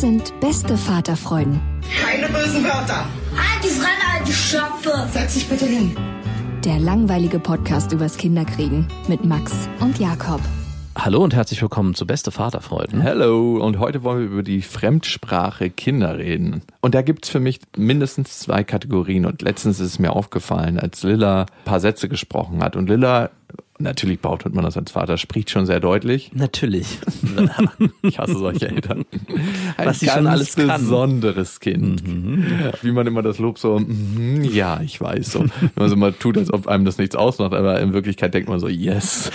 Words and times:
Das 0.00 0.08
sind 0.08 0.40
beste 0.40 0.78
Vaterfreuden. 0.78 1.60
Keine 2.02 2.26
bösen 2.28 2.64
Wörter. 2.64 3.04
Die 3.62 3.68
Fremde, 3.68 4.02
alte 4.16 4.32
Schöpfe! 4.32 5.06
Setz 5.12 5.34
dich 5.34 5.46
bitte 5.46 5.66
hin. 5.66 5.94
Der 6.64 6.78
langweilige 6.78 7.38
Podcast 7.38 7.92
übers 7.92 8.16
Kinderkriegen 8.16 8.88
mit 9.08 9.26
Max 9.26 9.52
und 9.80 9.98
Jakob. 9.98 10.40
Hallo 10.96 11.22
und 11.22 11.34
herzlich 11.34 11.60
willkommen 11.60 11.94
zu 11.94 12.06
Beste 12.06 12.30
Vaterfreuden. 12.30 13.02
Hello, 13.02 13.62
und 13.62 13.78
heute 13.78 14.02
wollen 14.02 14.20
wir 14.20 14.26
über 14.30 14.42
die 14.42 14.62
Fremdsprache 14.62 15.68
Kinder 15.68 16.16
reden. 16.16 16.62
Und 16.80 16.94
da 16.94 17.02
gibt's 17.02 17.28
für 17.28 17.40
mich 17.40 17.60
mindestens 17.76 18.38
zwei 18.38 18.64
Kategorien. 18.64 19.26
Und 19.26 19.42
letztens 19.42 19.80
ist 19.80 19.86
es 19.86 19.98
mir 19.98 20.14
aufgefallen, 20.14 20.80
als 20.80 21.02
Lilla 21.02 21.42
ein 21.42 21.64
paar 21.66 21.80
Sätze 21.80 22.08
gesprochen 22.08 22.64
hat. 22.64 22.74
Und 22.74 22.88
Lilla, 22.88 23.28
natürlich 23.80 24.20
behauptet 24.20 24.54
man 24.54 24.64
das 24.64 24.76
als 24.76 24.92
Vater, 24.92 25.16
spricht 25.18 25.50
schon 25.50 25.66
sehr 25.66 25.80
deutlich. 25.80 26.30
Natürlich. 26.34 26.98
Ich 28.02 28.18
hasse 28.18 28.36
solche 28.38 28.68
Eltern. 28.68 29.04
Ein 29.76 29.86
Was 29.88 30.00
sie 30.00 30.08
schon 30.08 30.26
alles 30.26 30.54
kann. 30.56 30.66
besonderes 30.80 31.60
Kind. 31.60 32.02
Ja, 32.06 32.72
Wie 32.82 32.92
man 32.92 33.06
immer 33.06 33.22
das 33.22 33.38
Lob 33.38 33.58
so, 33.58 33.78
mhm, 33.78 34.42
ja, 34.44 34.80
ich 34.80 35.00
weiß. 35.00 35.32
So. 35.32 35.40
Wenn 35.40 35.70
man 35.76 35.88
so 35.88 35.96
mal 35.96 36.12
tut, 36.12 36.36
als 36.38 36.52
ob 36.52 36.66
einem 36.66 36.84
das 36.84 36.98
nichts 36.98 37.14
ausmacht, 37.16 37.52
aber 37.54 37.80
in 37.80 37.92
Wirklichkeit 37.92 38.34
denkt 38.34 38.48
man 38.48 38.58
so, 38.60 38.68
yes. 38.68 39.30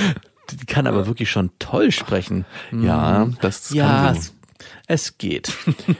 Die 0.51 0.65
kann 0.65 0.87
aber 0.87 1.07
wirklich 1.07 1.29
schon 1.31 1.49
toll 1.59 1.91
sprechen. 1.91 2.45
Ja, 2.71 3.27
das 3.41 3.71
Ja, 3.73 3.87
kann 3.87 4.13
sie. 4.15 4.19
es, 4.19 4.33
es 4.87 5.17
geht. 5.17 5.53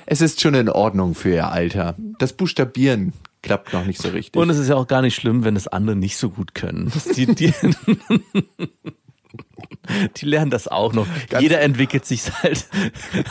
Es 0.06 0.22
ist 0.22 0.42
schon 0.42 0.54
in 0.54 0.70
Ordnung 0.70 1.16
für 1.16 1.30
ihr 1.34 1.52
Alter. 1.52 1.96
Das 2.20 2.34
Buchstabieren 2.34 3.14
klappt 3.46 3.74
noch 3.74 3.86
nicht 3.86 4.02
so 4.02 4.10
richtig. 4.10 4.42
Und 4.42 4.50
es 4.50 4.58
ist 4.58 4.68
ja 4.68 4.76
auch 4.76 4.88
gar 4.88 5.02
nicht 5.02 5.16
schlimm, 5.16 5.44
wenn 5.44 5.56
es 5.56 5.68
andere 5.68 5.96
nicht 5.96 6.18
so 6.18 6.30
gut 6.30 6.56
können. 6.56 6.92
Die, 7.16 7.28
die, 7.28 7.54
die 10.18 10.26
lernen 10.26 10.50
das 10.50 10.68
auch 10.68 10.94
noch. 10.94 11.06
Jeder 11.40 11.62
entwickelt 11.62 12.06
sich 12.06 12.24
halt 12.42 12.68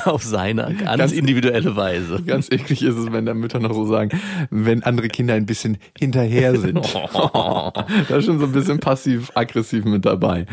auf 0.04 0.22
seine 0.22 0.74
ganz, 0.74 0.98
Ganz- 0.98 1.12
individuelle 1.12 1.74
Weise. 1.76 2.22
Ganz 2.22 2.50
eklig 2.50 2.82
ist 2.82 2.96
es, 2.96 3.12
wenn 3.12 3.26
da 3.26 3.34
Mütter 3.34 3.58
noch 3.58 3.74
so 3.74 3.84
sagen, 3.86 4.18
wenn 4.50 4.82
andere 4.84 5.08
Kinder 5.08 5.34
ein 5.34 5.46
bisschen 5.46 5.78
hinterher 5.98 6.58
sind. 6.58 6.78
da 7.04 7.72
ist 8.16 8.24
schon 8.26 8.38
so 8.38 8.46
ein 8.46 8.52
bisschen 8.52 8.78
passiv-aggressiv 8.78 9.84
mit 9.84 10.04
dabei. 10.04 10.46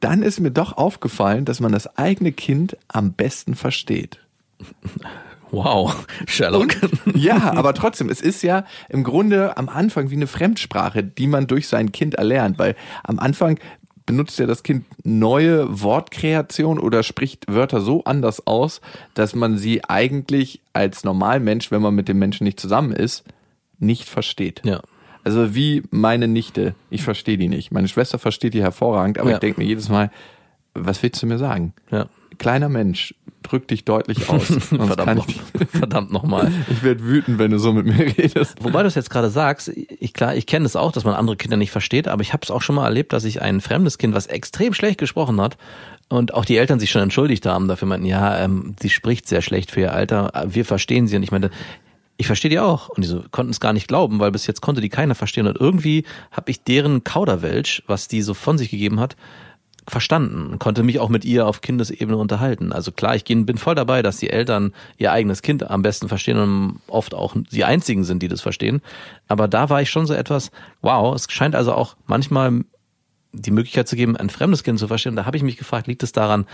Dann 0.00 0.22
ist 0.22 0.38
mir 0.40 0.52
doch 0.52 0.76
aufgefallen, 0.76 1.44
dass 1.44 1.60
man 1.60 1.72
das 1.72 1.96
eigene 1.98 2.30
Kind 2.32 2.76
am 2.86 3.12
besten 3.12 3.54
versteht. 3.56 4.20
Wow, 5.50 6.06
Sherlock. 6.26 6.76
Ja, 7.14 7.52
aber 7.54 7.74
trotzdem, 7.74 8.08
es 8.10 8.20
ist 8.20 8.42
ja 8.42 8.64
im 8.88 9.04
Grunde 9.04 9.56
am 9.56 9.68
Anfang 9.68 10.10
wie 10.10 10.16
eine 10.16 10.26
Fremdsprache, 10.26 11.02
die 11.02 11.26
man 11.26 11.46
durch 11.46 11.68
sein 11.68 11.92
Kind 11.92 12.14
erlernt, 12.14 12.58
weil 12.58 12.74
am 13.04 13.18
Anfang 13.18 13.58
benutzt 14.06 14.38
ja 14.38 14.46
das 14.46 14.62
Kind 14.62 14.84
neue 15.04 15.82
Wortkreation 15.82 16.78
oder 16.78 17.02
spricht 17.02 17.44
Wörter 17.52 17.80
so 17.82 18.04
anders 18.04 18.46
aus, 18.46 18.80
dass 19.14 19.34
man 19.34 19.58
sie 19.58 19.84
eigentlich 19.84 20.60
als 20.72 21.04
Normalmensch, 21.04 21.70
wenn 21.70 21.82
man 21.82 21.94
mit 21.94 22.08
dem 22.08 22.18
Menschen 22.18 22.44
nicht 22.44 22.58
zusammen 22.58 22.92
ist, 22.92 23.24
nicht 23.78 24.08
versteht. 24.08 24.62
Ja. 24.64 24.80
Also 25.24 25.54
wie 25.54 25.82
meine 25.90 26.26
Nichte, 26.26 26.74
ich 26.88 27.02
verstehe 27.02 27.36
die 27.36 27.48
nicht. 27.48 27.70
Meine 27.70 27.88
Schwester 27.88 28.18
versteht 28.18 28.54
die 28.54 28.62
hervorragend, 28.62 29.18
aber 29.18 29.28
Ja. 29.30 29.36
ich 29.36 29.40
denke 29.40 29.60
mir 29.60 29.66
jedes 29.66 29.90
Mal, 29.90 30.10
was 30.74 31.02
willst 31.02 31.22
du 31.22 31.26
mir 31.26 31.38
sagen? 31.38 31.74
Ja. 31.90 32.06
Kleiner 32.38 32.68
Mensch, 32.68 33.14
drück 33.42 33.68
dich 33.68 33.84
deutlich 33.84 34.28
aus. 34.28 34.46
Verdammt, 34.68 35.16
noch, 35.16 35.26
verdammt 35.70 36.12
nochmal. 36.12 36.52
ich 36.70 36.82
werde 36.82 37.04
wütend, 37.04 37.38
wenn 37.38 37.50
du 37.50 37.58
so 37.58 37.72
mit 37.72 37.86
mir 37.86 38.16
redest. 38.16 38.56
Wobei 38.62 38.82
du 38.82 38.88
es 38.88 38.94
jetzt 38.94 39.10
gerade 39.10 39.30
sagst, 39.30 39.68
ich 39.68 40.14
klar, 40.14 40.34
ich 40.36 40.46
kenne 40.46 40.66
es 40.66 40.76
auch, 40.76 40.92
dass 40.92 41.04
man 41.04 41.14
andere 41.14 41.36
Kinder 41.36 41.56
nicht 41.56 41.70
versteht, 41.70 42.08
aber 42.08 42.22
ich 42.22 42.32
habe 42.32 42.42
es 42.44 42.50
auch 42.50 42.62
schon 42.62 42.76
mal 42.76 42.84
erlebt, 42.84 43.12
dass 43.12 43.24
ich 43.24 43.42
ein 43.42 43.60
fremdes 43.60 43.98
Kind, 43.98 44.14
was 44.14 44.26
extrem 44.26 44.72
schlecht 44.74 44.98
gesprochen 44.98 45.40
hat, 45.40 45.56
und 46.08 46.32
auch 46.32 46.46
die 46.46 46.56
Eltern 46.56 46.80
sich 46.80 46.90
schon 46.90 47.02
entschuldigt 47.02 47.44
haben 47.44 47.68
dafür, 47.68 47.86
meinten, 47.86 48.06
ja, 48.06 48.38
ähm, 48.38 48.74
sie 48.80 48.88
spricht 48.88 49.28
sehr 49.28 49.42
schlecht 49.42 49.70
für 49.70 49.80
ihr 49.80 49.92
Alter, 49.92 50.32
wir 50.48 50.64
verstehen 50.64 51.06
sie. 51.06 51.16
Und 51.16 51.22
ich 51.22 51.30
meinte, 51.30 51.50
ich 52.16 52.26
verstehe 52.26 52.50
die 52.50 52.58
auch. 52.58 52.88
Und 52.88 53.04
die 53.04 53.08
so, 53.08 53.22
konnten 53.30 53.50
es 53.50 53.60
gar 53.60 53.74
nicht 53.74 53.88
glauben, 53.88 54.18
weil 54.18 54.30
bis 54.30 54.46
jetzt 54.46 54.62
konnte 54.62 54.80
die 54.80 54.88
keiner 54.88 55.14
verstehen. 55.14 55.46
Und 55.46 55.58
irgendwie 55.58 56.04
habe 56.32 56.50
ich 56.50 56.62
deren 56.64 57.04
Kauderwelsch, 57.04 57.82
was 57.86 58.08
die 58.08 58.22
so 58.22 58.32
von 58.32 58.56
sich 58.56 58.70
gegeben 58.70 59.00
hat, 59.00 59.16
verstanden, 59.90 60.58
konnte 60.58 60.82
mich 60.82 60.98
auch 60.98 61.08
mit 61.08 61.24
ihr 61.24 61.46
auf 61.46 61.60
Kindesebene 61.60 62.16
unterhalten. 62.16 62.72
Also 62.72 62.92
klar, 62.92 63.16
ich 63.16 63.24
bin 63.24 63.58
voll 63.58 63.74
dabei, 63.74 64.02
dass 64.02 64.18
die 64.18 64.30
Eltern 64.30 64.72
ihr 64.96 65.12
eigenes 65.12 65.42
Kind 65.42 65.68
am 65.68 65.82
besten 65.82 66.08
verstehen 66.08 66.38
und 66.38 66.80
oft 66.86 67.14
auch 67.14 67.34
die 67.50 67.64
einzigen 67.64 68.04
sind, 68.04 68.22
die 68.22 68.28
das 68.28 68.40
verstehen. 68.40 68.82
Aber 69.26 69.48
da 69.48 69.70
war 69.70 69.82
ich 69.82 69.90
schon 69.90 70.06
so 70.06 70.14
etwas, 70.14 70.50
wow, 70.82 71.14
es 71.14 71.26
scheint 71.30 71.54
also 71.54 71.72
auch 71.72 71.96
manchmal 72.06 72.64
die 73.32 73.50
Möglichkeit 73.50 73.88
zu 73.88 73.96
geben, 73.96 74.16
ein 74.16 74.30
fremdes 74.30 74.62
Kind 74.62 74.78
zu 74.78 74.88
verstehen. 74.88 75.16
Da 75.16 75.26
habe 75.26 75.36
ich 75.36 75.42
mich 75.42 75.56
gefragt, 75.56 75.86
liegt 75.86 76.02
es 76.02 76.12
daran, 76.12 76.46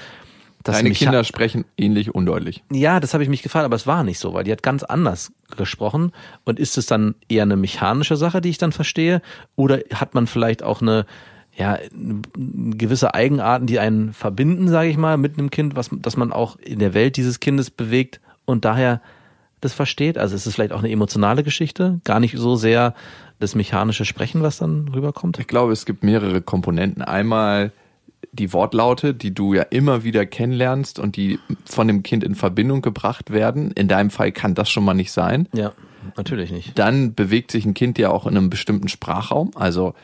dass 0.65 0.77
Deine 0.77 0.93
Kinder 0.93 1.25
sprechen 1.25 1.67
ähnlich 1.77 2.15
undeutlich. 2.15 2.65
ja, 2.73 2.99
das 2.99 3.13
habe 3.13 3.23
ich 3.23 3.29
mich 3.29 3.43
gefragt, 3.43 3.67
aber 3.67 3.77
es 3.77 3.87
war 3.87 4.03
nicht 4.03 4.19
so, 4.19 4.33
weil 4.33 4.45
die 4.45 4.53
hat 4.53 4.63
ganz 4.63 4.83
anders 4.83 5.31
gesprochen. 5.59 6.13
Und 6.45 6.59
ist 6.59 6.79
es 6.79 6.87
dann 6.87 7.15
eher 7.29 7.43
eine 7.43 7.57
mechanische 7.57 8.17
Sache, 8.17 8.41
die 8.41 8.49
ich 8.49 8.59
dann 8.59 8.73
verstehe? 8.73 9.21
Oder 9.57 9.81
hat 9.93 10.15
man 10.15 10.27
vielleicht 10.27 10.63
auch 10.63 10.81
eine, 10.81 11.05
ja, 11.57 11.79
gewisse 11.93 13.15
Eigenarten, 13.15 13.67
die 13.67 13.79
einen 13.79 14.13
verbinden, 14.13 14.69
sage 14.69 14.89
ich 14.89 14.97
mal, 14.97 15.17
mit 15.17 15.39
einem 15.39 15.51
Kind, 15.51 15.77
was, 15.77 15.91
dass 15.93 16.17
man 16.17 16.33
auch 16.33 16.57
in 16.57 16.79
der 16.79 16.95
Welt 16.95 17.17
dieses 17.17 17.41
Kindes 17.41 17.71
bewegt 17.71 18.21
und 18.45 18.65
daher 18.65 19.01
das 19.61 19.73
versteht? 19.73 20.19
Also 20.19 20.35
ist 20.35 20.47
es 20.47 20.55
vielleicht 20.55 20.73
auch 20.73 20.81
eine 20.81 20.91
emotionale 20.91 21.43
Geschichte? 21.43 22.01
Gar 22.05 22.21
nicht 22.21 22.37
so 22.37 22.57
sehr 22.57 22.95
das 23.39 23.55
mechanische 23.55 24.05
Sprechen, 24.05 24.43
was 24.43 24.59
dann 24.59 24.89
rüberkommt? 24.89 25.39
Ich 25.39 25.47
glaube, 25.47 25.73
es 25.73 25.87
gibt 25.87 26.03
mehrere 26.03 26.41
Komponenten. 26.41 27.03
Einmal 27.03 27.73
die 28.33 28.53
Wortlaute, 28.53 29.15
die 29.15 29.33
du 29.33 29.55
ja 29.55 29.63
immer 29.63 30.03
wieder 30.03 30.27
kennenlernst 30.27 30.99
und 30.99 31.17
die 31.17 31.39
von 31.65 31.87
dem 31.87 32.03
Kind 32.03 32.25
in 32.25 32.35
Verbindung 32.35 32.83
gebracht 32.83 33.31
werden. 33.31 33.71
In 33.73 33.89
deinem 33.89 34.11
Fall 34.11 34.33
kann 34.33 34.55
das 34.55 34.71
schon 34.71 34.85
mal 34.85 34.95
nicht 34.95 35.13
sein. 35.13 35.49
Ja, 35.53 35.73
natürlich 36.17 36.51
nicht. 36.51 36.79
Dann 36.79 37.15
bewegt 37.15 37.51
sich 37.51 37.65
ein 37.65 37.75
Kind 37.75 37.99
ja 37.99 38.11
auch 38.11 38.27
in 38.27 38.37
einem 38.37 38.51
bestimmten 38.51 38.89
Sprachraum. 38.89 39.53
Also 39.55 39.95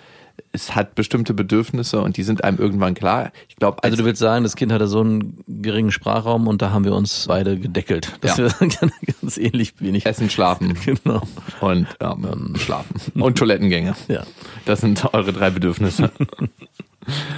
es 0.52 0.74
hat 0.74 0.94
bestimmte 0.96 1.32
Bedürfnisse 1.32 2.00
und 2.00 2.16
die 2.16 2.24
sind 2.24 2.42
einem 2.42 2.58
irgendwann 2.58 2.94
klar. 2.94 3.30
Ich 3.48 3.56
glaube, 3.56 3.82
Also 3.84 3.96
du 3.96 4.04
willst 4.04 4.18
sagen, 4.20 4.42
das 4.42 4.56
Kind 4.56 4.72
hatte 4.72 4.88
so 4.88 5.00
einen 5.00 5.44
geringen 5.46 5.92
Sprachraum 5.92 6.48
und 6.48 6.60
da 6.60 6.70
haben 6.72 6.84
wir 6.84 6.94
uns 6.94 7.26
beide 7.28 7.56
gedeckelt. 7.58 8.12
Dass 8.20 8.36
Ja. 8.36 8.48
wir 8.60 8.68
ganz 9.20 9.36
ähnlich 9.38 9.74
wenig. 9.80 10.06
Essen, 10.06 10.28
Schlafen 10.28 10.74
Genau. 10.84 11.22
und 11.60 11.86
ähm, 12.00 12.54
Schlafen 12.56 12.96
und 13.22 13.38
Toilettengänge. 13.38 13.94
Ja. 14.08 14.24
Das 14.64 14.80
sind 14.80 15.14
eure 15.14 15.32
drei 15.32 15.50
Bedürfnisse. 15.50 16.10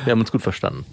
Wir 0.04 0.10
haben 0.12 0.20
uns 0.20 0.32
gut 0.32 0.42
verstanden. 0.42 0.84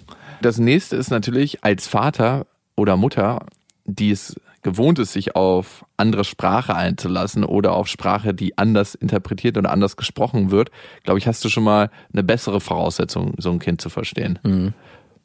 Das 0.42 0.58
nächste 0.58 0.96
ist 0.96 1.10
natürlich 1.10 1.64
als 1.64 1.86
Vater 1.88 2.46
oder 2.76 2.96
Mutter, 2.96 3.46
die 3.84 4.10
es 4.10 4.38
gewohnt 4.62 4.98
ist, 4.98 5.12
sich 5.12 5.36
auf 5.36 5.84
andere 5.96 6.24
Sprache 6.24 6.74
einzulassen 6.74 7.44
oder 7.44 7.72
auf 7.72 7.88
Sprache, 7.88 8.34
die 8.34 8.58
anders 8.58 8.94
interpretiert 8.94 9.56
oder 9.56 9.70
anders 9.70 9.96
gesprochen 9.96 10.50
wird, 10.50 10.70
glaube 11.02 11.18
ich, 11.18 11.26
hast 11.26 11.44
du 11.44 11.48
schon 11.48 11.64
mal 11.64 11.90
eine 12.12 12.22
bessere 12.22 12.60
Voraussetzung, 12.60 13.34
so 13.38 13.50
ein 13.50 13.58
Kind 13.58 13.80
zu 13.80 13.88
verstehen. 13.88 14.74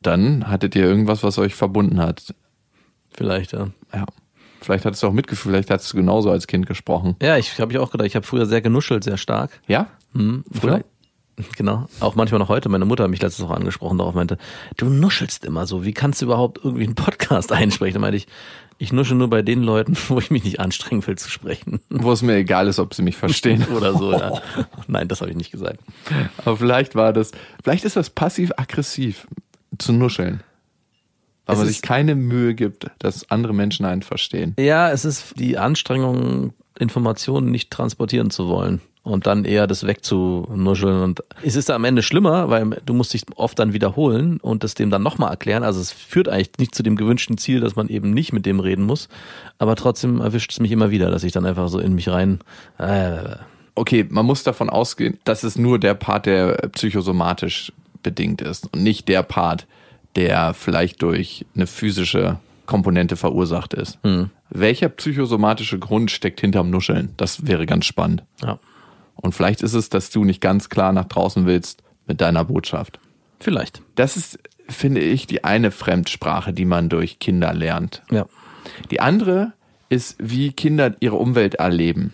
Dann 0.01 0.47
hattet 0.47 0.75
ihr 0.75 0.83
irgendwas, 0.83 1.23
was 1.23 1.37
euch 1.37 1.55
verbunden 1.55 1.99
hat. 1.99 2.33
Vielleicht, 3.13 3.53
ja. 3.53 3.69
Ja. 3.93 4.05
Vielleicht 4.61 4.85
hattest 4.85 5.03
du 5.03 5.07
auch 5.07 5.13
Mitgefühl, 5.13 5.51
vielleicht 5.51 5.69
hattest 5.69 5.93
du 5.93 5.97
genauso 5.97 6.31
als 6.31 6.47
Kind 6.47 6.65
gesprochen. 6.65 7.15
Ja, 7.21 7.37
ich 7.37 7.59
habe 7.59 7.71
ich 7.71 7.77
auch 7.79 7.91
gedacht, 7.91 8.07
ich 8.07 8.15
habe 8.15 8.25
früher 8.25 8.45
sehr 8.45 8.61
genuschelt, 8.61 9.03
sehr 9.03 9.17
stark. 9.17 9.61
Ja? 9.67 9.87
Hm, 10.13 10.43
Früher? 10.51 10.83
Genau. 11.57 11.87
Auch 11.99 12.15
manchmal 12.15 12.39
noch 12.39 12.47
heute. 12.47 12.69
Meine 12.69 12.85
Mutter 12.85 13.03
hat 13.03 13.11
mich 13.11 13.21
letztens 13.21 13.47
auch 13.49 13.53
angesprochen, 13.53 13.97
darauf 13.97 14.15
meinte, 14.15 14.37
du 14.77 14.85
nuschelst 14.85 15.43
immer 15.43 15.67
so. 15.67 15.83
Wie 15.83 15.93
kannst 15.93 16.21
du 16.21 16.25
überhaupt 16.25 16.59
irgendwie 16.63 16.85
einen 16.85 16.95
Podcast 16.95 17.51
einsprechen? 17.51 17.95
Da 17.95 17.99
meinte 17.99 18.17
ich, 18.17 18.27
ich 18.77 18.91
nusche 18.91 19.15
nur 19.15 19.29
bei 19.29 19.41
den 19.41 19.63
Leuten, 19.63 19.97
wo 20.07 20.19
ich 20.19 20.31
mich 20.31 20.43
nicht 20.43 20.59
anstrengen 20.59 21.05
will 21.05 21.17
zu 21.17 21.29
sprechen. 21.29 21.79
Wo 21.89 22.11
es 22.11 22.21
mir 22.21 22.35
egal 22.35 22.67
ist, 22.67 22.79
ob 22.79 22.93
sie 22.93 23.01
mich 23.01 23.17
verstehen. 23.17 23.65
Oder 23.75 23.93
so, 23.93 24.11
ja. 24.11 24.41
Nein, 24.87 25.07
das 25.07 25.21
habe 25.21 25.31
ich 25.31 25.37
nicht 25.37 25.51
gesagt. 25.51 25.79
Aber 26.37 26.57
vielleicht 26.57 26.95
war 26.95 27.13
das, 27.13 27.31
vielleicht 27.63 27.85
ist 27.85 27.95
das 27.95 28.09
passiv-aggressiv 28.09 29.27
zu 29.77 29.93
nuscheln. 29.93 30.41
Weil 31.45 31.53
Es 31.53 31.59
man 31.59 31.67
sich 31.67 31.81
keine 31.83 32.15
Mühe 32.15 32.55
gibt, 32.55 32.89
dass 32.99 33.29
andere 33.29 33.53
Menschen 33.53 33.85
einen 33.85 34.01
verstehen. 34.01 34.55
Ja, 34.57 34.91
es 34.91 35.05
ist 35.05 35.39
die 35.39 35.59
Anstrengung, 35.59 36.53
Informationen 36.79 37.51
nicht 37.51 37.69
transportieren 37.69 38.31
zu 38.31 38.47
wollen 38.47 38.81
und 39.05 39.25
dann 39.27 39.45
eher 39.45 39.67
das 39.67 39.87
wegzunuscheln. 39.87 41.01
Und 41.01 41.23
es 41.41 41.55
ist 41.55 41.71
am 41.71 41.85
Ende 41.85 42.03
schlimmer, 42.03 42.49
weil 42.49 42.81
du 42.85 42.93
musst 42.93 43.13
dich 43.13 43.23
oft 43.37 43.57
dann 43.57 43.71
wiederholen 43.71 44.37
und 44.41 44.63
das 44.65 44.73
dem 44.73 44.89
dann 44.89 45.03
nochmal 45.03 45.29
erklären. 45.31 45.63
Also 45.63 45.79
es 45.79 45.93
führt 45.93 46.27
eigentlich 46.27 46.51
nicht 46.57 46.75
zu 46.75 46.83
dem 46.83 46.97
gewünschten 46.97 47.37
Ziel, 47.37 47.61
dass 47.61 47.77
man 47.77 47.87
eben 47.87 48.11
nicht 48.11 48.33
mit 48.33 48.45
dem 48.45 48.59
reden 48.59 48.83
muss. 48.83 49.07
Aber 49.59 49.77
trotzdem 49.77 50.19
erwischt 50.19 50.51
es 50.51 50.59
mich 50.59 50.71
immer 50.71 50.91
wieder, 50.91 51.09
dass 51.11 51.23
ich 51.23 51.31
dann 51.31 51.45
einfach 51.45 51.69
so 51.69 51.79
in 51.79 51.95
mich 51.95 52.09
rein. 52.09 52.39
Äh, 52.77 53.37
Okay, 53.75 54.05
man 54.09 54.25
muss 54.25 54.43
davon 54.43 54.69
ausgehen, 54.69 55.19
dass 55.25 55.43
es 55.43 55.57
nur 55.57 55.79
der 55.79 55.95
Part, 55.95 56.27
der 56.27 56.53
psychosomatisch 56.71 57.73
bedingt 58.03 58.41
ist 58.41 58.73
und 58.73 58.81
nicht 58.81 59.09
der 59.09 59.21
Part, 59.21 59.67
der 60.15 60.53
vielleicht 60.53 61.01
durch 61.01 61.45
eine 61.55 61.67
physische 61.67 62.39
Komponente 62.65 63.17
verursacht 63.17 63.73
ist. 63.73 63.99
Welcher 64.49 64.87
psychosomatische 64.89 65.77
Grund 65.77 66.09
steckt 66.09 66.39
hinterm 66.39 66.69
Nuscheln? 66.69 67.09
Das 67.17 67.45
wäre 67.47 67.65
ganz 67.65 67.85
spannend. 67.85 68.23
ja, 68.41 68.59
Und 69.15 69.33
vielleicht 69.33 69.61
ist 69.61 69.73
es, 69.73 69.89
dass 69.89 70.09
du 70.09 70.23
nicht 70.23 70.41
ganz 70.41 70.69
klar 70.69 70.91
nach 70.91 71.05
draußen 71.05 71.45
willst 71.45 71.83
mit 72.07 72.21
deiner 72.21 72.45
Botschaft. 72.45 72.99
vielleicht. 73.39 73.81
Das 73.95 74.17
ist, 74.17 74.39
finde 74.67 75.01
ich, 75.01 75.27
die 75.27 75.43
eine 75.43 75.71
Fremdsprache, 75.71 76.53
die 76.53 76.65
man 76.65 76.89
durch 76.89 77.19
Kinder 77.19 77.53
lernt. 77.53 78.03
Ja. 78.11 78.25
Die 78.91 78.99
andere 78.99 79.53
ist, 79.89 80.15
wie 80.19 80.51
Kinder 80.51 80.95
ihre 80.99 81.15
Umwelt 81.15 81.55
erleben. 81.55 82.13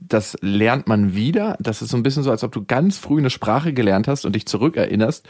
Das 0.00 0.36
lernt 0.40 0.88
man 0.88 1.14
wieder. 1.14 1.56
Das 1.60 1.80
ist 1.80 1.90
so 1.90 1.96
ein 1.96 2.02
bisschen 2.02 2.22
so, 2.22 2.30
als 2.30 2.44
ob 2.44 2.52
du 2.52 2.64
ganz 2.64 2.98
früh 2.98 3.18
eine 3.18 3.30
Sprache 3.30 3.72
gelernt 3.72 4.08
hast 4.08 4.24
und 4.26 4.34
dich 4.34 4.46
zurückerinnerst, 4.46 5.26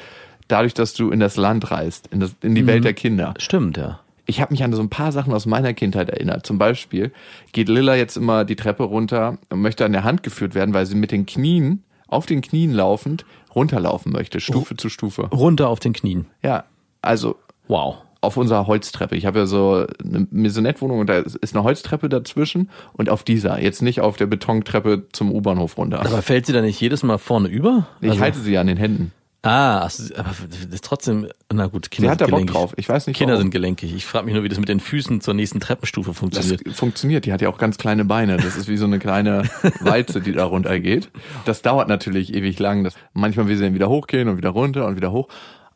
dadurch, 0.49 0.75
dass 0.75 0.95
du 0.95 1.11
in 1.11 1.21
das 1.21 1.37
Land 1.37 1.71
reist, 1.71 2.09
in, 2.09 2.21
das, 2.21 2.35
in 2.43 2.55
die 2.55 2.67
Welt 2.67 2.85
der 2.85 2.95
Kinder. 2.95 3.35
Stimmt, 3.39 3.77
ja. 3.77 4.01
Ich 4.27 4.41
habe 4.41 4.53
mich 4.53 4.63
an 4.63 4.73
so 4.73 4.81
ein 4.81 4.89
paar 4.89 5.11
Sachen 5.13 5.33
aus 5.33 5.47
meiner 5.47 5.75
Kindheit 5.75 6.09
erinnert. 6.09 6.47
Zum 6.47 6.57
Beispiel 6.59 7.13
geht 7.53 7.69
Lilla 7.69 7.97
jetzt 7.97 8.17
immer 8.17 8.45
die 8.45 8.57
Treppe 8.57 8.85
runter 8.85 9.39
und 9.51 9.61
möchte 9.61 9.85
an 9.85 9.93
der 9.93 10.05
Hand 10.05 10.23
geführt 10.23 10.55
werden, 10.55 10.75
weil 10.75 10.87
sie 10.87 10.95
mit 10.95 11.11
den 11.11 11.27
Knien, 11.27 11.83
auf 12.07 12.27
den 12.27 12.41
Knien 12.41 12.73
laufend, 12.73 13.25
runterlaufen 13.55 14.13
möchte, 14.13 14.39
Stufe 14.41 14.77
zu 14.77 14.89
Stufe. 14.89 15.23
Runter 15.33 15.69
auf 15.69 15.81
den 15.81 15.93
Knien. 15.93 16.27
Ja, 16.43 16.65
also 17.03 17.37
Wow. 17.69 17.97
auf 18.21 18.37
unserer 18.37 18.67
Holztreppe. 18.69 19.17
Ich 19.17 19.27
habe 19.27 19.41
ja 19.41 19.47
so 19.47 19.87
eine 20.05 20.27
Maisonette-Wohnung 20.31 21.01
und 21.01 21.09
da 21.09 21.19
ist 21.19 21.55
eine 21.57 21.65
Holztreppe 21.65 22.09
dazwischen 22.09 22.71
und 22.93 23.09
auf 23.11 23.25
dieser. 23.25 23.61
Jetzt 23.61 23.83
nicht 23.83 24.01
auf 24.01 24.17
der 24.17 24.27
Betontreppe 24.27 25.09
zum 25.13 25.33
U-Bahnhof 25.33 25.77
runter. 25.77 26.01
Aber 26.01 26.23
fällt 26.23 26.47
sie 26.47 26.53
da 26.53 26.61
nicht 26.61 26.81
jedes 26.81 27.03
Mal 27.03 27.19
vorne 27.19 27.49
über? 27.49 27.89
ich 28.01 28.11
Also- 28.11 28.21
halte 28.23 28.39
sie 28.39 28.57
an 28.59 28.69
den 28.69 28.77
Händen. 28.77 29.13
Ah, 29.45 29.81
ach 29.81 29.91
so, 29.91 30.15
aber 30.15 30.31
das 30.49 30.65
ist 30.73 30.85
trotzdem, 30.85 31.27
na 31.53 31.67
gut, 31.67 31.91
Kinder 31.91 32.09
Sie 32.09 32.13
hat 32.13 32.21
da 32.21 32.27
sind 32.27 32.31
Bock 32.31 32.39
gelenkig. 32.41 32.55
drauf. 32.55 32.75
Ich 32.77 32.89
weiß 32.89 33.09
nicht 33.09 33.17
Kinder 33.17 33.33
warum. 33.35 33.43
sind 33.47 33.51
gelenkig. 33.51 33.93
Ich 33.93 34.07
frage 34.07 34.25
mich 34.27 34.35
nur, 34.35 34.45
wie 34.45 34.49
das 34.49 34.61
mit 34.61 34.69
den 34.69 34.79
Füßen 34.79 35.21
zur 35.21 35.35
nächsten 35.35 35.59
Treppenstufe 35.59 36.11
Das 36.11 36.19
funktioniert. 36.19 36.69
funktioniert. 36.77 37.27
Die 37.27 37.33
hat 37.33 37.43
ja 37.43 37.49
auch 37.49 37.59
ganz 37.59 37.77
kleine 37.77 38.05
Beine. 38.05 38.37
Das 38.37 38.57
ist 38.57 38.69
wie 38.69 38.77
so 38.77 38.85
eine 38.85 39.01
kleine 39.01 39.43
Walze, 39.81 40.21
die 40.21 40.31
da 40.33 40.45
runtergeht. 40.45 41.11
Das 41.45 41.61
dauert 41.61 41.89
natürlich 41.89 42.33
ewig 42.35 42.59
lang. 42.61 42.85
Das, 42.85 42.95
manchmal 43.15 43.49
will 43.49 43.57
sie 43.57 43.65
dann 43.65 43.75
wieder 43.75 43.89
hochgehen 43.89 44.29
und 44.29 44.37
wieder 44.37 44.51
runter 44.51 44.87
und 44.87 44.95
wieder 44.95 45.11
hoch. 45.11 45.27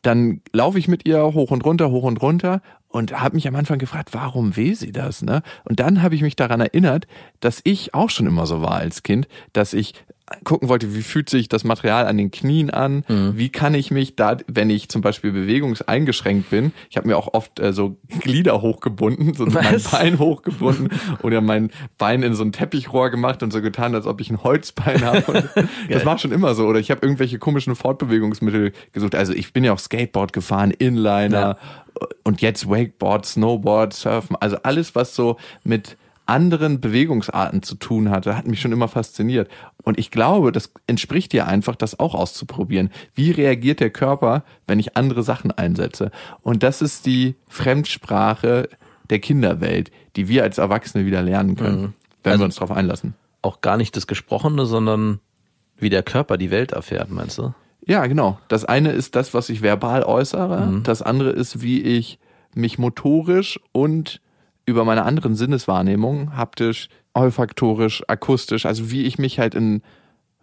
Dann 0.02 0.42
laufe 0.52 0.78
ich 0.78 0.86
mit 0.86 1.04
ihr 1.08 1.20
hoch 1.24 1.50
und 1.50 1.64
runter, 1.64 1.90
hoch 1.90 2.04
und 2.04 2.22
runter 2.22 2.62
und 2.86 3.18
habe 3.20 3.34
mich 3.34 3.48
am 3.48 3.56
Anfang 3.56 3.78
gefragt, 3.78 4.10
warum 4.12 4.56
will 4.56 4.76
sie 4.76 4.92
das? 4.92 5.22
Ne? 5.22 5.42
Und 5.64 5.80
dann 5.80 6.02
habe 6.02 6.14
ich 6.14 6.22
mich 6.22 6.36
daran 6.36 6.60
erinnert, 6.60 7.08
dass 7.40 7.60
ich 7.64 7.94
auch 7.94 8.10
schon 8.10 8.26
immer 8.28 8.46
so 8.46 8.62
war 8.62 8.76
als 8.76 9.02
Kind, 9.02 9.26
dass 9.52 9.72
ich 9.72 9.94
gucken 10.44 10.68
wollte, 10.68 10.94
wie 10.94 11.02
fühlt 11.02 11.30
sich 11.30 11.48
das 11.48 11.64
Material 11.64 12.06
an 12.06 12.16
den 12.18 12.30
Knien 12.30 12.70
an, 12.70 13.04
wie 13.08 13.48
kann 13.48 13.74
ich 13.74 13.90
mich 13.90 14.16
da, 14.16 14.36
wenn 14.48 14.70
ich 14.70 14.88
zum 14.88 15.00
Beispiel 15.00 15.32
bewegungseingeschränkt 15.32 16.50
bin, 16.50 16.72
ich 16.90 16.96
habe 16.96 17.06
mir 17.06 17.16
auch 17.16 17.32
oft 17.34 17.60
äh, 17.60 17.72
so 17.72 17.96
Glieder 18.20 18.60
hochgebunden, 18.60 19.34
so 19.34 19.46
mein 19.46 19.74
Was? 19.74 19.90
Bein 19.90 20.18
hochgebunden 20.18 20.90
oder 21.22 21.40
mein 21.40 21.70
Bein 21.98 22.22
in 22.22 22.34
so 22.34 22.42
ein 22.42 22.52
Teppichrohr 22.52 23.10
gemacht 23.10 23.42
und 23.42 23.52
so 23.52 23.62
getan, 23.62 23.94
als 23.94 24.06
ob 24.06 24.20
ich 24.20 24.30
ein 24.30 24.42
Holzbein 24.42 25.04
habe. 25.04 25.48
Das 25.88 26.04
war 26.04 26.18
schon 26.18 26.32
immer 26.32 26.54
so. 26.54 26.66
Oder 26.66 26.80
ich 26.80 26.90
habe 26.90 27.00
irgendwelche 27.02 27.38
komischen 27.38 27.74
Fortbewegungsmittel 27.74 28.72
gesucht. 28.92 29.14
Also 29.14 29.32
ich 29.32 29.52
bin 29.52 29.64
ja 29.64 29.72
auch 29.72 29.78
Skateboard 29.78 30.32
gefahren, 30.32 30.70
Inliner 30.70 31.58
und 32.24 32.40
jetzt 32.40 32.68
Wakeboard, 32.68 33.26
Snowboard, 33.26 33.92
Surfen. 33.94 34.36
Also 34.36 34.56
alles, 34.62 34.94
was 34.94 35.14
so 35.14 35.36
mit 35.64 35.96
anderen 36.26 36.80
Bewegungsarten 36.80 37.62
zu 37.62 37.76
tun 37.76 38.10
hatte, 38.10 38.36
hat 38.36 38.46
mich 38.46 38.60
schon 38.60 38.72
immer 38.72 38.88
fasziniert. 38.88 39.48
Und 39.82 39.98
ich 39.98 40.10
glaube, 40.10 40.52
das 40.52 40.72
entspricht 40.86 41.32
dir 41.32 41.46
einfach, 41.46 41.76
das 41.76 41.98
auch 41.98 42.14
auszuprobieren. 42.14 42.90
Wie 43.14 43.30
reagiert 43.30 43.80
der 43.80 43.90
Körper, 43.90 44.44
wenn 44.66 44.78
ich 44.80 44.96
andere 44.96 45.22
Sachen 45.22 45.50
einsetze? 45.52 46.10
Und 46.42 46.62
das 46.62 46.82
ist 46.82 47.06
die 47.06 47.36
Fremdsprache 47.48 48.68
der 49.10 49.18
Kinderwelt, 49.20 49.90
die 50.16 50.28
wir 50.28 50.42
als 50.42 50.58
Erwachsene 50.58 51.06
wieder 51.06 51.22
lernen 51.22 51.56
können, 51.56 51.94
wenn 52.22 52.32
Also- 52.32 52.42
wir 52.42 52.46
uns 52.46 52.56
darauf 52.56 52.76
einlassen. 52.76 53.14
Auch 53.42 53.60
gar 53.60 53.76
nicht 53.76 53.94
das 53.96 54.06
Gesprochene, 54.08 54.66
sondern 54.66 55.20
wie 55.78 55.90
der 55.90 56.02
Körper 56.02 56.36
die 56.36 56.50
Welt 56.50 56.72
erfährt, 56.72 57.10
meinst 57.10 57.38
du? 57.38 57.54
Ja, 57.86 58.06
genau. 58.06 58.40
Das 58.48 58.64
eine 58.64 58.90
ist 58.90 59.14
das, 59.14 59.32
was 59.34 59.48
ich 59.48 59.62
verbal 59.62 60.02
äußere. 60.02 60.80
Das 60.82 61.02
andere 61.02 61.30
ist, 61.30 61.62
wie 61.62 61.80
ich 61.82 62.18
mich 62.54 62.78
motorisch 62.78 63.60
und 63.70 64.20
über 64.66 64.84
meine 64.84 65.04
anderen 65.04 65.34
Sinneswahrnehmungen, 65.34 66.36
haptisch, 66.36 66.88
olfaktorisch, 67.14 68.02
akustisch, 68.08 68.66
also 68.66 68.90
wie 68.90 69.04
ich 69.04 69.18
mich 69.18 69.38
halt 69.38 69.54
in 69.54 69.82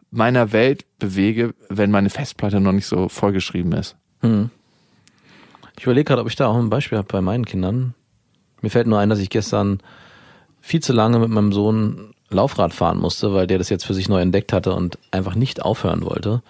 meiner 0.09 0.51
Welt 0.51 0.85
bewege, 0.99 1.53
wenn 1.69 1.91
meine 1.91 2.09
Festplatte 2.09 2.59
noch 2.59 2.71
nicht 2.71 2.87
so 2.87 3.09
vollgeschrieben 3.09 3.73
ist. 3.73 3.95
Ich 5.77 5.83
überlege 5.83 6.05
gerade, 6.05 6.21
ob 6.21 6.29
ich 6.29 6.35
da 6.35 6.47
auch 6.47 6.57
ein 6.57 6.69
Beispiel 6.69 6.97
habe 6.97 7.07
bei 7.11 7.21
meinen 7.21 7.45
Kindern. 7.45 7.93
Mir 8.61 8.69
fällt 8.69 8.87
nur 8.87 8.99
ein, 8.99 9.09
dass 9.09 9.19
ich 9.19 9.29
gestern 9.29 9.79
viel 10.61 10.81
zu 10.81 10.93
lange 10.93 11.19
mit 11.19 11.29
meinem 11.29 11.51
Sohn 11.51 12.13
Laufrad 12.29 12.73
fahren 12.73 12.99
musste, 12.99 13.33
weil 13.33 13.47
der 13.47 13.57
das 13.57 13.69
jetzt 13.69 13.85
für 13.85 13.93
sich 13.93 14.07
neu 14.07 14.21
entdeckt 14.21 14.53
hatte 14.53 14.73
und 14.73 14.97
einfach 15.11 15.35
nicht 15.35 15.61
aufhören 15.61 16.03
wollte. 16.05 16.41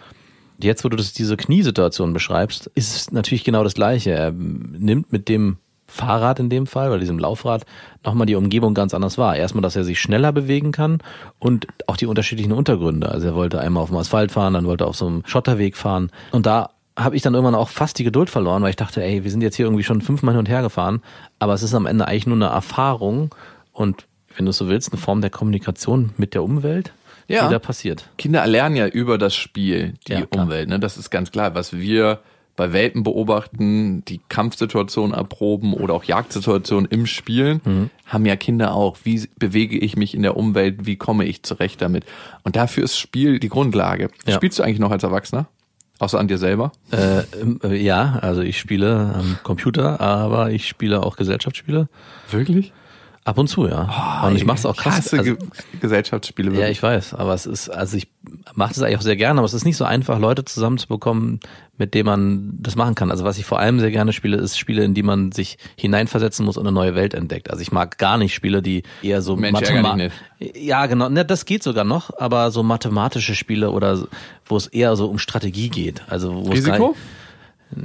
Jetzt, 0.60 0.84
wo 0.86 0.90
du 0.90 0.96
das, 0.96 1.14
diese 1.14 1.36
Kniesituation 1.36 2.14
beschreibst, 2.14 2.68
ist 2.75 2.96
es 2.96 3.12
natürlich 3.12 3.44
genau 3.44 3.64
das 3.64 3.74
Gleiche. 3.74 4.12
Er 4.12 4.31
nimmt 4.31 5.12
mit 5.12 5.27
dem 5.30 5.58
Fahrrad 5.93 6.39
in 6.39 6.50
dem 6.50 6.67
Fall, 6.67 6.89
oder 6.89 7.00
diesem 7.00 7.19
Laufrad, 7.19 7.65
nochmal 8.03 8.25
die 8.25 8.35
Umgebung 8.35 8.73
ganz 8.73 8.93
anders 8.93 9.17
wahr. 9.17 9.35
Erstmal, 9.35 9.62
dass 9.62 9.75
er 9.75 9.83
sich 9.83 10.00
schneller 10.01 10.31
bewegen 10.31 10.71
kann 10.71 11.00
und 11.39 11.67
auch 11.88 11.97
die 11.97 12.07
unterschiedlichen 12.07 12.51
Untergründe. 12.51 13.09
Also 13.09 13.27
er 13.27 13.35
wollte 13.35 13.59
einmal 13.62 13.83
auf 13.83 13.89
dem 13.89 13.97
Asphalt 13.97 14.31
fahren, 14.31 14.53
dann 14.53 14.65
wollte 14.65 14.83
er 14.85 14.88
auf 14.88 14.95
so 14.95 15.07
einem 15.07 15.23
Schotterweg 15.25 15.77
fahren. 15.77 16.09
Und 16.31 16.45
da 16.45 16.71
habe 16.97 17.15
ich 17.15 17.21
dann 17.21 17.33
irgendwann 17.33 17.55
auch 17.55 17.69
fast 17.69 17.97
die 18.00 18.03
Geduld 18.03 18.29
verloren, 18.29 18.62
weil 18.63 18.69
ich 18.71 18.75
dachte, 18.75 19.03
ey, 19.03 19.23
wir 19.23 19.31
sind 19.31 19.41
jetzt 19.41 19.55
hier 19.55 19.65
irgendwie 19.65 19.83
schon 19.83 20.01
fünfmal 20.01 20.33
hin 20.33 20.39
und 20.39 20.50
her 20.50 20.62
gefahren, 20.62 21.01
aber 21.39 21.53
es 21.53 21.63
ist 21.63 21.73
am 21.73 21.85
Ende 21.85 22.07
eigentlich 22.07 22.27
nur 22.27 22.35
eine 22.35 22.45
Erfahrung 22.53 23.33
und 23.71 24.05
wenn 24.35 24.45
du 24.45 24.50
es 24.50 24.57
so 24.57 24.67
willst, 24.67 24.91
eine 24.91 25.00
Form 25.01 25.21
der 25.21 25.29
Kommunikation 25.29 26.12
mit 26.17 26.33
der 26.33 26.43
Umwelt, 26.43 26.91
Ja. 27.27 27.45
die 27.47 27.51
da 27.53 27.59
passiert. 27.59 28.09
Kinder 28.17 28.41
erlernen 28.41 28.75
ja 28.75 28.88
über 28.88 29.17
das 29.17 29.35
Spiel 29.35 29.93
die 30.07 30.13
Ja. 30.13 30.23
Umwelt. 30.35 30.69
Ne? 30.69 30.79
Das 30.79 30.97
ist 30.97 31.09
ganz 31.09 31.31
klar. 31.31 31.55
Was 31.55 31.73
wir 31.73 32.19
bei 32.55 32.72
Welpen 32.72 33.03
beobachten, 33.03 34.05
die 34.05 34.22
Kampfsituation 34.29 35.13
erproben 35.13 35.74
oder 35.74 35.93
auch 35.95 36.03
Jagdsituationen 36.03 36.89
im 36.91 37.05
Spielen, 37.07 37.62
Mhm. 37.65 37.89
haben 38.05 38.25
ja 38.25 38.36
Kinder 38.36 38.74
auch. 38.75 38.98
Wie 39.03 39.27
bewege 39.39 39.77
ich 39.77 39.95
mich 39.98 40.13
in 40.13 40.22
der 40.22 40.38
Umwelt? 40.38 40.86
Wie 40.86 40.95
komme 40.95 41.25
ich 41.25 41.41
zurecht 41.43 41.81
damit? 41.81 42.05
Und 42.43 42.55
dafür 42.55 42.83
ist 42.83 42.98
Spiel 42.98 43.39
die 43.39 43.50
Grundlage. 43.50 44.10
Ja. 44.27 44.36
Spielst 44.36 44.60
du 44.60 44.63
eigentlich 44.63 44.79
noch 44.79 44.91
als 44.91 45.03
Erwachsener? 45.03 45.48
Außer 46.00 46.19
an 46.19 46.27
dir 46.27 46.38
selber? 46.38 46.72
Äh, 46.91 47.19
äh, 47.63 47.75
ja, 47.81 48.17
also 48.22 48.41
ich 48.41 48.60
spiele 48.60 49.13
am 49.15 49.38
Computer, 49.43 50.01
aber 50.01 50.51
ich 50.51 50.67
spiele 50.67 51.01
auch 51.03 51.15
Gesellschaftsspiele. 51.15 51.88
Wirklich? 52.29 52.74
Ab 53.25 53.38
und 53.38 53.48
zu, 53.48 53.68
ja. 53.68 54.24
und 54.27 54.36
ich 54.36 54.44
mache 54.46 54.58
es 54.58 54.65
auch 54.65 54.75
krass. 54.75 54.96
Klasse 55.10 55.20
Also, 55.20 55.36
Ge 55.36 55.48
Gesellschaftsspiele. 55.80 56.50
ja, 56.51 56.58
wirklich. 56.58 56.72
ich 56.77 56.84
weiß, 56.84 57.13
aber 57.13 57.34
es 57.34 57.46
ist, 57.46 57.70
also 57.70 57.96
ich 57.96 58.08
mache 58.53 58.74
das 58.74 58.84
eigentlich 58.84 58.98
auch 58.98 59.01
sehr 59.01 59.15
gerne, 59.15 59.39
aber 59.39 59.46
es 59.46 59.53
ist 59.53 59.63
nicht 59.63 59.77
so 59.77 59.86
einfach, 59.86 60.20
Leute 60.20 60.44
zusammenzubekommen, 60.44 61.39
mit 61.77 61.94
denen 61.94 62.06
man 62.06 62.58
das 62.60 62.75
machen 62.75 62.96
kann. 62.96 63.12
Also 63.12 63.24
was 63.24 63.38
ich 63.38 63.46
vor 63.46 63.60
allem 63.60 63.80
sehr 63.80 63.92
gerne 63.92 64.12
spiele, 64.12 64.36
ist 64.38 64.58
Spiele, 64.58 64.84
in 64.84 64.94
die 64.94 65.03
man 65.03 65.32
sich 65.32 65.58
hineinversetzen 65.77 66.46
muss 66.46 66.58
und 66.58 66.68
eine 66.68 66.74
neue 66.74 66.96
Welt 66.96 67.13
entdeckt. 67.13 67.50
Also 67.50 67.62
ich 67.62 67.72
mag 67.72 67.98
gar 67.98 68.18
nicht 68.18 68.34
Spiele, 68.34 68.62
die 68.62 68.84
eher 69.01 69.22
so 69.22 69.38
dich 69.38 69.51
Ja, 70.56 70.86
genau, 70.88 71.08
ne, 71.08 71.24
das 71.24 71.46
geht 71.46 71.63
sogar 71.63 71.86
noch, 71.86 72.12
aber 72.20 72.51
so 72.51 72.62
mathematische 72.62 73.36
Spiele 73.36 73.72
oder 73.72 74.03
wo 74.46 74.58
es 74.58 74.68
eher 74.68 74.98
so 74.98 75.08
um 75.08 75.18
Strategie 75.18 75.70
geht. 75.70 76.03
Also 76.10 76.46
wo 76.46 76.51
es 76.51 76.58
Risiko? 76.58 76.89
nicht- 76.89 77.00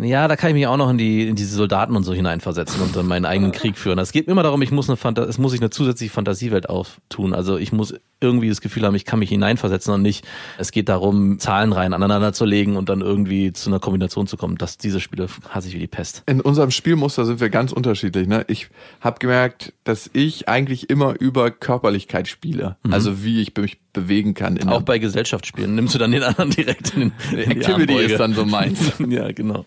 Ja, 0.03 0.29
da 0.29 0.37
kann 0.37 0.51
ich 0.51 0.55
mich 0.55 0.67
auch 0.67 0.77
noch 0.77 0.91
in 0.91 0.99
die 0.99 1.29
in 1.29 1.37
diese 1.37 1.55
Soldaten 1.55 1.97
und 1.97 2.05
so 2.05 2.13
hineinversetzen 2.13 2.81
und 2.81 2.95
dann 2.95 3.07
meinen 3.07 3.25
eigenen 3.25 3.53
Krieg 3.53 3.79
führen. 3.79 3.99
Es 3.99 4.13
geht 4.13 4.29
immer 4.29 4.43
darum, 4.43 4.63
ich 4.63 4.71
muss 4.71 4.89
eine 4.89 4.97
Fanta 4.97 5.25
es 5.25 5.39
muss 5.39 5.53
ich 5.53 5.61
eine 5.61 5.71
zusätzliche 5.71 6.13
Fantasiewelt 6.13 6.69
auftun. 6.69 7.35
Also 7.35 7.57
ich 7.57 7.73
muss 7.73 7.95
irgendwie 8.21 8.49
das 8.49 8.61
Gefühl 8.61 8.85
haben, 8.85 8.95
ich 8.95 9.05
kann 9.05 9.19
mich 9.19 9.29
hineinversetzen 9.29 9.95
und 9.95 10.03
nicht. 10.03 10.27
Es 10.59 10.73
geht 10.73 10.89
darum, 10.89 11.39
Zahlenreihen 11.39 11.93
aneinander 11.93 12.33
zu 12.33 12.45
legen 12.45 12.77
und 12.77 12.89
dann 12.89 13.01
irgendwie 13.01 13.53
zu 13.53 13.71
einer 13.71 13.79
Kombination 13.79 14.27
zu 14.27 14.37
kommen. 14.37 14.59
Das 14.59 14.79
diese 14.79 15.01
Spiele 15.01 15.29
hasse 15.51 15.69
ich 15.69 15.75
wie 15.75 15.79
die 15.79 15.87
Pest. 15.87 16.23
In 16.27 16.41
unserem 16.41 16.71
Spielmuster 16.71 17.25
sind 17.25 17.41
wir 17.41 17.51
ganz 17.51 17.73
unterschiedlich. 17.73 18.27
Ne? 18.27 18.45
Ich 18.49 18.69
habe 19.01 19.19
gemerkt, 19.19 19.73
dass 19.85 20.11
ich 20.13 20.49
eigentlich 20.49 20.91
immer 20.91 21.15
über 21.21 21.51
Körperlichkeit 21.51 22.29
spiele. 22.29 22.77
Also 22.91 23.23
wie 23.23 23.41
ich 23.41 23.57
mich 23.57 23.79
bewegen 24.01 24.35
kann. 24.35 24.57
In 24.57 24.69
Auch 24.69 24.83
bei 24.83 24.99
Gesellschaftsspielen 24.99 25.75
nimmst 25.75 25.95
du 25.95 25.99
dann 25.99 26.11
den 26.13 26.23
anderen 26.23 26.51
direkt 26.51 26.95
in, 26.95 27.01
den- 27.01 27.13
in 27.39 27.51
die 27.51 27.57
Activity 27.57 27.93
Armbeuge. 27.93 28.13
ist 28.13 28.19
dann 28.21 28.35
so 28.35 28.45
meins. 28.45 28.93
ja, 29.09 29.31
genau. 29.33 29.65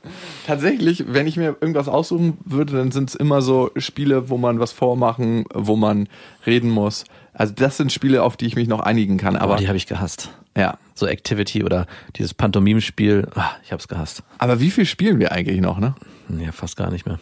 Tatsächlich, 0.47 1.05
wenn 1.07 1.27
ich 1.27 1.37
mir 1.37 1.55
irgendwas 1.61 1.87
aussuchen 1.87 2.37
würde, 2.45 2.73
dann 2.73 2.91
sind 2.91 3.09
es 3.09 3.15
immer 3.15 3.41
so 3.41 3.71
Spiele, 3.77 4.29
wo 4.29 4.37
man 4.37 4.59
was 4.59 4.71
vormachen, 4.71 5.45
wo 5.53 5.75
man 5.75 6.07
reden 6.45 6.69
muss. 6.69 7.03
Also 7.33 7.53
das 7.55 7.77
sind 7.77 7.91
Spiele, 7.91 8.23
auf 8.23 8.35
die 8.37 8.45
ich 8.45 8.55
mich 8.55 8.67
noch 8.67 8.81
einigen 8.81 9.17
kann. 9.17 9.35
Aber 9.35 9.53
Aber 9.53 9.61
die 9.61 9.67
habe 9.67 9.77
ich 9.77 9.87
gehasst. 9.87 10.31
ja. 10.57 10.77
So 10.93 11.07
Activity 11.07 11.63
oder 11.63 11.87
dieses 12.17 12.33
Pantomime-Spiel, 12.35 13.27
ah, 13.35 13.51
ich 13.63 13.71
habe 13.71 13.79
es 13.79 13.87
gehasst. 13.87 14.21
Aber 14.37 14.59
wie 14.59 14.69
viel 14.69 14.85
spielen 14.85 15.19
wir 15.19 15.31
eigentlich 15.31 15.59
noch, 15.61 15.79
ne? 15.79 15.95
Ja, 16.39 16.51
fast 16.51 16.75
gar 16.77 16.91
nicht 16.91 17.05
mehr. 17.07 17.19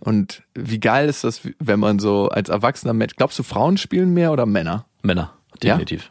Und 0.00 0.42
wie 0.54 0.80
geil 0.80 1.08
ist 1.08 1.22
das, 1.22 1.42
wenn 1.60 1.78
man 1.78 1.98
so 2.00 2.28
als 2.28 2.48
erwachsener 2.48 2.92
Mensch, 2.92 3.14
glaubst 3.16 3.38
du, 3.38 3.42
Frauen 3.44 3.76
spielen 3.76 4.12
mehr 4.12 4.32
oder 4.32 4.46
Männer? 4.46 4.84
Männer, 5.02 5.32
Ja? 5.64 5.76
definitiv. 5.76 6.10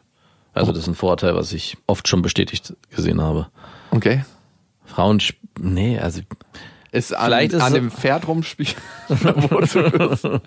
Also 0.54 0.72
das 0.72 0.82
ist 0.82 0.88
ein 0.88 0.94
Vorurteil, 0.94 1.34
was 1.34 1.52
ich 1.52 1.76
oft 1.86 2.08
schon 2.08 2.22
bestätigt 2.22 2.74
gesehen 2.90 3.20
habe. 3.22 3.48
Okay. 3.90 4.24
Frauen, 4.84 5.22
nee, 5.58 5.98
also 5.98 6.20
Ist 6.92 7.16
an, 7.16 7.24
Vielleicht 7.24 7.54
ist 7.54 7.62
an 7.62 7.72
dem 7.72 7.90
Pferd 7.90 8.28
rumspielen. 8.28 8.74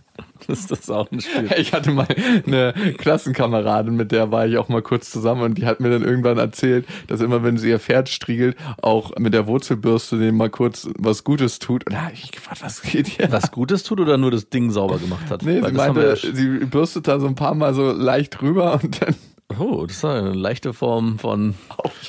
Ist 0.48 0.70
das 0.70 0.92
auch 0.92 1.12
ein 1.12 1.20
Spiel. 1.20 1.50
ich 1.58 1.74
hatte 1.74 1.90
mal 1.90 2.06
eine 2.46 2.74
Klassenkameradin, 3.00 3.96
mit 3.96 4.12
der 4.12 4.32
war 4.32 4.46
ich 4.46 4.60
auch 4.60 4.70
mal 4.70 4.84
kurz 4.84 5.10
zusammen 5.10 5.42
und 5.42 5.58
die 5.58 5.66
hat 5.66 5.80
mir 5.80 5.90
dann 5.90 6.04
irgendwann 6.04 6.38
erzählt, 6.38 6.86
dass 7.08 7.22
immer, 7.22 7.42
wenn 7.44 7.58
sie 7.58 7.70
ihr 7.70 7.80
Pferd 7.80 8.10
striegelt, 8.10 8.56
auch 8.80 9.18
mit 9.18 9.34
der 9.34 9.48
Wurzelbürste 9.48 10.20
dem 10.20 10.38
mal 10.38 10.52
kurz 10.52 10.88
was 11.00 11.24
Gutes 11.24 11.58
tut. 11.58 11.88
Und 11.88 11.94
da 11.94 12.04
habe 12.04 12.14
ich 12.14 12.32
gefragt, 12.32 12.62
was 12.62 12.84
geht 12.84 13.08
hier? 13.08 13.32
Was 13.32 13.52
Gutes 13.52 13.82
tut 13.82 14.00
oder 14.00 14.18
nur 14.18 14.30
das 14.30 14.50
Ding 14.50 14.70
sauber 14.70 15.00
gemacht 15.00 15.32
hat? 15.32 15.42
Nee, 15.42 15.64
Weil 15.64 15.72
sie 15.72 15.78
meinte, 15.78 16.02
ja 16.02 16.16
sie 16.16 16.66
bürstet 16.66 17.08
da 17.08 17.20
so 17.20 17.26
ein 17.26 17.36
paar 17.36 17.56
Mal 17.56 17.74
so 17.74 17.92
leicht 17.92 18.40
rüber 18.44 18.80
und 18.84 19.02
dann 19.02 19.16
oh, 19.60 19.86
das 19.86 19.98
ist 19.98 20.06
eine 20.06 20.34
leichte 20.34 20.74
Form 20.74 21.20
von, 21.20 21.56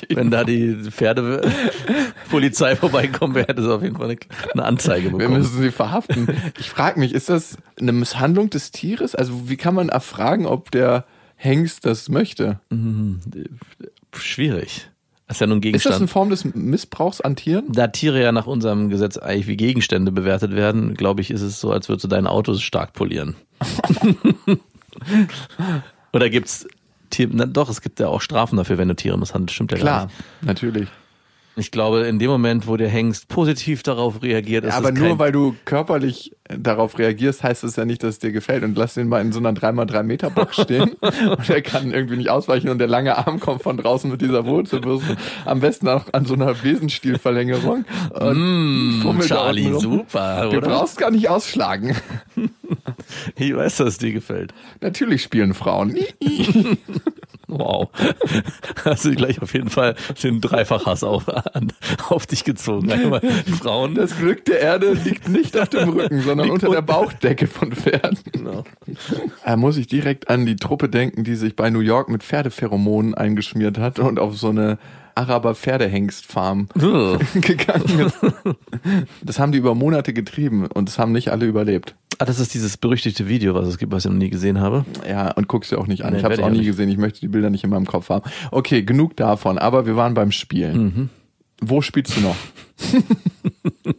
wenn 0.09 0.31
da 0.31 0.43
die 0.43 0.75
Pferdepolizei 0.89 2.75
vorbeikommen 2.77 3.35
wäre, 3.35 3.47
hätte 3.47 3.63
sie 3.63 3.73
auf 3.73 3.81
jeden 3.83 3.97
Fall 3.97 4.09
eine, 4.09 4.17
eine 4.53 4.63
Anzeige 4.63 5.11
Wir 5.11 5.17
bekommen. 5.17 5.39
müssen 5.39 5.61
sie 5.61 5.71
verhaften. 5.71 6.27
Ich 6.59 6.69
frage 6.69 6.99
mich, 6.99 7.13
ist 7.13 7.29
das 7.29 7.57
eine 7.79 7.91
Misshandlung 7.91 8.49
des 8.49 8.71
Tieres? 8.71 9.15
Also 9.15 9.49
wie 9.49 9.57
kann 9.57 9.75
man 9.75 9.89
erfragen, 9.89 10.45
ob 10.45 10.71
der 10.71 11.05
Hengst 11.35 11.85
das 11.85 12.09
möchte? 12.09 12.59
Schwierig. 14.13 14.89
Das 15.27 15.35
ist 15.37 15.41
ja 15.41 15.47
nun 15.47 15.57
ein 15.57 15.73
Ist 15.73 15.85
das 15.85 15.95
eine 15.95 16.05
Gegenstand. 16.05 16.09
Form 16.09 16.29
des 16.29 16.45
Missbrauchs 16.55 17.19
an 17.19 17.35
Tieren? 17.35 17.65
Da 17.69 17.87
Tiere 17.87 18.21
ja 18.21 18.31
nach 18.31 18.47
unserem 18.47 18.89
Gesetz 18.89 19.17
eigentlich 19.17 19.47
wie 19.47 19.57
Gegenstände 19.57 20.11
bewertet 20.13 20.55
werden, 20.55 20.93
glaube 20.93 21.19
ich, 21.19 21.31
ist 21.31 21.41
es 21.41 21.59
so, 21.59 21.69
als 21.69 21.89
würdest 21.89 22.05
du 22.05 22.07
dein 22.07 22.27
Auto 22.27 22.53
stark 22.55 22.93
polieren. 22.93 23.35
Oder 26.13 26.29
gibt's 26.29 26.65
Tier, 27.09 27.29
na, 27.31 27.45
doch, 27.45 27.69
es 27.69 27.81
gibt 27.81 27.99
ja 27.99 28.07
auch 28.07 28.21
Strafen 28.21 28.57
dafür, 28.57 28.77
wenn 28.77 28.87
du 28.87 28.95
Tiere 28.95 29.17
misshandelst, 29.17 29.55
stimmt 29.55 29.71
ja 29.71 29.77
gar 29.77 29.83
Klar, 29.83 30.05
nicht. 30.05 30.15
natürlich. 30.41 30.87
Ich 31.59 31.71
glaube, 31.71 32.05
in 32.05 32.19
dem 32.19 32.29
Moment, 32.29 32.67
wo 32.67 32.77
der 32.77 32.87
Hengst 32.87 33.27
positiv 33.29 33.81
darauf 33.81 34.21
reagiert, 34.21 34.63
ist 34.63 34.75
aber 34.75 34.93
es 34.93 34.99
nur 34.99 35.17
weil 35.17 35.31
du 35.31 35.55
körperlich 35.65 36.35
darauf 36.47 36.99
reagierst, 36.99 37.41
heißt 37.43 37.63
es 37.63 37.75
ja 37.75 37.85
nicht, 37.85 38.03
dass 38.03 38.11
es 38.11 38.19
dir 38.19 38.31
gefällt. 38.31 38.63
Und 38.63 38.77
lass 38.77 38.93
den 38.93 39.07
mal 39.07 39.21
in 39.21 39.31
so 39.31 39.39
einer 39.39 39.51
3x3 39.53 40.03
Meter 40.03 40.29
Box 40.29 40.61
stehen 40.61 40.93
und 40.93 41.49
er 41.49 41.61
kann 41.63 41.91
irgendwie 41.91 42.17
nicht 42.17 42.29
ausweichen 42.29 42.69
und 42.69 42.77
der 42.77 42.87
lange 42.87 43.17
Arm 43.17 43.39
kommt 43.39 43.63
von 43.63 43.75
draußen 43.77 44.09
mit 44.09 44.21
dieser 44.21 44.45
Wurzelbürste. 44.45 45.17
Am 45.45 45.59
besten 45.59 45.87
auch 45.87 46.05
an 46.13 46.25
so 46.25 46.35
einer 46.35 46.53
Besenstielverlängerung. 46.53 47.85
Da 48.13 48.33
Charlie, 49.21 49.73
super, 49.79 50.49
Du 50.51 50.57
oder? 50.57 50.69
brauchst 50.69 50.97
gar 50.97 51.11
nicht 51.11 51.29
ausschlagen. 51.29 51.95
Ich 53.37 53.55
weiß, 53.55 53.77
dass 53.77 53.87
es 53.89 53.97
dir 53.99 54.11
gefällt. 54.11 54.53
Natürlich 54.81 55.23
spielen 55.23 55.53
Frauen. 55.53 55.95
Wow. 57.47 57.89
Hast 58.83 59.05
du 59.05 59.11
gleich 59.11 59.41
auf 59.41 59.53
jeden 59.53 59.69
Fall 59.69 59.95
den 60.21 60.41
Dreifachhass 60.41 61.03
auf, 61.03 61.29
an, 61.55 61.71
auf 62.09 62.25
dich 62.25 62.43
gezogen. 62.43 62.91
Einmal 62.91 63.21
Frauen. 63.61 63.95
Das 63.95 64.17
Glück 64.17 64.43
der 64.45 64.59
Erde 64.59 64.93
liegt 64.93 65.29
nicht 65.29 65.57
auf 65.57 65.69
dem 65.69 65.89
Rücken, 65.97 66.21
sondern 66.21 66.49
unter 66.49 66.69
der 66.69 66.81
Bauchdecke 66.81 67.47
von 67.47 67.71
Pferden. 67.71 68.19
Genau. 68.31 68.63
Da 69.45 69.55
muss 69.55 69.77
ich 69.77 69.87
direkt 69.87 70.29
an 70.29 70.45
die 70.45 70.57
Truppe 70.57 70.89
denken, 70.89 71.23
die 71.23 71.35
sich 71.35 71.55
bei 71.55 71.69
New 71.69 71.79
York 71.79 72.09
mit 72.09 72.23
Pferdepheromonen 72.23 73.15
eingeschmiert 73.15 73.77
hat 73.77 73.99
und 73.99 74.19
auf 74.19 74.37
so 74.37 74.49
eine 74.49 74.77
Araber-Pferdehengstfarm 75.15 76.67
gegangen 76.75 77.99
ist. 77.99 78.17
Das 79.23 79.39
haben 79.39 79.51
die 79.51 79.57
über 79.57 79.73
Monate 79.73 80.13
getrieben 80.13 80.67
und 80.67 80.89
das 80.89 80.99
haben 80.99 81.11
nicht 81.11 81.29
alle 81.29 81.45
überlebt. 81.45 81.95
Ah, 82.19 82.25
das 82.25 82.39
ist 82.39 82.53
dieses 82.53 82.77
berüchtigte 82.77 83.27
Video, 83.27 83.53
was 83.53 83.67
es 83.67 83.77
gibt, 83.77 83.91
was 83.91 84.03
ich 84.05 84.11
noch 84.11 84.17
nie 84.17 84.29
gesehen 84.29 84.59
habe. 84.59 84.85
Ja, 85.07 85.31
und 85.31 85.47
guck's 85.47 85.69
dir 85.69 85.77
auch 85.77 85.85
nicht 85.87 86.03
an. 86.03 86.13
Nee, 86.13 86.19
ich 86.19 86.23
habe 86.23 86.33
es 86.33 86.39
auch 86.39 86.49
nie 86.49 86.63
gesehen. 86.65 86.89
Ich 86.89 86.97
möchte 86.97 87.19
die 87.19 87.27
Bilder 87.27 87.49
nicht 87.51 87.63
in 87.63 87.69
meinem 87.69 87.85
Kopf 87.85 88.09
haben. 88.09 88.27
Okay, 88.51 88.81
genug 88.83 89.15
davon. 89.17 89.57
Aber 89.59 89.85
wir 89.85 89.95
waren 89.95 90.13
beim 90.15 90.31
Spielen. 90.31 90.83
Mhm. 90.83 91.09
Wo 91.61 91.81
spielst 91.81 92.17
du 92.17 92.21
noch? 92.21 92.35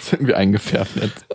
Sind 0.00 0.26
wir 0.26 0.36
eingefärbt 0.36 0.96
jetzt? 0.96 1.26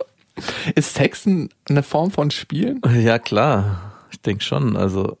Ist 0.74 0.94
Sexen 0.94 1.48
eine 1.68 1.82
Form 1.82 2.10
von 2.10 2.30
Spielen? 2.30 2.80
Ja, 3.02 3.18
klar. 3.18 3.92
Ich 4.10 4.20
denke 4.20 4.44
schon. 4.44 4.76
Also 4.76 5.18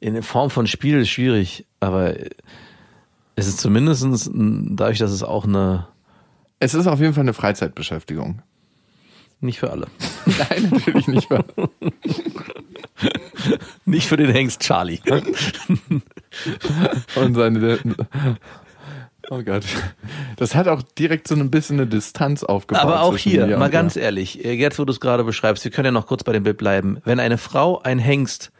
in 0.00 0.20
Form 0.22 0.50
von 0.50 0.66
Spiel 0.66 0.98
ist 0.98 1.08
schwierig, 1.10 1.66
aber 1.80 2.14
es 3.36 3.46
ist 3.46 3.60
zumindestens 3.60 4.26
ein- 4.26 4.76
dadurch, 4.76 4.98
dass 4.98 5.12
es 5.12 5.22
auch 5.22 5.44
eine, 5.44 5.86
Es 6.60 6.74
ist 6.74 6.86
auf 6.88 7.00
jeden 7.00 7.14
Fall 7.14 7.22
eine 7.22 7.34
Freizeitbeschäftigung. 7.34 8.42
Nicht 9.40 9.58
für 9.58 9.70
alle. 9.70 9.86
Nein, 10.26 10.68
natürlich 10.70 11.08
nicht. 11.08 11.28
Nicht 13.84 14.08
für 14.08 14.16
den 14.16 14.30
Hengst 14.30 14.60
Charlie. 14.60 14.98
Und 17.14 17.34
seine. 17.34 17.78
Oh 19.30 19.42
Gott. 19.42 19.64
Das 20.36 20.54
hat 20.54 20.68
auch 20.68 20.82
direkt 20.82 21.28
so 21.28 21.34
ein 21.34 21.50
bisschen 21.50 21.78
eine 21.78 21.86
Distanz 21.86 22.42
aufgebaut. 22.42 22.82
Aber 22.82 23.02
auch 23.02 23.16
hier, 23.16 23.46
mal 23.46 23.66
und 23.66 23.70
ganz 23.70 23.96
ehrlich, 23.96 24.44
äh, 24.44 24.52
jetzt 24.52 24.78
wo 24.78 24.84
du 24.84 24.92
es 24.92 25.00
gerade 25.00 25.22
beschreibst, 25.22 25.64
wir 25.64 25.70
können 25.70 25.86
ja 25.86 25.92
noch 25.92 26.06
kurz 26.06 26.24
bei 26.24 26.32
dem 26.32 26.44
Bild 26.44 26.56
bleiben. 26.56 26.98
Wenn 27.04 27.20
eine 27.20 27.38
Frau 27.38 27.80
ein 27.80 27.98
Hengst 27.98 28.52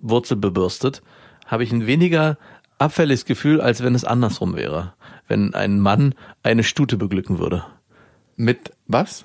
Wurzel 0.00 0.36
bebürstet, 0.36 1.02
habe 1.46 1.62
ich 1.62 1.72
ein 1.72 1.86
weniger 1.86 2.38
abfälliges 2.78 3.24
Gefühl, 3.26 3.60
als 3.60 3.82
wenn 3.82 3.94
es 3.94 4.04
andersrum 4.04 4.56
wäre. 4.56 4.94
Wenn 5.26 5.54
ein 5.54 5.78
Mann 5.78 6.14
eine 6.42 6.64
Stute 6.64 6.96
beglücken 6.96 7.38
würde. 7.38 7.64
Mit 8.40 8.70
was? 8.86 9.24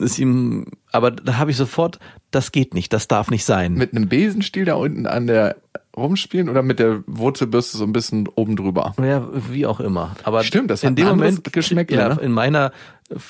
Ist 0.00 0.18
ihm, 0.18 0.64
aber 0.90 1.10
da 1.10 1.36
habe 1.36 1.50
ich 1.50 1.56
sofort, 1.58 1.98
das 2.30 2.52
geht 2.52 2.72
nicht, 2.74 2.90
das 2.92 3.06
darf 3.06 3.30
nicht 3.30 3.44
sein. 3.44 3.74
Mit 3.74 3.92
einem 3.94 4.08
Besenstiel 4.08 4.64
da 4.64 4.74
unten 4.74 5.06
an 5.06 5.26
der 5.26 5.56
rumspielen 5.94 6.48
oder 6.48 6.62
mit 6.62 6.78
der 6.78 7.04
Wurzelbürste 7.06 7.76
so 7.76 7.84
ein 7.84 7.92
bisschen 7.92 8.28
oben 8.34 8.56
drüber? 8.56 8.94
Ja, 8.98 9.28
wie 9.50 9.66
auch 9.66 9.78
immer. 9.80 10.16
Aber 10.24 10.42
Stimmt, 10.42 10.70
das 10.70 10.82
hat 10.82 10.88
in 10.90 10.96
dem 10.96 11.08
Moment 11.08 11.52
Geschmäckle, 11.52 11.96
Ja, 11.98 12.14
ne? 12.14 12.20
in 12.20 12.32
meiner 12.32 12.72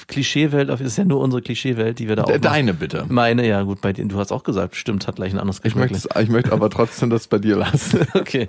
Klischeewelt, 0.07 0.71
ist 0.81 0.97
ja 0.97 1.05
nur 1.05 1.21
unsere 1.21 1.43
Klischeewelt, 1.43 1.99
die 1.99 2.09
wir 2.09 2.17
da 2.17 2.23
auch. 2.25 2.39
Deine 2.39 2.73
bitte. 2.73 3.05
Meine, 3.09 3.47
ja 3.47 3.63
gut, 3.63 3.81
bei 3.81 3.93
dir, 3.93 4.05
du 4.07 4.19
hast 4.19 4.33
auch 4.33 4.45
gesagt, 4.45 4.77
stimmt, 4.77 5.07
hat 5.07 5.17
gleich 5.17 5.33
ein 5.33 5.39
anderes 5.39 5.61
Ich 5.65 5.75
möchte, 5.75 5.95
Geschmack. 5.95 6.23
ich 6.23 6.29
möchte 6.29 6.53
aber 6.53 6.71
trotzdem 6.71 7.11
das 7.11 7.27
bei 7.27 7.39
dir 7.39 7.57
lassen. 7.57 8.07
Okay. 8.15 8.49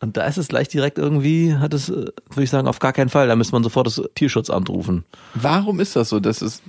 Und 0.00 0.16
da 0.16 0.26
ist 0.26 0.36
es 0.36 0.48
gleich 0.48 0.68
direkt 0.68 0.98
irgendwie, 0.98 1.54
hat 1.56 1.74
es, 1.74 1.88
äh, 1.88 1.92
würde 2.28 2.42
ich 2.42 2.50
sagen, 2.50 2.68
auf 2.68 2.78
gar 2.78 2.92
keinen 2.92 3.08
Fall. 3.08 3.26
Da 3.26 3.36
müsste 3.36 3.54
man 3.54 3.64
sofort 3.64 3.86
das 3.88 4.00
Tierschutzamt 4.14 4.68
rufen. 4.68 5.04
Warum 5.34 5.80
ist 5.80 5.96
das 5.96 6.10
so, 6.10 6.20
dass 6.20 6.40
es 6.40 6.62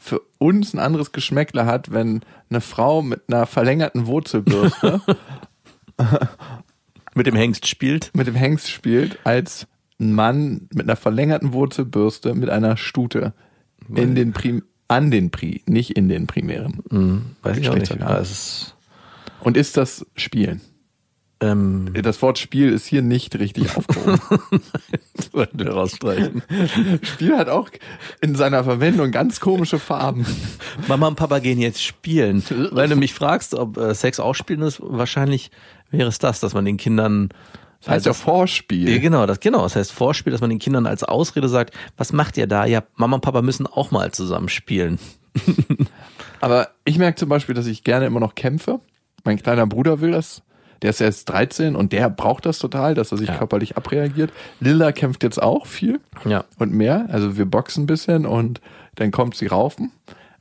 für 0.00 0.20
uns 0.38 0.74
ein 0.74 0.80
anderes 0.80 1.12
Geschmäckle 1.12 1.64
hat, 1.64 1.92
wenn 1.92 2.22
eine 2.50 2.60
Frau 2.60 3.02
mit 3.02 3.22
einer 3.28 3.46
verlängerten 3.46 4.06
Wurzelbürste 4.06 5.00
Mit 7.14 7.26
dem 7.26 7.36
Hengst 7.36 7.66
spielt. 7.68 8.10
mit 8.14 8.26
dem 8.26 8.34
Hengst 8.34 8.70
spielt, 8.70 9.18
als 9.24 9.66
ein 10.00 10.14
Mann 10.14 10.68
mit 10.72 10.86
einer 10.86 10.96
verlängerten 10.96 11.52
Wurzelbürste 11.52 12.34
mit 12.34 12.48
einer 12.50 12.76
Stute 12.76 13.34
in 13.94 14.14
den 14.14 14.32
Prim 14.32 14.64
an 14.88 15.10
den 15.10 15.30
Pri, 15.30 15.62
nicht 15.66 15.96
in 15.96 16.08
den 16.08 16.26
primären. 16.26 16.82
Weiß 17.42 17.58
ich 17.58 17.68
auch 17.68 17.74
nicht. 17.74 17.94
Ja, 17.94 18.16
ist, 18.16 18.74
Und 19.40 19.56
ist 19.56 19.76
das 19.76 20.04
Spielen? 20.16 20.60
Ähm, 21.42 21.92
Das 22.02 22.22
Wort 22.22 22.38
Spiel 22.38 22.70
ist 22.72 22.86
hier 22.86 23.02
nicht 23.02 23.38
richtig 23.38 23.76
aufgehoben. 23.76 24.20
sollten 25.32 25.58
wir 25.58 25.70
rausstreichen. 25.72 26.42
Spiel 27.02 27.36
hat 27.36 27.48
auch 27.48 27.68
in 28.20 28.34
seiner 28.34 28.64
Verwendung 28.64 29.10
ganz 29.10 29.40
komische 29.40 29.78
Farben. 29.78 30.24
Mama 30.88 31.08
und 31.08 31.16
Papa 31.16 31.40
gehen 31.40 31.58
jetzt 31.58 31.82
spielen. 31.82 32.42
Weil 32.70 32.88
du 32.88 32.96
mich 32.96 33.14
fragst, 33.14 33.54
ob 33.54 33.76
äh, 33.76 33.94
Sex 33.94 34.20
auch 34.20 34.34
spielen 34.34 34.62
ist, 34.62 34.80
wahrscheinlich 34.82 35.50
wäre 35.90 36.08
es 36.08 36.18
das, 36.18 36.40
dass 36.40 36.54
man 36.54 36.64
den 36.64 36.76
Kindern 36.76 37.30
Das 37.80 37.88
heißt 37.88 38.06
ja 38.06 38.12
Vorspiel. 38.12 38.88
Ja, 38.88 38.98
genau, 38.98 39.26
das, 39.26 39.40
genau. 39.40 39.62
Das 39.62 39.76
heißt 39.76 39.92
Vorspiel, 39.92 40.30
dass 40.30 40.40
man 40.40 40.50
den 40.50 40.58
Kindern 40.58 40.86
als 40.86 41.02
Ausrede 41.02 41.48
sagt, 41.48 41.74
was 41.96 42.12
macht 42.12 42.36
ihr 42.36 42.46
da? 42.46 42.64
Ja, 42.66 42.84
Mama 42.96 43.16
und 43.16 43.22
Papa 43.22 43.42
müssen 43.42 43.66
auch 43.66 43.90
mal 43.90 44.12
zusammen 44.12 44.48
spielen. 44.48 44.98
Aber 46.40 46.68
ich 46.84 46.98
merke 46.98 47.16
zum 47.16 47.28
Beispiel, 47.28 47.54
dass 47.54 47.66
ich 47.66 47.84
gerne 47.84 48.06
immer 48.06 48.20
noch 48.20 48.34
kämpfe. 48.34 48.80
Mein 49.24 49.40
kleiner 49.40 49.66
Bruder 49.66 50.00
will 50.00 50.12
das. 50.12 50.42
Der 50.82 50.90
ist 50.90 51.00
erst 51.00 51.28
13 51.30 51.76
und 51.76 51.92
der 51.92 52.10
braucht 52.10 52.44
das 52.44 52.58
total, 52.58 52.94
dass 52.94 53.12
er 53.12 53.18
sich 53.18 53.28
Ja. 53.28 53.36
körperlich 53.36 53.76
abreagiert. 53.76 54.32
Lilla 54.60 54.92
kämpft 54.92 55.22
jetzt 55.22 55.40
auch 55.42 55.66
viel 55.66 56.00
Ja. 56.24 56.44
und 56.58 56.72
mehr. 56.72 57.06
Also 57.10 57.36
wir 57.36 57.44
boxen 57.46 57.84
ein 57.84 57.86
bisschen 57.86 58.26
und 58.26 58.60
dann 58.96 59.10
kommt 59.10 59.36
sie 59.36 59.46
raufen. 59.46 59.92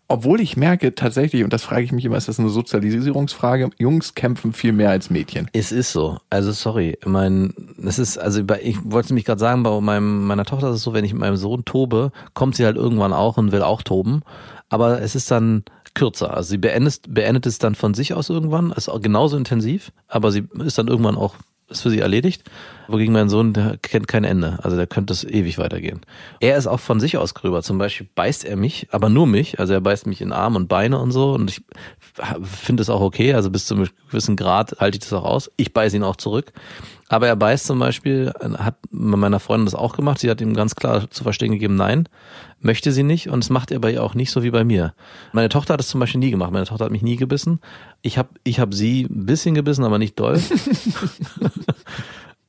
Obwohl 0.07 0.41
ich 0.41 0.57
merke 0.57 0.93
tatsächlich, 0.93 1.45
und 1.45 1.53
das 1.53 1.63
frage 1.63 1.83
ich 1.83 1.93
mich 1.93 2.03
immer, 2.03 2.17
ist 2.17 2.27
das 2.27 2.37
eine 2.37 2.49
Sozialisierungsfrage, 2.49 3.69
Jungs 3.77 4.13
kämpfen 4.13 4.51
viel 4.51 4.73
mehr 4.73 4.89
als 4.89 5.09
Mädchen. 5.09 5.49
Es 5.53 5.71
ist 5.71 5.93
so. 5.93 6.17
Also 6.29 6.51
sorry, 6.51 6.97
ich 6.99 7.05
mein, 7.07 7.53
es 7.85 7.97
ist 7.97 8.17
also 8.17 8.43
bei, 8.43 8.59
ich 8.61 8.75
wollte 8.83 9.05
es 9.07 9.11
mich 9.13 9.23
gerade 9.23 9.39
sagen, 9.39 9.63
bei 9.63 9.79
meinem 9.79 10.25
meiner 10.27 10.43
Tochter 10.43 10.69
ist 10.69 10.75
es 10.77 10.83
so, 10.83 10.93
wenn 10.93 11.05
ich 11.05 11.13
mit 11.13 11.21
meinem 11.21 11.37
Sohn 11.37 11.63
tobe, 11.63 12.11
kommt 12.33 12.55
sie 12.57 12.65
halt 12.65 12.75
irgendwann 12.75 13.13
auch 13.13 13.37
und 13.37 13.53
will 13.53 13.61
auch 13.61 13.83
toben, 13.83 14.21
aber 14.67 15.01
es 15.01 15.15
ist 15.15 15.31
dann 15.31 15.63
kürzer. 15.93 16.35
Also 16.35 16.49
sie 16.51 16.57
beendet 16.57 17.01
beendet 17.07 17.45
es 17.45 17.59
dann 17.59 17.75
von 17.75 17.93
sich 17.93 18.13
aus 18.13 18.29
irgendwann, 18.29 18.71
ist 18.71 18.89
auch 18.89 19.01
genauso 19.01 19.37
intensiv, 19.37 19.91
aber 20.07 20.31
sie 20.31 20.47
ist 20.63 20.77
dann 20.77 20.87
irgendwann 20.87 21.17
auch 21.17 21.35
ist 21.71 21.81
für 21.81 21.89
sie 21.89 21.99
erledigt. 21.99 22.43
Wogegen 22.87 23.13
mein 23.13 23.29
Sohn, 23.29 23.53
der 23.53 23.77
kennt 23.77 24.07
kein 24.07 24.25
Ende. 24.25 24.59
Also 24.61 24.75
der 24.75 24.87
könnte 24.87 25.13
es 25.13 25.23
ewig 25.23 25.57
weitergehen. 25.57 26.01
Er 26.41 26.57
ist 26.57 26.67
auch 26.67 26.79
von 26.79 26.99
sich 26.99 27.17
aus 27.17 27.33
gröber. 27.33 27.63
Zum 27.63 27.77
Beispiel 27.77 28.07
beißt 28.13 28.43
er 28.43 28.57
mich, 28.57 28.89
aber 28.91 29.09
nur 29.09 29.25
mich. 29.25 29.59
Also 29.59 29.73
er 29.73 29.81
beißt 29.81 30.05
mich 30.07 30.21
in 30.21 30.33
Arm 30.33 30.57
und 30.57 30.67
Beine 30.67 30.99
und 30.99 31.11
so. 31.11 31.33
Und 31.33 31.49
ich 31.49 31.63
finde 32.43 32.81
es 32.81 32.89
auch 32.89 33.01
okay. 33.01 33.33
Also 33.33 33.49
bis 33.49 33.65
zu 33.65 33.75
einem 33.75 33.87
gewissen 34.09 34.35
Grad 34.35 34.79
halte 34.79 34.97
ich 34.97 35.03
das 35.03 35.13
auch 35.13 35.23
aus. 35.23 35.49
Ich 35.55 35.73
beiße 35.73 35.95
ihn 35.95 36.03
auch 36.03 36.17
zurück. 36.17 36.51
Aber 37.11 37.27
er 37.27 37.35
beißt 37.35 37.65
zum 37.65 37.77
Beispiel, 37.77 38.31
hat 38.57 38.77
meiner 38.89 39.41
Freundin 39.41 39.65
das 39.65 39.75
auch 39.75 39.97
gemacht. 39.97 40.19
Sie 40.19 40.29
hat 40.29 40.39
ihm 40.39 40.53
ganz 40.53 40.75
klar 40.75 41.09
zu 41.09 41.23
verstehen 41.23 41.51
gegeben, 41.51 41.75
nein, 41.75 42.07
möchte 42.61 42.93
sie 42.93 43.03
nicht. 43.03 43.27
Und 43.27 43.43
es 43.43 43.49
macht 43.49 43.69
er 43.69 43.79
bei 43.79 43.91
ihr 43.91 44.01
auch 44.01 44.15
nicht 44.15 44.31
so 44.31 44.43
wie 44.43 44.49
bei 44.49 44.63
mir. 44.63 44.93
Meine 45.33 45.49
Tochter 45.49 45.73
hat 45.73 45.81
es 45.81 45.89
zum 45.89 45.99
Beispiel 45.99 46.19
nie 46.19 46.31
gemacht. 46.31 46.53
Meine 46.53 46.65
Tochter 46.65 46.85
hat 46.85 46.91
mich 46.93 47.01
nie 47.01 47.17
gebissen. 47.17 47.59
Ich 48.01 48.17
habe 48.17 48.29
ich 48.45 48.61
hab 48.61 48.73
sie 48.73 49.03
ein 49.09 49.25
bisschen 49.25 49.55
gebissen, 49.55 49.83
aber 49.83 49.99
nicht 49.99 50.17
doll. 50.21 50.39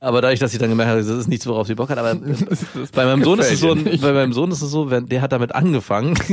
Aber 0.02 0.20
dadurch, 0.20 0.40
dass 0.40 0.52
ich 0.52 0.58
dann 0.58 0.68
gemerkt 0.68 0.90
habe, 0.90 1.00
das 1.00 1.08
ist 1.08 1.28
nichts, 1.28 1.46
worauf 1.46 1.68
sie 1.68 1.76
Bock 1.76 1.88
hat. 1.88 1.96
Aber 1.96 2.16
bei 2.92 3.04
meinem 3.04 3.22
Sohn 3.22 3.38
ist 3.38 3.52
es 3.52 3.60
so, 3.60 3.72
bei 3.72 4.12
meinem 4.12 4.32
Sohn 4.32 4.50
ist 4.50 4.60
es 4.60 4.68
so, 4.68 4.90
wenn, 4.90 5.06
der 5.06 5.22
hat 5.22 5.30
damit 5.30 5.54
angefangen. 5.54 6.18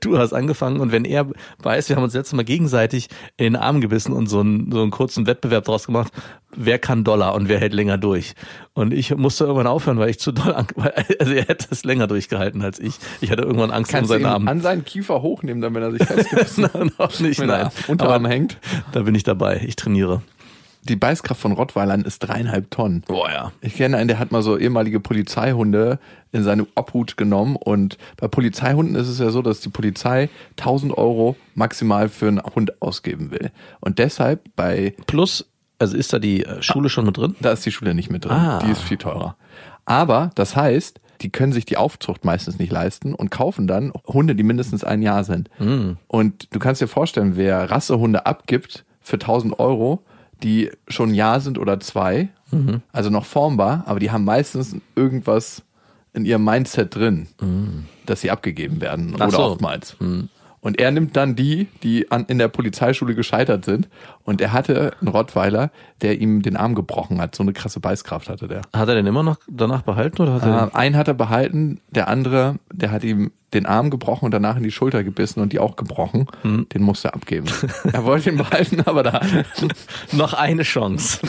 Du 0.00 0.18
hast 0.18 0.32
angefangen 0.32 0.80
und 0.80 0.92
wenn 0.92 1.04
er 1.04 1.26
weiß, 1.62 1.88
wir 1.88 1.96
haben 1.96 2.04
uns 2.04 2.14
letztes 2.14 2.34
Mal 2.34 2.44
gegenseitig 2.44 3.08
in 3.36 3.44
den 3.44 3.56
Arm 3.56 3.80
gebissen 3.80 4.12
und 4.12 4.28
so 4.28 4.40
einen, 4.40 4.70
so 4.70 4.82
einen 4.82 4.90
kurzen 4.90 5.26
Wettbewerb 5.26 5.64
draus 5.64 5.86
gemacht, 5.86 6.12
wer 6.54 6.78
kann 6.78 7.02
Dollar 7.04 7.34
und 7.34 7.48
wer 7.48 7.58
hält 7.58 7.72
länger 7.74 7.98
durch. 7.98 8.34
Und 8.72 8.92
ich 8.92 9.14
musste 9.16 9.44
irgendwann 9.44 9.66
aufhören, 9.66 9.98
weil 9.98 10.10
ich 10.10 10.20
zu 10.20 10.32
doll, 10.32 10.52
also 10.54 11.32
er 11.32 11.44
hätte 11.46 11.66
es 11.70 11.84
länger 11.84 12.06
durchgehalten 12.06 12.62
als 12.62 12.78
ich. 12.78 12.94
Ich 13.20 13.30
hatte 13.30 13.42
irgendwann 13.42 13.70
Angst 13.70 13.90
Kannst 13.90 14.10
um 14.10 14.16
seinen 14.16 14.26
Arm. 14.26 14.48
an 14.48 14.60
seinen 14.60 14.84
Kiefer 14.84 15.22
hochnehmen, 15.22 15.60
damit 15.60 15.82
er 15.82 15.90
sich 15.90 16.02
festgebissen 16.06 16.64
hat? 16.64 16.74
Nein, 16.74 16.92
noch 16.98 17.20
nicht, 17.20 17.40
Wenn 17.40 17.48
nein. 17.48 17.66
er 17.66 17.72
Unterarm 17.88 18.26
hängt. 18.26 18.58
Da 18.92 19.02
bin 19.02 19.14
ich 19.14 19.24
dabei. 19.24 19.60
Ich 19.66 19.76
trainiere. 19.76 20.22
Die 20.84 20.96
Beißkraft 20.96 21.40
von 21.40 21.52
Rottweilern 21.52 22.02
ist 22.02 22.20
dreieinhalb 22.20 22.70
Tonnen. 22.70 23.02
Boah, 23.06 23.30
ja. 23.30 23.52
Ich 23.60 23.74
kenne 23.74 23.96
einen, 23.98 24.08
der 24.08 24.18
hat 24.18 24.32
mal 24.32 24.42
so 24.42 24.56
ehemalige 24.56 24.98
Polizeihunde 25.00 25.98
in 26.32 26.42
seine 26.42 26.66
Obhut 26.74 27.16
genommen 27.16 27.56
und 27.56 27.98
bei 28.16 28.28
Polizeihunden 28.28 28.94
ist 28.96 29.08
es 29.08 29.18
ja 29.18 29.30
so, 29.30 29.42
dass 29.42 29.60
die 29.60 29.68
Polizei 29.68 30.30
1000 30.58 30.96
Euro 30.96 31.36
maximal 31.54 32.08
für 32.08 32.28
einen 32.28 32.40
Hund 32.42 32.80
ausgeben 32.80 33.30
will. 33.30 33.50
Und 33.80 33.98
deshalb 33.98 34.40
bei, 34.56 34.94
Plus, 35.06 35.46
also 35.78 35.96
ist 35.96 36.12
da 36.12 36.18
die 36.18 36.44
äh, 36.44 36.62
Schule 36.62 36.88
schon 36.88 37.04
mit 37.04 37.16
drin? 37.18 37.36
da 37.40 37.52
ist 37.52 37.66
die 37.66 37.72
Schule 37.72 37.94
nicht 37.94 38.10
mit 38.10 38.24
drin, 38.24 38.32
Ah. 38.32 38.60
die 38.64 38.70
ist 38.70 38.82
viel 38.82 38.96
teurer. 38.98 39.36
Aber 39.84 40.30
das 40.34 40.56
heißt, 40.56 41.00
die 41.20 41.30
können 41.30 41.52
sich 41.52 41.66
die 41.66 41.76
Aufzucht 41.76 42.24
meistens 42.24 42.58
nicht 42.58 42.72
leisten 42.72 43.14
und 43.14 43.30
kaufen 43.30 43.66
dann 43.66 43.92
Hunde, 44.06 44.34
die 44.34 44.42
mindestens 44.42 44.84
ein 44.84 45.02
Jahr 45.02 45.24
sind. 45.24 45.50
Und 46.06 46.48
du 46.54 46.58
kannst 46.58 46.80
dir 46.80 46.88
vorstellen, 46.88 47.36
wer 47.36 47.70
Rassehunde 47.70 48.24
abgibt 48.24 48.84
für 49.02 49.16
1000 49.16 49.58
Euro, 49.58 50.02
die 50.42 50.70
schon 50.88 51.10
ein 51.10 51.14
Jahr 51.14 51.40
sind 51.40 51.58
oder 51.58 51.80
zwei, 51.80 52.28
also 52.92 53.10
noch 53.10 53.24
formbar, 53.26 53.84
aber 53.86 54.00
die 54.00 54.10
haben 54.10 54.24
meistens 54.24 54.74
irgendwas 54.96 55.62
in 56.12 56.24
ihrem 56.24 56.44
Mindset 56.44 56.94
drin, 56.94 57.28
dass 58.06 58.20
sie 58.22 58.30
abgegeben 58.30 58.80
werden 58.80 59.14
Ach 59.18 59.28
oder 59.28 59.36
so. 59.36 59.42
oftmals. 59.44 59.96
Und 60.62 60.78
er 60.78 60.90
nimmt 60.90 61.16
dann 61.16 61.36
die, 61.36 61.68
die 61.82 62.10
an, 62.10 62.26
in 62.26 62.36
der 62.38 62.48
Polizeischule 62.48 63.14
gescheitert 63.14 63.64
sind. 63.64 63.88
Und 64.24 64.42
er 64.42 64.52
hatte 64.52 64.92
einen 65.00 65.08
Rottweiler, 65.08 65.70
der 66.02 66.20
ihm 66.20 66.42
den 66.42 66.54
Arm 66.56 66.74
gebrochen 66.74 67.18
hat. 67.18 67.34
So 67.34 67.42
eine 67.42 67.54
krasse 67.54 67.80
Beißkraft 67.80 68.28
hatte 68.28 68.46
der. 68.46 68.60
Hat 68.74 68.88
er 68.88 68.94
den 68.94 69.06
immer 69.06 69.22
noch 69.22 69.38
danach 69.48 69.80
behalten 69.82 70.20
oder 70.20 70.34
hat 70.34 70.42
er 70.42 70.68
Äh, 70.68 70.76
einen 70.76 70.96
hat 70.96 71.08
er 71.08 71.14
behalten, 71.14 71.80
der 71.88 72.08
andere, 72.08 72.56
der 72.72 72.90
hat 72.90 73.04
ihm 73.04 73.30
den 73.54 73.66
Arm 73.66 73.90
gebrochen 73.90 74.26
und 74.26 74.30
danach 74.32 74.56
in 74.56 74.62
die 74.62 74.70
Schulter 74.70 75.02
gebissen 75.04 75.40
und 75.40 75.52
die 75.52 75.58
auch 75.58 75.76
gebrochen. 75.76 76.26
Den 76.44 76.82
musste 76.82 77.08
er 77.08 77.14
abgeben. 77.14 77.46
er 77.92 78.04
wollte 78.04 78.30
ihn 78.30 78.36
behalten, 78.36 78.80
aber 78.82 79.02
da. 79.02 79.20
noch 80.12 80.34
eine 80.34 80.62
Chance? 80.62 81.18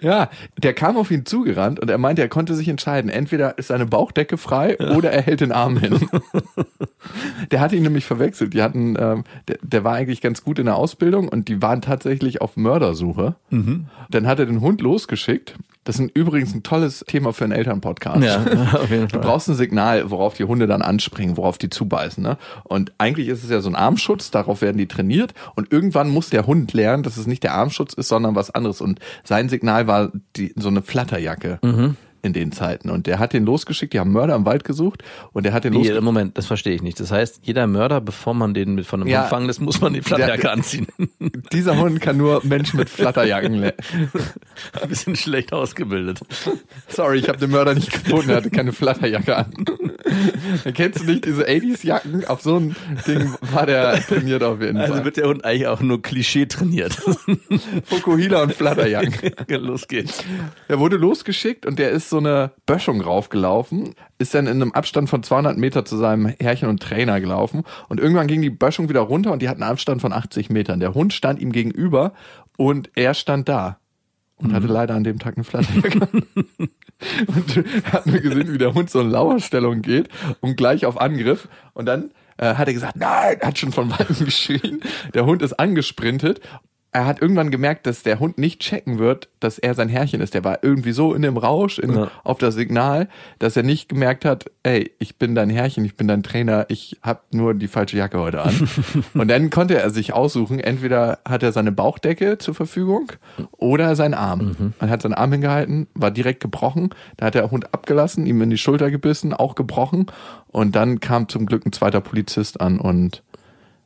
Ja, 0.00 0.30
der 0.62 0.74
kam 0.74 0.96
auf 0.96 1.10
ihn 1.10 1.26
zugerannt 1.26 1.78
und 1.80 1.90
er 1.90 1.98
meinte, 1.98 2.22
er 2.22 2.28
konnte 2.28 2.54
sich 2.54 2.68
entscheiden. 2.68 3.10
Entweder 3.10 3.58
ist 3.58 3.68
seine 3.68 3.86
Bauchdecke 3.86 4.36
frei 4.36 4.78
oder 4.78 5.12
er 5.12 5.22
hält 5.22 5.40
den 5.40 5.52
Arm 5.52 5.76
hin. 5.76 6.08
der 7.50 7.60
hatte 7.60 7.76
ihn 7.76 7.82
nämlich 7.82 8.04
verwechselt. 8.04 8.54
Die 8.54 8.62
hatten, 8.62 8.96
ähm, 8.98 9.24
der, 9.48 9.58
der 9.62 9.84
war 9.84 9.94
eigentlich 9.94 10.20
ganz 10.20 10.42
gut 10.42 10.58
in 10.58 10.66
der 10.66 10.76
Ausbildung 10.76 11.28
und 11.28 11.48
die 11.48 11.62
waren 11.62 11.82
tatsächlich 11.82 12.40
auf 12.40 12.56
Mördersuche. 12.56 13.36
Dann 14.10 14.26
hat 14.26 14.38
er 14.38 14.46
den 14.46 14.60
Hund 14.60 14.80
losgeschickt. 14.80 15.54
Das 15.90 15.96
ist 15.96 16.02
ein, 16.02 16.10
übrigens 16.14 16.54
ein 16.54 16.62
tolles 16.62 17.04
Thema 17.08 17.32
für 17.32 17.42
einen 17.42 17.52
Elternpodcast. 17.52 18.22
Ja, 18.22 18.44
auf 18.74 18.90
jeden 18.90 19.08
Du 19.08 19.18
brauchst 19.18 19.48
ein 19.48 19.56
Signal, 19.56 20.08
worauf 20.12 20.34
die 20.34 20.44
Hunde 20.44 20.68
dann 20.68 20.82
anspringen, 20.82 21.36
worauf 21.36 21.58
die 21.58 21.68
zubeißen. 21.68 22.22
Ne? 22.22 22.38
Und 22.62 22.92
eigentlich 22.98 23.26
ist 23.26 23.42
es 23.42 23.50
ja 23.50 23.60
so 23.60 23.68
ein 23.68 23.74
Armschutz, 23.74 24.30
darauf 24.30 24.62
werden 24.62 24.78
die 24.78 24.86
trainiert. 24.86 25.34
Und 25.56 25.72
irgendwann 25.72 26.08
muss 26.08 26.30
der 26.30 26.46
Hund 26.46 26.72
lernen, 26.74 27.02
dass 27.02 27.16
es 27.16 27.26
nicht 27.26 27.42
der 27.42 27.54
Armschutz 27.54 27.92
ist, 27.94 28.06
sondern 28.06 28.36
was 28.36 28.52
anderes. 28.52 28.80
Und 28.80 29.00
sein 29.24 29.48
Signal 29.48 29.88
war 29.88 30.12
die, 30.36 30.52
so 30.54 30.68
eine 30.68 30.82
Flatterjacke 30.82 31.58
Mhm. 31.62 31.96
In 32.22 32.32
den 32.32 32.52
Zeiten. 32.52 32.90
Und 32.90 33.06
der 33.06 33.18
hat 33.18 33.32
den 33.32 33.44
losgeschickt, 33.46 33.92
die 33.92 33.98
haben 34.00 34.12
Mörder 34.12 34.34
im 34.34 34.44
Wald 34.46 34.64
gesucht 34.64 35.02
und 35.32 35.44
der 35.44 35.52
hat 35.52 35.64
den 35.64 35.72
losgeschickt. 35.72 36.02
Moment, 36.02 36.36
das 36.38 36.46
verstehe 36.46 36.74
ich 36.74 36.82
nicht. 36.82 37.00
Das 37.00 37.10
heißt, 37.12 37.40
jeder 37.42 37.66
Mörder, 37.66 38.00
bevor 38.00 38.34
man 38.34 38.54
den 38.54 38.74
mit 38.74 38.86
von 38.86 39.00
einem 39.00 39.08
Ja. 39.10 39.20
Hund 39.22 39.30
fangen 39.30 39.46
lässt, 39.46 39.60
muss 39.60 39.80
man 39.80 39.92
die 39.94 40.02
Flatterjacke 40.02 40.42
Der- 40.42 40.52
anziehen. 40.52 40.86
Dieser 41.52 41.78
Hund 41.78 42.00
kann 42.00 42.16
nur 42.16 42.44
Menschen 42.44 42.78
mit 42.78 42.88
Flatterjacken. 42.90 43.62
Ein 44.82 44.88
bisschen 44.88 45.16
schlecht 45.16 45.52
ausgebildet. 45.52 46.20
Sorry, 46.88 47.18
ich 47.18 47.28
habe 47.28 47.38
den 47.38 47.50
Mörder 47.50 47.74
nicht 47.74 47.90
gefunden, 47.92 48.30
er 48.30 48.36
hatte 48.36 48.50
keine 48.50 48.72
Flatterjacke 48.72 49.36
an. 49.36 49.52
Kennst 50.74 51.00
du 51.00 51.04
nicht 51.04 51.24
diese 51.24 51.46
80s-Jacken? 51.46 52.24
Auf 52.26 52.42
so 52.42 52.56
ein 52.58 52.76
Ding 53.06 53.32
war 53.52 53.66
der 53.66 54.00
trainiert 54.00 54.42
auf 54.42 54.60
jeden 54.60 54.78
Also 54.78 54.94
Fall. 54.94 55.04
wird 55.04 55.16
der 55.16 55.28
Hund 55.28 55.44
eigentlich 55.44 55.66
auch 55.66 55.80
nur 55.80 56.02
Klischee 56.02 56.46
trainiert. 56.46 56.98
Fukuhila 57.84 58.42
und 58.42 58.52
Flatterjacken. 58.54 59.32
Los 59.48 59.88
geht's. 59.88 60.22
Der 60.68 60.78
wurde 60.78 60.96
losgeschickt 60.96 61.66
und 61.66 61.78
der 61.78 61.90
ist 61.90 62.09
so 62.10 62.18
eine 62.18 62.52
Böschung 62.66 63.00
raufgelaufen, 63.00 63.94
ist 64.18 64.34
dann 64.34 64.46
in 64.46 64.60
einem 64.60 64.72
Abstand 64.72 65.08
von 65.08 65.22
200 65.22 65.56
Meter 65.56 65.84
zu 65.84 65.96
seinem 65.96 66.26
Herrchen 66.38 66.68
und 66.68 66.82
Trainer 66.82 67.20
gelaufen 67.20 67.64
und 67.88 68.00
irgendwann 68.00 68.26
ging 68.26 68.42
die 68.42 68.50
Böschung 68.50 68.88
wieder 68.88 69.00
runter 69.00 69.32
und 69.32 69.40
die 69.42 69.48
hatten 69.48 69.62
einen 69.62 69.72
Abstand 69.72 70.00
von 70.00 70.12
80 70.12 70.50
Metern. 70.50 70.80
Der 70.80 70.94
Hund 70.94 71.12
stand 71.12 71.40
ihm 71.40 71.52
gegenüber 71.52 72.12
und 72.56 72.90
er 72.94 73.14
stand 73.14 73.48
da 73.48 73.78
und 74.36 74.52
hatte 74.52 74.66
leider 74.66 74.94
an 74.94 75.04
dem 75.04 75.18
Tag 75.18 75.36
eine 75.36 75.44
Flatterjacke. 75.44 76.00
und 77.26 77.92
hat 77.92 78.06
nur 78.06 78.20
gesehen, 78.20 78.52
wie 78.52 78.58
der 78.58 78.74
Hund 78.74 78.90
so 78.90 79.00
in 79.00 79.10
Lauerstellung 79.10 79.82
geht 79.82 80.08
und 80.40 80.56
gleich 80.56 80.86
auf 80.86 81.00
Angriff 81.00 81.48
und 81.72 81.86
dann 81.86 82.10
äh, 82.36 82.54
hat 82.54 82.68
er 82.68 82.74
gesagt, 82.74 82.96
nein, 82.96 83.38
hat 83.42 83.58
schon 83.58 83.72
von 83.72 83.90
Weitem 83.90 84.24
geschrien. 84.24 84.80
Der 85.14 85.26
Hund 85.26 85.42
ist 85.42 85.54
angesprintet 85.54 86.40
er 86.92 87.06
hat 87.06 87.22
irgendwann 87.22 87.50
gemerkt, 87.50 87.86
dass 87.86 88.02
der 88.02 88.18
Hund 88.18 88.36
nicht 88.36 88.60
checken 88.60 88.98
wird, 88.98 89.28
dass 89.38 89.58
er 89.60 89.74
sein 89.74 89.88
Herrchen 89.88 90.20
ist. 90.20 90.34
Der 90.34 90.42
war 90.42 90.58
irgendwie 90.62 90.90
so 90.90 91.14
in 91.14 91.22
dem 91.22 91.36
Rausch, 91.36 91.78
in, 91.78 91.92
Ja. 91.94 92.10
auf 92.24 92.38
das 92.38 92.54
Signal, 92.56 93.08
dass 93.38 93.56
er 93.56 93.62
nicht 93.62 93.88
gemerkt 93.88 94.24
hat, 94.24 94.50
ey, 94.64 94.90
ich 94.98 95.16
bin 95.16 95.36
dein 95.36 95.50
Herrchen, 95.50 95.84
ich 95.84 95.96
bin 95.96 96.08
dein 96.08 96.24
Trainer, 96.24 96.66
ich 96.68 96.98
habe 97.02 97.20
nur 97.30 97.54
die 97.54 97.68
falsche 97.68 97.96
Jacke 97.96 98.18
heute 98.18 98.42
an. 98.42 98.68
Und 99.14 99.28
dann 99.28 99.50
konnte 99.50 99.78
er 99.80 99.90
sich 99.90 100.12
aussuchen, 100.14 100.58
entweder 100.58 101.20
hat 101.24 101.44
er 101.44 101.52
seine 101.52 101.70
Bauchdecke 101.70 102.38
zur 102.38 102.54
Verfügung 102.54 103.12
oder 103.52 103.94
seinen 103.94 104.14
Arm. 104.14 104.72
Man 104.80 104.90
hat 104.90 105.02
seinen 105.02 105.14
Arm 105.14 105.30
hingehalten, 105.30 105.86
war 105.94 106.10
direkt 106.10 106.40
gebrochen, 106.40 106.90
da 107.16 107.26
hat 107.26 107.34
der 107.34 107.50
Hund 107.52 107.72
abgelassen, 107.72 108.26
ihm 108.26 108.42
in 108.42 108.50
die 108.50 108.58
Schulter 108.58 108.90
gebissen, 108.90 109.32
auch 109.32 109.54
gebrochen. 109.54 110.06
Und 110.48 110.74
dann 110.74 110.98
kam 110.98 111.28
zum 111.28 111.46
Glück 111.46 111.64
ein 111.64 111.72
zweiter 111.72 112.00
Polizist 112.00 112.60
an 112.60 112.80
und 112.80 113.22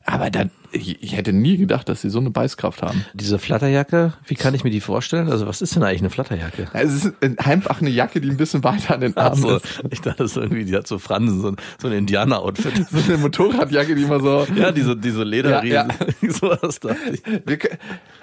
aber 0.07 0.31
da 0.31 0.45
ich, 0.75 1.03
ich 1.03 1.17
hätte 1.17 1.33
nie 1.33 1.57
gedacht, 1.57 1.89
dass 1.89 2.03
sie 2.03 2.11
so 2.11 2.19
eine 2.19 2.31
Beißkraft 2.31 2.83
haben. 2.83 3.05
Diese 3.15 3.39
Flatterjacke, 3.39 4.13
wie 4.27 4.35
kann 4.35 4.55
ich 4.55 4.65
mir 4.65 4.71
die 4.71 4.81
vorstellen? 4.81 5.29
Also 5.31 5.47
was 5.47 5.63
ist 5.63 5.75
denn 5.77 5.83
eigentlich 5.83 6.01
eine 6.01 6.11
Flatterjacke? 6.11 6.67
Es 6.73 6.93
ist 7.05 7.13
einfach 7.39 7.81
eine 7.81 7.91
Jacke, 7.91 8.21
die 8.21 8.29
ein 8.29 8.37
bisschen 8.37 8.65
weiter 8.65 8.95
an 8.95 9.01
den 9.01 9.17
Armen 9.17 9.45
Also, 9.45 9.57
ist. 9.57 9.83
ich 9.91 10.01
dachte, 10.01 10.23
das 10.25 10.33
ist 10.33 10.37
irgendwie, 10.37 10.65
die 10.65 10.75
hat 10.77 10.87
so 10.87 10.99
Fransen, 10.99 11.41
so 11.41 11.49
ein, 11.49 11.57
so 11.81 11.89
ein 11.89 11.95
Indianer-Outfit. 11.95 12.75
So 12.95 12.99
eine 13.13 13.19
Motorradjacke, 13.19 13.95
die 13.95 14.03
immer 14.03 14.21
so. 14.21 14.47
Ja, 14.57 14.71
diese, 14.73 14.97
diese 14.97 15.25
Lederriesen. 15.25 15.75
Ja, 15.75 15.89
Sowas 16.31 16.81
dachte 16.81 16.97
ich. 17.13 17.23
Wir, 17.47 17.57
kö- 17.59 17.71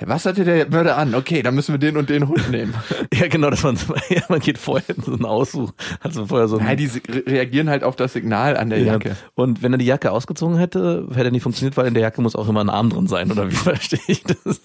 was 0.06 0.26
hatte 0.26 0.44
der 0.46 0.70
Mörder 0.70 0.98
an? 0.98 1.14
Okay, 1.16 1.42
dann 1.42 1.56
müssen 1.56 1.74
wir 1.74 1.80
den 1.80 1.98
und 1.98 2.10
den 2.10 2.28
Hund 2.28 2.50
nehmen. 2.52 2.74
Ja, 3.14 3.28
genau, 3.28 3.50
dass 3.50 3.64
man, 3.64 3.78
ja, 4.10 4.22
man 4.30 4.40
geht 4.40 4.58
vorher 4.58 4.96
in 4.96 5.04
so 5.04 5.14
einen 5.14 5.26
Aussuch, 5.26 5.74
hat 6.00 6.14
so 6.14 6.26
vorher 6.26 6.48
so 6.48 6.58
ein, 6.58 6.68
Ja, 6.68 6.76
die 6.76 6.90
reagieren 7.28 7.70
halt 7.70 7.84
auf 7.84 7.96
das 7.96 8.14
Signal 8.14 8.56
an 8.58 8.70
der 8.70 8.80
Ja. 8.80 8.94
Jacke. 8.94 9.16
Und 9.36 9.62
wenn 9.62 9.74
er 9.74 9.78
die 9.78 9.86
Jacke 9.86 10.12
ausgezogen 10.12 10.58
hätte, 10.58 11.08
hätte 11.14 11.26
er 11.26 11.32
nicht 11.32 11.44
funktioniert, 11.44 11.76
weil 11.78 11.88
in 11.88 11.94
der 11.94 12.02
Jacke 12.04 12.22
muss 12.22 12.36
auch 12.42 12.50
immer 12.50 12.62
ein 12.62 12.70
Arm 12.70 12.90
drin 12.90 13.08
sein, 13.08 13.32
oder 13.32 13.50
wie 13.50 13.56
verstehe 13.56 14.00
ich 14.08 14.24
das? 14.24 14.62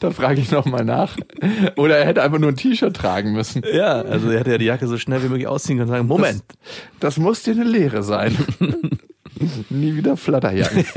Da 0.00 0.10
frage 0.10 0.40
ich 0.40 0.50
nochmal 0.50 0.84
nach. 0.84 1.16
Oder 1.76 1.98
er 1.98 2.06
hätte 2.06 2.22
einfach 2.22 2.38
nur 2.38 2.50
ein 2.50 2.56
T-Shirt 2.56 2.94
tragen 2.94 3.32
müssen. 3.32 3.62
Ja, 3.72 4.00
also 4.02 4.30
er 4.30 4.40
hätte 4.40 4.52
ja 4.52 4.58
die 4.58 4.64
Jacke 4.66 4.86
so 4.86 4.98
schnell 4.98 5.22
wie 5.22 5.28
möglich 5.28 5.46
ausziehen 5.48 5.78
können 5.78 5.90
und 5.90 5.96
sagen, 5.96 6.08
Moment, 6.08 6.42
Das 7.00 7.16
muss 7.18 7.42
dir 7.42 7.52
eine 7.52 7.64
Lehre 7.64 8.02
sein. 8.02 8.36
Nie 9.70 9.96
wieder 9.96 10.16
Flatterjacken. 10.16 10.84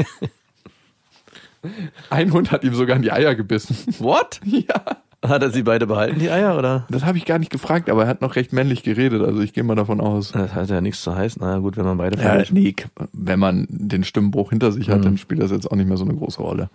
Ein 2.10 2.32
Hund 2.32 2.52
hat 2.52 2.64
ihm 2.64 2.74
sogar 2.74 2.96
in 2.96 3.02
die 3.02 3.12
Eier 3.12 3.36
gebissen. 3.36 3.76
what? 4.00 4.40
Ja. 4.46 4.64
Hat 5.26 5.44
er 5.44 5.52
sie 5.52 5.64
beide 5.64 5.86
behalten, 5.86 6.18
die 6.20 6.30
Eier, 6.30 6.58
oder? 6.58 6.86
Das 6.90 7.04
habe 7.04 7.18
ich 7.18 7.26
gar 7.26 7.40
nicht 7.40 7.52
gefragt, 7.52 7.90
aber 7.90 8.04
er 8.04 8.08
hat 8.08 8.22
noch 8.22 8.38
recht 8.38 8.54
männlich 8.54 8.84
geredet, 8.84 9.22
also 9.22 9.42
ich 9.42 9.52
gehe 9.52 9.64
mal 9.66 9.76
davon 9.76 10.00
aus. 10.00 10.32
Das 10.32 10.54
hat 10.54 10.70
ja 10.70 10.80
nichts 10.80 11.02
zu 11.02 11.14
heißen. 11.14 11.42
Na 11.44 11.58
gut, 11.60 11.76
wenn 11.76 11.84
man 11.84 11.98
beide 11.98 12.16
Ja, 12.16 12.42
verliert. 12.42 12.52
nee, 12.54 12.76
wenn 13.12 13.38
man 13.40 13.68
den 13.70 14.06
Stimmbruch 14.06 14.52
hinter 14.52 14.72
sich 14.72 14.90
hat, 14.90 15.04
dann 15.04 15.18
spielt 15.18 15.42
das 15.42 15.52
jetzt 15.52 15.70
auch 15.70 15.76
nicht 15.76 15.88
mehr 15.88 15.98
so 15.98 16.06
eine 16.06 16.16
große 16.16 16.42
Rolle. 16.42 16.70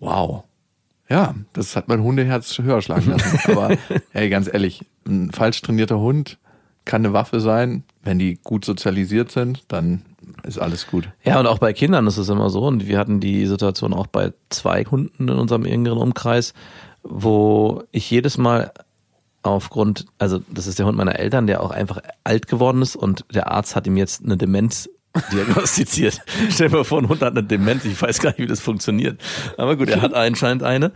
Wow. 0.00 0.44
Ja, 1.08 1.34
das 1.52 1.76
hat 1.76 1.88
mein 1.88 2.02
Hundeherz 2.02 2.58
höher 2.58 2.80
schlagen 2.82 3.10
lassen. 3.10 3.38
Aber 3.52 3.76
hey, 4.10 4.28
ganz 4.28 4.48
ehrlich, 4.52 4.84
ein 5.06 5.30
falsch 5.30 5.60
trainierter 5.62 6.00
Hund 6.00 6.38
kann 6.84 7.04
eine 7.04 7.12
Waffe 7.12 7.38
sein. 7.40 7.84
Wenn 8.02 8.18
die 8.18 8.38
gut 8.42 8.64
sozialisiert 8.64 9.30
sind, 9.30 9.62
dann 9.68 10.02
ist 10.44 10.58
alles 10.58 10.86
gut. 10.88 11.08
Ja, 11.22 11.38
und 11.38 11.46
auch 11.46 11.58
bei 11.58 11.72
Kindern 11.72 12.06
ist 12.06 12.16
es 12.16 12.28
immer 12.28 12.50
so. 12.50 12.66
Und 12.66 12.86
wir 12.88 12.98
hatten 12.98 13.20
die 13.20 13.46
Situation 13.46 13.92
auch 13.92 14.06
bei 14.08 14.32
zwei 14.50 14.84
Hunden 14.84 15.28
in 15.28 15.34
unserem 15.38 15.64
engeren 15.64 15.98
Umkreis, 15.98 16.54
wo 17.02 17.84
ich 17.90 18.10
jedes 18.10 18.38
Mal 18.38 18.72
aufgrund, 19.42 20.06
also 20.18 20.40
das 20.48 20.66
ist 20.66 20.78
der 20.78 20.86
Hund 20.86 20.96
meiner 20.96 21.18
Eltern, 21.18 21.46
der 21.46 21.62
auch 21.62 21.70
einfach 21.70 22.00
alt 22.24 22.46
geworden 22.46 22.82
ist 22.82 22.96
und 22.96 23.24
der 23.34 23.50
Arzt 23.50 23.74
hat 23.74 23.86
ihm 23.86 23.96
jetzt 23.96 24.24
eine 24.24 24.36
Demenz 24.36 24.88
diagnostiziert. 25.32 26.20
Stell 26.50 26.68
dir 26.68 26.76
mal 26.76 26.84
vor, 26.84 27.00
ein 27.00 27.08
Hund 27.08 27.20
hat 27.20 27.32
eine 27.32 27.42
Demenz, 27.42 27.84
ich 27.84 28.00
weiß 28.00 28.20
gar 28.20 28.30
nicht, 28.30 28.38
wie 28.38 28.46
das 28.46 28.60
funktioniert. 28.60 29.20
Aber 29.58 29.76
gut, 29.76 29.88
er 29.88 30.00
hat 30.00 30.14
anscheinend 30.14 30.62
eine. 30.62 30.92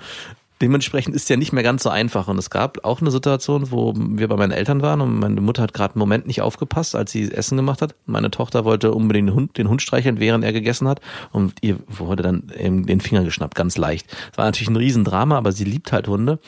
Dementsprechend 0.62 1.14
ist 1.14 1.28
ja 1.28 1.36
nicht 1.36 1.52
mehr 1.52 1.62
ganz 1.62 1.82
so 1.82 1.90
einfach. 1.90 2.28
Und 2.28 2.38
es 2.38 2.48
gab 2.48 2.84
auch 2.84 3.00
eine 3.00 3.10
Situation, 3.10 3.70
wo 3.70 3.92
wir 3.94 4.28
bei 4.28 4.36
meinen 4.36 4.52
Eltern 4.52 4.80
waren 4.80 5.00
und 5.00 5.18
meine 5.18 5.40
Mutter 5.40 5.62
hat 5.62 5.74
gerade 5.74 5.94
einen 5.94 6.00
Moment 6.00 6.26
nicht 6.26 6.40
aufgepasst, 6.40 6.94
als 6.94 7.12
sie 7.12 7.30
Essen 7.30 7.56
gemacht 7.56 7.82
hat. 7.82 7.94
Meine 8.06 8.30
Tochter 8.30 8.64
wollte 8.64 8.92
unbedingt 8.92 9.28
den 9.28 9.34
Hund, 9.34 9.58
den 9.58 9.68
Hund 9.68 9.82
streicheln, 9.82 10.18
während 10.18 10.44
er 10.44 10.52
gegessen 10.52 10.88
hat. 10.88 11.00
Und 11.32 11.54
ihr 11.60 11.78
wurde 11.88 12.22
dann 12.22 12.50
eben 12.58 12.86
den 12.86 13.00
Finger 13.00 13.24
geschnappt, 13.24 13.54
ganz 13.54 13.76
leicht. 13.76 14.06
Es 14.32 14.38
war 14.38 14.46
natürlich 14.46 14.70
ein 14.70 14.76
Riesendrama, 14.76 15.36
aber 15.36 15.52
sie 15.52 15.64
liebt 15.64 15.92
halt 15.92 16.08
Hunde. 16.08 16.38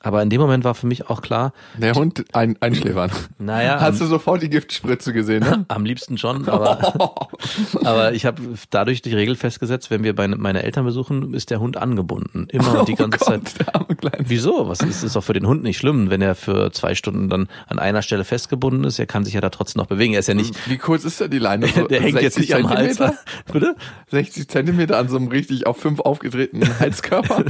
Aber 0.00 0.22
in 0.22 0.30
dem 0.30 0.40
Moment 0.40 0.64
war 0.64 0.74
für 0.74 0.86
mich 0.86 1.08
auch 1.10 1.22
klar, 1.22 1.52
Der 1.76 1.94
Hund 1.94 2.24
ein, 2.32 2.56
einschläfern. 2.60 3.10
Naja, 3.38 3.80
Hast 3.80 4.00
du 4.00 4.06
sofort 4.06 4.42
die 4.42 4.50
Giftspritze 4.50 5.12
gesehen, 5.12 5.40
ne? 5.40 5.64
am 5.68 5.84
liebsten 5.84 6.18
schon, 6.18 6.48
aber, 6.48 7.26
aber 7.84 8.12
ich 8.12 8.24
habe 8.24 8.42
dadurch 8.70 9.02
die 9.02 9.14
Regel 9.14 9.34
festgesetzt, 9.34 9.90
wenn 9.90 10.04
wir 10.04 10.14
bei 10.14 10.28
meine 10.28 10.62
Eltern 10.62 10.84
besuchen, 10.84 11.34
ist 11.34 11.50
der 11.50 11.60
Hund 11.60 11.76
angebunden. 11.76 12.46
Immer 12.50 12.84
die 12.84 12.94
ganze 12.94 13.18
oh 13.22 13.30
Gott, 13.30 13.48
Zeit. 13.48 14.12
Wieso? 14.20 14.68
Was 14.68 14.80
ist, 14.80 15.02
ist 15.02 15.16
doch 15.16 15.24
für 15.24 15.32
den 15.32 15.46
Hund 15.46 15.62
nicht 15.62 15.78
schlimm, 15.78 16.10
wenn 16.10 16.22
er 16.22 16.34
für 16.34 16.70
zwei 16.72 16.94
Stunden 16.94 17.28
dann 17.28 17.48
an 17.66 17.78
einer 17.78 18.02
Stelle 18.02 18.24
festgebunden 18.24 18.84
ist. 18.84 18.98
Er 18.98 19.06
kann 19.06 19.24
sich 19.24 19.34
ja 19.34 19.40
da 19.40 19.50
trotzdem 19.50 19.80
noch 19.80 19.88
bewegen. 19.88 20.12
Er 20.14 20.20
ist 20.20 20.28
ja 20.28 20.34
nicht, 20.34 20.54
Wie 20.68 20.78
kurz 20.78 21.04
ist 21.04 21.20
denn 21.20 21.30
die 21.30 21.38
Leine? 21.38 21.66
So 21.68 21.86
der 21.88 22.00
hängt 22.00 22.20
jetzt 22.20 22.34
60 22.34 22.40
nicht 22.40 22.54
am 22.54 22.70
Hals. 22.70 22.96
Zentimeter? 22.96 23.18
Bitte? 23.52 23.76
60 24.10 24.48
Zentimeter 24.48 24.98
an 24.98 25.08
so 25.08 25.16
einem 25.16 25.28
richtig 25.28 25.66
auf 25.66 25.78
fünf 25.78 26.00
aufgetretenen 26.00 26.78
Halskörper. 26.78 27.44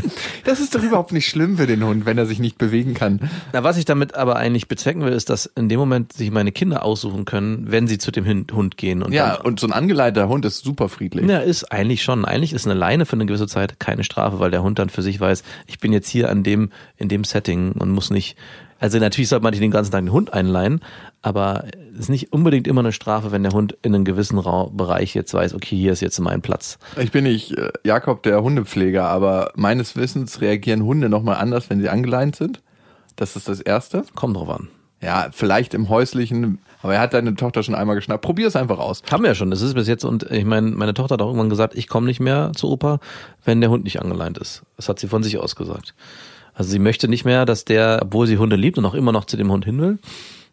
Das 0.45 0.61
ist 0.61 0.75
doch 0.75 0.83
überhaupt 0.83 1.13
nicht 1.13 1.29
schlimm 1.29 1.59
für 1.59 1.67
den 1.67 1.85
Hund, 1.85 2.07
wenn 2.07 2.19
er 2.19 2.27
sich 2.27 2.38
nicht 2.39 2.59
bewegen 2.59 2.95
kann. 2.95 3.31
Na, 3.53 3.65
was 3.65 3.77
ich 3.77 3.85
damit 3.85 4.15
aber 4.15 4.37
eigentlich 4.37 4.69
bezwecken 4.69 5.03
will, 5.03 5.13
ist, 5.13 5.31
dass 5.31 5.47
in 5.47 5.69
dem 5.69 5.79
Moment 5.79 6.13
sich 6.13 6.31
meine 6.31 6.53
Kinder 6.53 6.85
aussuchen 6.85 7.25
können, 7.25 7.71
wenn 7.71 7.87
sie 7.87 7.99
zu 7.99 8.11
dem 8.11 8.27
Hund 8.27 8.77
gehen. 8.77 9.03
Und 9.03 9.13
Ja, 9.13 9.37
dann, 9.37 9.47
und 9.47 9.61
so 9.61 9.67
ein 9.67 9.73
angeleiteter 9.73 10.29
Hund 10.29 10.45
ist 10.45 10.65
super 10.65 10.89
friedlich. 10.89 11.27
Ja, 11.29 11.39
ist 11.39 11.65
eigentlich 11.73 12.03
schon. 12.03 12.25
Eigentlich 12.25 12.53
ist 12.53 12.67
eine 12.67 12.79
Leine 12.79 13.07
für 13.07 13.15
eine 13.15 13.27
gewisse 13.27 13.47
Zeit 13.47 13.81
keine 13.81 14.05
Strafe, 14.05 14.41
weil 14.41 14.51
der 14.51 14.63
Hund 14.63 14.79
dann 14.79 14.89
für 14.91 15.03
sich 15.03 15.21
weiß, 15.21 15.43
ich 15.67 15.79
bin 15.79 15.93
jetzt 15.93 16.09
hier 16.09 16.31
an 16.31 16.43
dem, 16.43 16.71
in 16.97 17.09
dem 17.09 17.25
Setting 17.25 17.73
und 17.73 17.91
muss 17.91 18.11
nicht. 18.11 18.37
Also 18.79 18.99
natürlich 18.99 19.29
sollte 19.29 19.43
man 19.43 19.51
nicht 19.53 19.63
den 19.63 19.71
ganzen 19.71 19.91
Tag 19.91 20.03
den 20.03 20.13
Hund 20.13 20.33
einleihen, 20.33 20.81
aber 21.23 21.65
es 21.93 22.01
ist 22.01 22.09
nicht 22.11 22.33
unbedingt 22.33 22.69
immer 22.69 22.81
eine 22.81 22.93
Strafe, 22.93 23.33
wenn 23.33 23.43
der 23.43 23.53
Hund 23.53 23.77
in 23.83 23.95
einem 23.95 24.05
gewissen 24.05 24.39
Ra 24.39 24.69
Bereich 24.73 25.15
jetzt 25.15 25.35
weiß, 25.35 25.55
okay, 25.55 25.77
hier 25.77 25.93
ist 25.93 26.01
jetzt 26.01 26.19
mein 26.21 26.43
Platz. 26.43 26.79
Ich 26.97 27.11
bin 27.11 27.25
nicht 27.25 27.53
äh, 27.53 27.71
Jakob, 27.85 28.23
der 28.23 28.43
Hundepfleger, 28.43 29.09
aber 29.09 29.53
meines 29.57 29.97
Wissens 29.97 30.41
reagieren 30.41 30.85
Hunde 30.85 31.09
nochmal 31.09 31.37
anders, 31.37 31.71
wenn 31.71 31.81
sie 31.81 31.89
angeleint 31.89 32.37
sind. 32.37 32.63
Das 33.17 33.35
ist 33.35 33.49
das 33.49 33.61
Erste. 33.61 34.05
Kommt 34.15 34.37
drauf 34.37 34.49
an. 34.49 34.69
Ja, 35.01 35.29
vielleicht 35.31 35.75
im 35.75 35.89
häuslichen, 35.89 36.59
aber 36.83 36.95
er 36.95 37.01
hat 37.01 37.15
deine 37.15 37.35
Tochter 37.37 37.63
schon 37.63 37.77
einmal 37.77 37.95
geschnappt. 37.95 38.23
Probier 38.23 38.49
es 38.49 38.57
einfach 38.57 38.79
aus. 38.79 39.03
Haben 39.11 39.23
wir 39.23 39.31
ja 39.31 39.35
schon. 39.35 39.51
Das 39.51 39.63
ist 39.63 39.75
bis 39.75 39.87
jetzt 39.87 40.05
und 40.05 40.25
ich 40.31 40.45
meine, 40.45 40.71
meine 40.71 40.95
Tochter 40.95 41.15
hat 41.15 41.23
auch 41.23 41.29
irgendwann 41.29 41.51
gesagt, 41.51 41.77
ich 41.77 41.89
komme 41.89 42.07
nicht 42.07 42.19
mehr 42.19 42.53
zu 42.55 42.69
Opa, 42.69 42.99
wenn 43.45 43.61
der 43.61 43.71
Hund 43.71 43.85
nicht 43.85 44.01
angeleint 44.01 44.39
ist. 44.39 44.63
Das 44.77 44.89
hat 44.89 44.99
sie 44.99 45.07
von 45.07 45.23
sich 45.23 45.39
aus 45.39 45.55
gesagt. 45.55 45.95
Also 46.59 46.73
sie 46.73 46.81
möchte 46.81 47.07
nicht 47.07 47.25
mehr, 47.25 47.47
dass 47.47 47.65
der, 47.65 48.01
obwohl 48.03 48.27
sie 48.27 48.37
Hunde 48.37 48.57
liebt 48.57 48.79
und 48.79 48.85
auch 48.85 48.95
immer 48.95 49.13
noch 49.13 49.27
zu 49.27 49.37
dem 49.37 49.53
Hund 49.53 49.65
hin 49.65 49.81
will, 49.81 49.99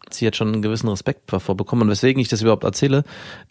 sie 0.08 0.24
hat 0.24 0.36
schon 0.36 0.52
einen 0.52 0.62
gewissen 0.62 0.88
Respekt 0.88 1.32
davor 1.32 1.56
bekommen. 1.56 1.82
Und 1.82 1.90
weswegen 1.90 2.22
ich 2.22 2.28
das 2.28 2.42
überhaupt 2.42 2.62
erzähle, 2.62 3.02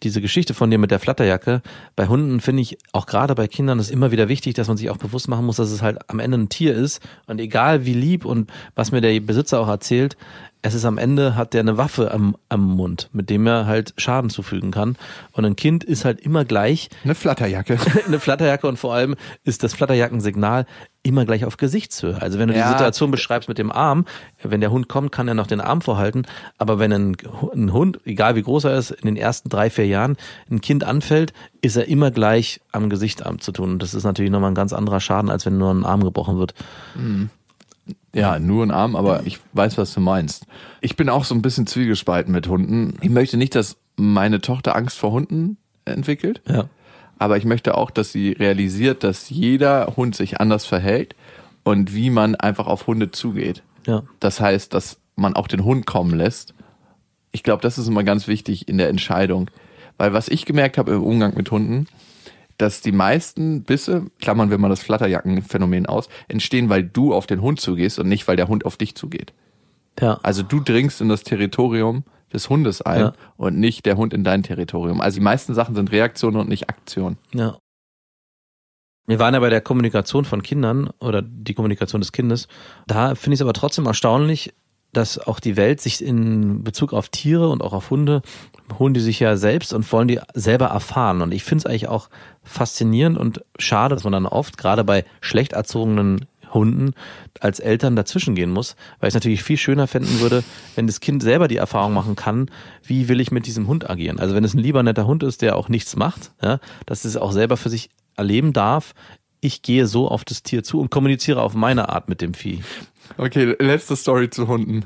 diese 0.02 0.22
Geschichte 0.22 0.54
von 0.54 0.70
dir 0.70 0.78
mit 0.78 0.90
der 0.90 0.98
Flatterjacke, 0.98 1.60
bei 1.96 2.06
Hunden 2.06 2.40
finde 2.40 2.62
ich, 2.62 2.78
auch 2.92 3.04
gerade 3.04 3.34
bei 3.34 3.46
Kindern, 3.46 3.78
ist 3.78 3.90
immer 3.90 4.10
wieder 4.10 4.30
wichtig, 4.30 4.54
dass 4.54 4.68
man 4.68 4.78
sich 4.78 4.88
auch 4.88 4.96
bewusst 4.96 5.28
machen 5.28 5.44
muss, 5.44 5.56
dass 5.56 5.70
es 5.70 5.82
halt 5.82 5.98
am 6.08 6.18
Ende 6.18 6.38
ein 6.38 6.48
Tier 6.48 6.74
ist. 6.74 7.06
Und 7.26 7.42
egal 7.42 7.84
wie 7.84 7.92
lieb 7.92 8.24
und 8.24 8.50
was 8.74 8.90
mir 8.90 9.02
der 9.02 9.20
Besitzer 9.20 9.60
auch 9.60 9.68
erzählt, 9.68 10.16
es 10.62 10.74
ist 10.74 10.84
am 10.84 10.98
Ende, 10.98 11.36
hat 11.36 11.54
der 11.54 11.60
eine 11.60 11.76
Waffe 11.76 12.10
am, 12.10 12.36
am 12.48 12.64
Mund, 12.64 13.08
mit 13.12 13.30
dem 13.30 13.46
er 13.46 13.66
halt 13.66 13.94
Schaden 13.98 14.30
zufügen 14.30 14.72
kann. 14.72 14.96
Und 15.32 15.44
ein 15.44 15.54
Kind 15.54 15.84
ist 15.84 16.04
halt 16.04 16.20
immer 16.20 16.44
gleich 16.44 16.88
Eine 17.04 17.14
Flatterjacke. 17.14 17.78
eine 18.06 18.18
Flatterjacke 18.18 18.66
und 18.66 18.76
vor 18.76 18.94
allem 18.94 19.14
ist 19.44 19.62
das 19.62 19.74
Flatterjackensignal 19.74 20.66
immer 21.06 21.24
gleich 21.24 21.44
auf 21.44 21.56
Gesichtshöhe. 21.56 22.20
Also 22.20 22.38
wenn 22.38 22.48
du 22.48 22.54
Ja. 22.56 22.64
die 22.66 22.72
Situation 22.72 23.10
beschreibst 23.10 23.48
mit 23.48 23.58
dem 23.58 23.70
Arm, 23.72 24.04
wenn 24.42 24.60
der 24.60 24.70
Hund 24.70 24.88
kommt, 24.88 25.12
kann 25.12 25.28
er 25.28 25.34
noch 25.34 25.46
den 25.46 25.60
Arm 25.60 25.80
vorhalten, 25.80 26.26
aber 26.58 26.78
wenn 26.78 26.92
ein, 26.92 27.16
ein 27.54 27.72
Hund, 27.72 28.00
egal 28.04 28.34
wie 28.36 28.42
groß 28.42 28.64
er 28.64 28.76
ist, 28.76 28.90
in 28.90 29.06
den 29.06 29.16
ersten 29.16 29.48
drei, 29.48 29.70
vier 29.70 29.86
Jahren 29.86 30.16
ein 30.50 30.60
Kind 30.60 30.84
anfällt, 30.84 31.32
ist 31.62 31.76
er 31.76 31.88
immer 31.88 32.10
gleich 32.10 32.60
am 32.72 32.90
Gesicht 32.90 33.24
am 33.24 33.40
zu 33.40 33.52
tun. 33.52 33.70
Und 33.72 33.82
das 33.82 33.94
ist 33.94 34.04
natürlich 34.04 34.30
nochmal 34.30 34.50
ein 34.50 34.54
ganz 34.56 34.72
anderer 34.72 35.00
Schaden, 35.00 35.30
als 35.30 35.46
wenn 35.46 35.58
nur 35.58 35.72
ein 35.72 35.84
Arm 35.84 36.02
gebrochen 36.04 36.38
wird. 36.38 36.54
Ja, 38.14 38.38
nur 38.38 38.64
ein 38.64 38.70
Arm, 38.70 38.96
aber 38.96 39.26
ich 39.26 39.38
weiß, 39.52 39.78
was 39.78 39.92
du 39.94 40.00
meinst. 40.00 40.46
Ich 40.80 40.96
bin 40.96 41.08
auch 41.08 41.24
so 41.24 41.34
ein 41.34 41.42
bisschen 41.42 41.66
zwiegespalten 41.66 42.32
mit 42.32 42.48
Hunden. 42.48 42.94
Ich 43.00 43.10
möchte 43.10 43.36
nicht, 43.36 43.54
dass 43.54 43.76
meine 43.96 44.40
Tochter 44.40 44.74
Angst 44.74 44.98
vor 44.98 45.12
Hunden 45.12 45.56
entwickelt. 45.84 46.40
Ja. 46.48 46.64
Aber 47.18 47.36
ich 47.36 47.44
möchte 47.44 47.76
auch, 47.76 47.90
dass 47.90 48.12
sie 48.12 48.32
realisiert, 48.32 49.04
dass 49.04 49.30
jeder 49.30 49.94
Hund 49.96 50.14
sich 50.14 50.40
anders 50.40 50.66
verhält 50.66 51.14
und 51.64 51.94
wie 51.94 52.10
man 52.10 52.34
einfach 52.34 52.66
auf 52.66 52.86
Hunde 52.86 53.10
zugeht. 53.10 53.62
Ja. 53.86 54.02
Das 54.20 54.40
heißt, 54.40 54.74
dass 54.74 54.98
man 55.16 55.34
auch 55.34 55.48
den 55.48 55.64
Hund 55.64 55.86
kommen 55.86 56.16
lässt. 56.16 56.54
Ich 57.32 57.42
glaube, 57.42 57.62
das 57.62 57.78
ist 57.78 57.88
immer 57.88 58.04
ganz 58.04 58.28
wichtig 58.28 58.68
in 58.68 58.78
der 58.78 58.88
Entscheidung. 58.88 59.50
Weil 59.98 60.12
was 60.12 60.28
ich 60.28 60.44
gemerkt 60.44 60.78
habe 60.78 60.92
im 60.92 61.02
Umgang 61.02 61.34
mit 61.36 61.50
Hunden, 61.50 61.86
dass 62.58 62.80
die 62.80 62.92
meisten 62.92 63.62
Bisse, 63.62 64.06
klammern 64.20 64.50
wir 64.50 64.58
mal 64.58 64.68
das 64.68 64.82
Flatterjackenphänomen 64.82 65.86
aus, 65.86 66.08
entstehen, 66.28 66.68
weil 66.68 66.84
du 66.84 67.14
auf 67.14 67.26
den 67.26 67.42
Hund 67.42 67.60
zugehst 67.60 67.98
und 67.98 68.08
nicht, 68.08 68.28
weil 68.28 68.36
der 68.36 68.48
Hund 68.48 68.64
auf 68.64 68.76
dich 68.76 68.94
zugeht. 68.94 69.32
Ja. 70.00 70.18
Also 70.22 70.42
du 70.42 70.60
dringst 70.60 71.00
in 71.00 71.08
das 71.08 71.22
Territorium 71.22 72.04
des 72.32 72.48
Hundes 72.50 72.82
ein 72.82 73.00
Ja. 73.00 73.12
und 73.36 73.58
nicht 73.58 73.86
der 73.86 73.96
Hund 73.96 74.12
in 74.14 74.24
dein 74.24 74.42
Territorium. 74.42 75.00
Also 75.00 75.16
die 75.18 75.24
meisten 75.24 75.54
Sachen 75.54 75.74
sind 75.74 75.92
Reaktionen 75.92 76.36
und 76.36 76.48
nicht 76.48 76.68
Aktion. 76.68 77.16
Ja. 77.34 77.58
Wir 79.06 79.18
waren 79.20 79.34
ja 79.34 79.40
bei 79.40 79.50
der 79.50 79.60
Kommunikation 79.60 80.24
von 80.24 80.42
Kindern 80.42 80.90
oder 80.98 81.22
die 81.22 81.54
Kommunikation 81.54 82.00
des 82.00 82.10
Kindes. 82.12 82.48
Da 82.88 83.14
finde 83.14 83.34
ich 83.34 83.38
es 83.38 83.42
aber 83.42 83.52
trotzdem 83.52 83.86
erstaunlich, 83.86 84.52
dass 84.92 85.18
auch 85.18 85.38
die 85.40 85.56
Welt 85.56 85.80
sich 85.80 86.02
in 86.02 86.64
Bezug 86.64 86.92
auf 86.92 87.08
Tiere 87.10 87.48
und 87.50 87.62
auch 87.62 87.72
auf 87.72 87.90
Hunde 87.90 88.22
holen 88.78 88.94
die 88.94 89.00
sich 89.00 89.20
ja 89.20 89.36
selbst 89.36 89.72
und 89.72 89.90
wollen 89.92 90.08
die 90.08 90.18
selber 90.34 90.66
erfahren. 90.66 91.22
Und 91.22 91.32
ich 91.32 91.44
finde 91.44 91.60
es 91.60 91.66
eigentlich 91.66 91.86
auch 91.88 92.08
faszinierend 92.42 93.16
und 93.18 93.44
schade, 93.58 93.94
dass 93.94 94.04
man 94.04 94.12
dann 94.12 94.26
oft, 94.26 94.56
gerade 94.58 94.82
bei 94.84 95.04
schlecht 95.20 95.52
erzogenen 95.52 96.24
Hunden, 96.56 96.92
als 97.40 97.60
Eltern 97.60 97.96
dazwischen 97.96 98.34
gehen 98.34 98.50
muss, 98.50 98.76
weil 99.00 99.08
ich 99.08 99.12
es 99.12 99.14
natürlich 99.14 99.42
viel 99.42 99.56
schöner 99.56 99.86
finden 99.86 100.20
würde, 100.20 100.42
wenn 100.74 100.86
das 100.86 101.00
Kind 101.00 101.22
selber 101.22 101.48
die 101.48 101.56
Erfahrung 101.56 101.94
machen 101.94 102.16
kann, 102.16 102.50
wie 102.82 103.08
will 103.08 103.20
ich 103.20 103.30
mit 103.30 103.46
diesem 103.46 103.68
Hund 103.68 103.88
agieren. 103.88 104.18
Also 104.18 104.34
wenn 104.34 104.44
es 104.44 104.54
ein 104.54 104.58
lieber 104.58 104.82
netter 104.82 105.06
Hund 105.06 105.22
ist, 105.22 105.42
der 105.42 105.56
auch 105.56 105.68
nichts 105.68 105.96
macht, 105.96 106.32
ja, 106.42 106.58
dass 106.86 107.04
es 107.04 107.16
auch 107.16 107.32
selber 107.32 107.56
für 107.56 107.68
sich 107.68 107.90
erleben 108.16 108.52
darf, 108.52 108.94
ich 109.40 109.62
gehe 109.62 109.86
so 109.86 110.08
auf 110.08 110.24
das 110.24 110.42
Tier 110.42 110.64
zu 110.64 110.80
und 110.80 110.90
kommuniziere 110.90 111.42
auf 111.42 111.54
meine 111.54 111.88
Art 111.90 112.08
mit 112.08 112.20
dem 112.20 112.34
Vieh. 112.34 112.62
Okay, 113.18 113.54
letzte 113.58 113.96
Story 113.96 114.30
zu 114.30 114.48
Hunden. 114.48 114.84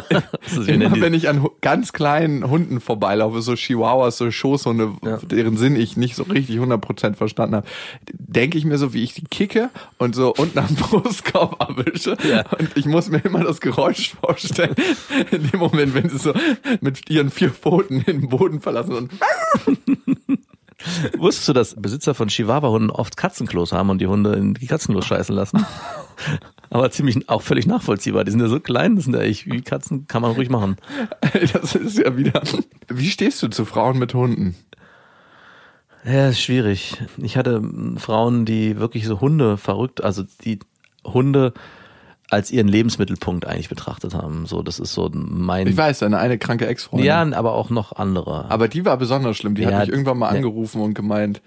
Immer 0.66 1.00
wenn 1.00 1.14
ich 1.14 1.28
an 1.28 1.46
ganz 1.60 1.92
kleinen 1.92 2.48
Hunden 2.48 2.80
vorbeilaufe, 2.80 3.42
so 3.42 3.54
Chihuahuas, 3.54 4.16
so 4.16 4.30
Schoßhunde, 4.30 4.92
Ja. 5.04 5.18
deren 5.18 5.56
Sinn 5.56 5.76
ich 5.76 5.96
nicht 5.96 6.16
so 6.16 6.22
richtig 6.24 6.56
100% 6.58 7.14
verstanden 7.14 7.56
habe, 7.56 7.66
denke 8.12 8.58
ich 8.58 8.64
mir 8.64 8.78
so, 8.78 8.92
wie 8.94 9.02
ich 9.02 9.14
die 9.14 9.24
kicke 9.24 9.70
und 9.98 10.14
so 10.14 10.32
unten 10.34 10.58
am 10.58 10.74
Brustkorb 10.74 11.60
erwische. 11.60 12.16
Ja. 12.28 12.44
Und 12.58 12.76
ich 12.76 12.86
muss 12.86 13.10
mir 13.10 13.18
immer 13.24 13.44
das 13.44 13.60
Geräusch 13.60 14.14
vorstellen, 14.20 14.74
in 15.30 15.50
dem 15.50 15.60
Moment, 15.60 15.94
wenn 15.94 16.08
sie 16.08 16.18
so 16.18 16.32
mit 16.80 17.08
ihren 17.10 17.30
vier 17.30 17.50
Pfoten 17.50 18.04
den 18.04 18.28
Boden 18.28 18.60
verlassen 18.60 18.94
und 18.94 19.10
Wusstest 21.18 21.48
du, 21.48 21.52
dass 21.52 21.74
Besitzer 21.80 22.14
von 22.14 22.28
Chihuahua-Hunden 22.28 22.88
oft 22.90 23.18
Katzenklos 23.18 23.72
haben 23.72 23.90
und 23.90 23.98
die 24.00 24.06
Hunde 24.06 24.32
in 24.32 24.54
die 24.54 24.66
Katzenklos 24.66 25.04
scheißen 25.06 25.34
lassen? 25.34 25.66
Aber 26.70 26.90
ziemlich, 26.90 27.28
auch 27.28 27.42
völlig 27.42 27.66
nachvollziehbar. 27.66 28.24
Die 28.24 28.30
sind 28.30 28.40
ja 28.40 28.48
so 28.48 28.60
klein, 28.60 28.94
das 28.94 29.04
sind 29.04 29.14
ja 29.14 29.20
echt 29.20 29.46
wie 29.46 29.60
Katzen, 29.60 30.06
kann 30.06 30.22
man 30.22 30.32
ruhig 30.32 30.48
machen. 30.50 30.76
das 31.52 31.74
ist 31.74 31.98
ja 31.98 32.16
wieder. 32.16 32.42
Wie 32.88 33.10
stehst 33.10 33.42
du 33.42 33.48
zu 33.48 33.64
Frauen 33.64 33.98
mit 33.98 34.14
Hunden? 34.14 34.54
Ja, 36.04 36.28
ist 36.28 36.40
schwierig. 36.40 36.96
Ich 37.18 37.36
hatte 37.36 37.60
Frauen, 37.96 38.46
die 38.46 38.78
wirklich 38.78 39.04
so 39.04 39.20
Hunde 39.20 39.56
verrückt, 39.58 40.02
also 40.02 40.22
die 40.44 40.60
Hunde 41.04 41.52
als 42.30 42.50
ihren 42.52 42.68
Lebensmittelpunkt 42.68 43.44
eigentlich 43.46 43.68
betrachtet 43.68 44.14
haben. 44.14 44.46
So, 44.46 44.62
das 44.62 44.78
ist 44.78 44.94
so 44.94 45.10
mein. 45.12 45.66
Ich 45.66 45.76
weiß, 45.76 45.98
deine 45.98 46.18
eine 46.18 46.38
kranke 46.38 46.66
Ex-Freundin. 46.68 47.06
ja, 47.06 47.20
aber 47.36 47.54
auch 47.54 47.70
noch 47.70 47.92
andere. 47.96 48.48
Aber 48.48 48.68
die 48.68 48.84
war 48.84 48.96
besonders 48.96 49.36
schlimm. 49.36 49.56
Die 49.56 49.62
Ja, 49.62 49.72
hat 49.72 49.80
mich 49.80 49.88
irgendwann 49.90 50.18
mal 50.18 50.28
angerufen 50.28 50.80
und 50.80 50.94
gemeint, 50.94 51.42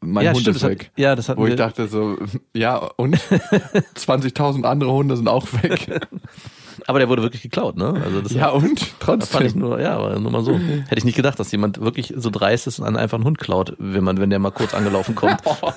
mein 0.00 0.24
Ja, 0.24 0.32
Hund 0.32 0.40
stimmt, 0.40 0.56
ist 0.56 0.62
das 0.62 0.70
hat- 0.70 0.78
weg. 0.80 0.90
ja, 0.96 1.14
das 1.14 1.28
hatten 1.28 1.40
Wo 1.40 1.44
ich 1.46 1.50
wir- 1.52 1.56
dachte 1.56 1.86
so, 1.88 2.16
ja, 2.54 2.76
und 2.96 3.16
20.000 3.96 4.64
andere 4.64 4.92
Hunde 4.92 5.16
sind 5.16 5.28
auch 5.28 5.46
weg. 5.62 6.00
aber 6.88 6.98
der 6.98 7.08
wurde 7.08 7.22
wirklich 7.22 7.42
geklaut, 7.42 7.76
ne? 7.76 8.00
Also 8.04 8.20
das 8.22 8.32
ja, 8.32 8.48
und 8.48 8.80
Das 8.80 8.88
fand 8.98 9.22
ich 9.22 9.30
trotzdem. 9.30 9.60
nur, 9.60 9.80
ja, 9.80 9.96
aber 9.96 10.18
nur 10.18 10.32
mal 10.32 10.42
so. 10.42 10.58
Hätte 10.58 10.96
ich 10.98 11.04
nicht 11.04 11.14
gedacht, 11.16 11.38
dass 11.38 11.52
jemand 11.52 11.80
wirklich 11.80 12.12
so 12.16 12.30
dreist 12.30 12.66
ist 12.66 12.80
und 12.80 12.86
einen 12.86 12.96
einfach 12.96 13.16
einen 13.18 13.24
Hund 13.24 13.38
klaut, 13.38 13.76
wenn 13.78 14.02
man, 14.02 14.18
wenn 14.18 14.30
der 14.30 14.38
mal 14.40 14.50
kurz 14.50 14.74
angelaufen 14.74 15.14
kommt. 15.14 15.40
Oh, 15.62 15.72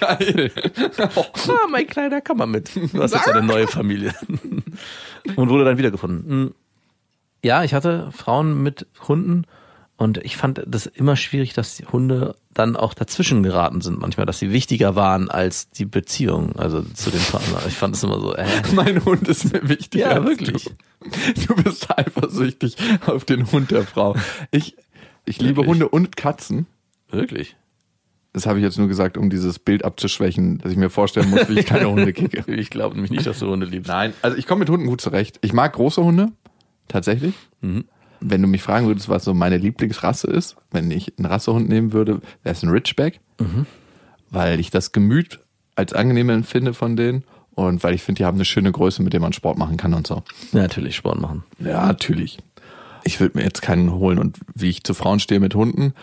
geil. 0.00 0.52
ah, 1.48 1.66
mein 1.70 1.86
kleiner 1.86 2.22
mal 2.36 2.46
mit. 2.46 2.70
Du 2.76 3.02
hast 3.02 3.14
jetzt 3.14 3.28
eine 3.28 3.44
neue 3.44 3.66
Familie. 3.66 4.14
Und 5.34 5.48
wurde 5.48 5.64
dann 5.64 5.78
wiedergefunden. 5.78 6.30
Hm. 6.30 6.54
Ja, 7.44 7.64
ich 7.64 7.74
hatte 7.74 8.10
Frauen 8.12 8.62
mit 8.62 8.86
Hunden 9.08 9.44
und 9.98 10.18
ich 10.18 10.36
fand 10.36 10.62
das 10.64 10.86
immer 10.86 11.16
schwierig, 11.16 11.54
dass 11.54 11.74
die 11.74 11.84
Hunde 11.84 12.36
dann 12.54 12.76
auch 12.76 12.94
dazwischen 12.94 13.42
geraten 13.42 13.80
sind 13.80 13.98
manchmal, 13.98 14.26
dass 14.26 14.38
sie 14.38 14.52
wichtiger 14.52 14.94
waren 14.94 15.28
als 15.28 15.70
die 15.70 15.86
Beziehung, 15.86 16.54
also 16.54 16.82
zu 16.82 17.10
den 17.10 17.20
Partnern. 17.20 17.62
Ich 17.66 17.74
fand 17.74 17.96
es 17.96 18.04
immer 18.04 18.20
so, 18.20 18.32
äh, 18.34 18.46
mein 18.74 19.04
Hund 19.04 19.26
ist 19.26 19.52
mir 19.52 19.68
wichtig. 19.68 20.02
Ja, 20.02 20.10
als 20.10 20.24
wirklich. 20.24 20.70
Du. 21.00 21.54
du 21.54 21.62
bist 21.64 21.88
eifersüchtig 21.90 22.76
auf 23.06 23.24
den 23.24 23.50
Hund 23.50 23.72
der 23.72 23.82
Frau. 23.82 24.14
Ich, 24.52 24.76
ich 25.24 25.40
liebe 25.40 25.56
Wirklich? 25.56 25.68
Hunde 25.68 25.88
und 25.88 26.16
Katzen. 26.16 26.66
wirklich. 27.10 27.56
Das 28.32 28.46
habe 28.46 28.60
ich 28.60 28.64
jetzt 28.64 28.78
nur 28.78 28.86
gesagt, 28.86 29.18
um 29.18 29.30
dieses 29.30 29.58
Bild 29.58 29.84
abzuschwächen, 29.84 30.58
dass 30.58 30.70
ich 30.70 30.78
mir 30.78 30.90
vorstellen 30.90 31.28
muss, 31.28 31.48
wie 31.48 31.58
ich 31.58 31.66
keine 31.66 31.90
Hunde 31.90 32.12
kicke. 32.12 32.44
Ich 32.52 32.70
glaube 32.70 32.94
nämlich 32.94 33.10
nicht, 33.10 33.26
dass 33.26 33.40
du 33.40 33.48
Hunde 33.48 33.66
liebst. 33.66 33.88
Nein, 33.88 34.12
also 34.22 34.36
ich 34.36 34.46
komme 34.46 34.60
mit 34.60 34.70
Hunden 34.70 34.86
gut 34.86 35.00
zurecht. 35.00 35.38
Ich 35.40 35.52
mag 35.52 35.72
große 35.72 36.04
Hunde, 36.04 36.30
tatsächlich. 36.86 37.34
Wenn 38.20 38.42
du 38.42 38.48
mich 38.48 38.62
fragen 38.62 38.86
würdest, 38.86 39.08
was 39.08 39.24
so 39.24 39.34
meine 39.34 39.58
Lieblingsrasse 39.58 40.26
ist, 40.26 40.56
wenn 40.70 40.90
ich 40.90 41.18
einen 41.18 41.26
Rassehund 41.26 41.68
nehmen 41.68 41.92
würde, 41.92 42.20
wäre 42.42 42.54
es 42.54 42.62
ein 42.62 42.70
Ridgeback, 42.70 43.20
weil 44.30 44.60
ich 44.60 44.70
das 44.70 44.92
Gemüt 44.92 45.40
als 45.76 45.92
angenehm 45.92 46.28
empfinde 46.30 46.74
von 46.74 46.96
denen 46.96 47.24
und 47.54 47.82
weil 47.84 47.94
ich 47.94 48.02
finde, 48.02 48.18
die 48.18 48.24
haben 48.24 48.36
eine 48.36 48.44
schöne 48.44 48.72
Größe, 48.72 49.02
mit 49.02 49.12
der 49.12 49.20
man 49.20 49.32
Sport 49.32 49.58
machen 49.58 49.76
kann 49.76 49.94
und 49.94 50.06
so. 50.06 50.22
Ja, 50.52 50.62
natürlich, 50.62 50.96
Sport 50.96 51.20
machen. 51.20 51.44
Ja, 51.60 51.86
natürlich. 51.86 52.38
Ich 53.04 53.20
würde 53.20 53.38
mir 53.38 53.44
jetzt 53.44 53.62
keinen 53.62 53.92
holen 53.92 54.18
und 54.18 54.38
wie 54.54 54.70
ich 54.70 54.84
zu 54.84 54.94
Frauen 54.94 55.20
stehe 55.20 55.40
mit 55.40 55.54
Hunden. 55.54 55.94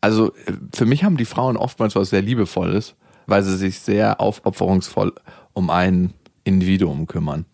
Also 0.00 0.32
für 0.74 0.86
mich 0.86 1.04
haben 1.04 1.16
die 1.16 1.24
Frauen 1.24 1.56
oftmals 1.56 1.94
was 1.96 2.10
sehr 2.10 2.22
Liebevolles, 2.22 2.94
weil 3.26 3.42
sie 3.42 3.56
sich 3.56 3.80
sehr 3.80 4.20
aufopferungsvoll 4.20 5.12
um 5.52 5.70
ein 5.70 6.14
Individuum 6.44 7.06
kümmern. 7.06 7.44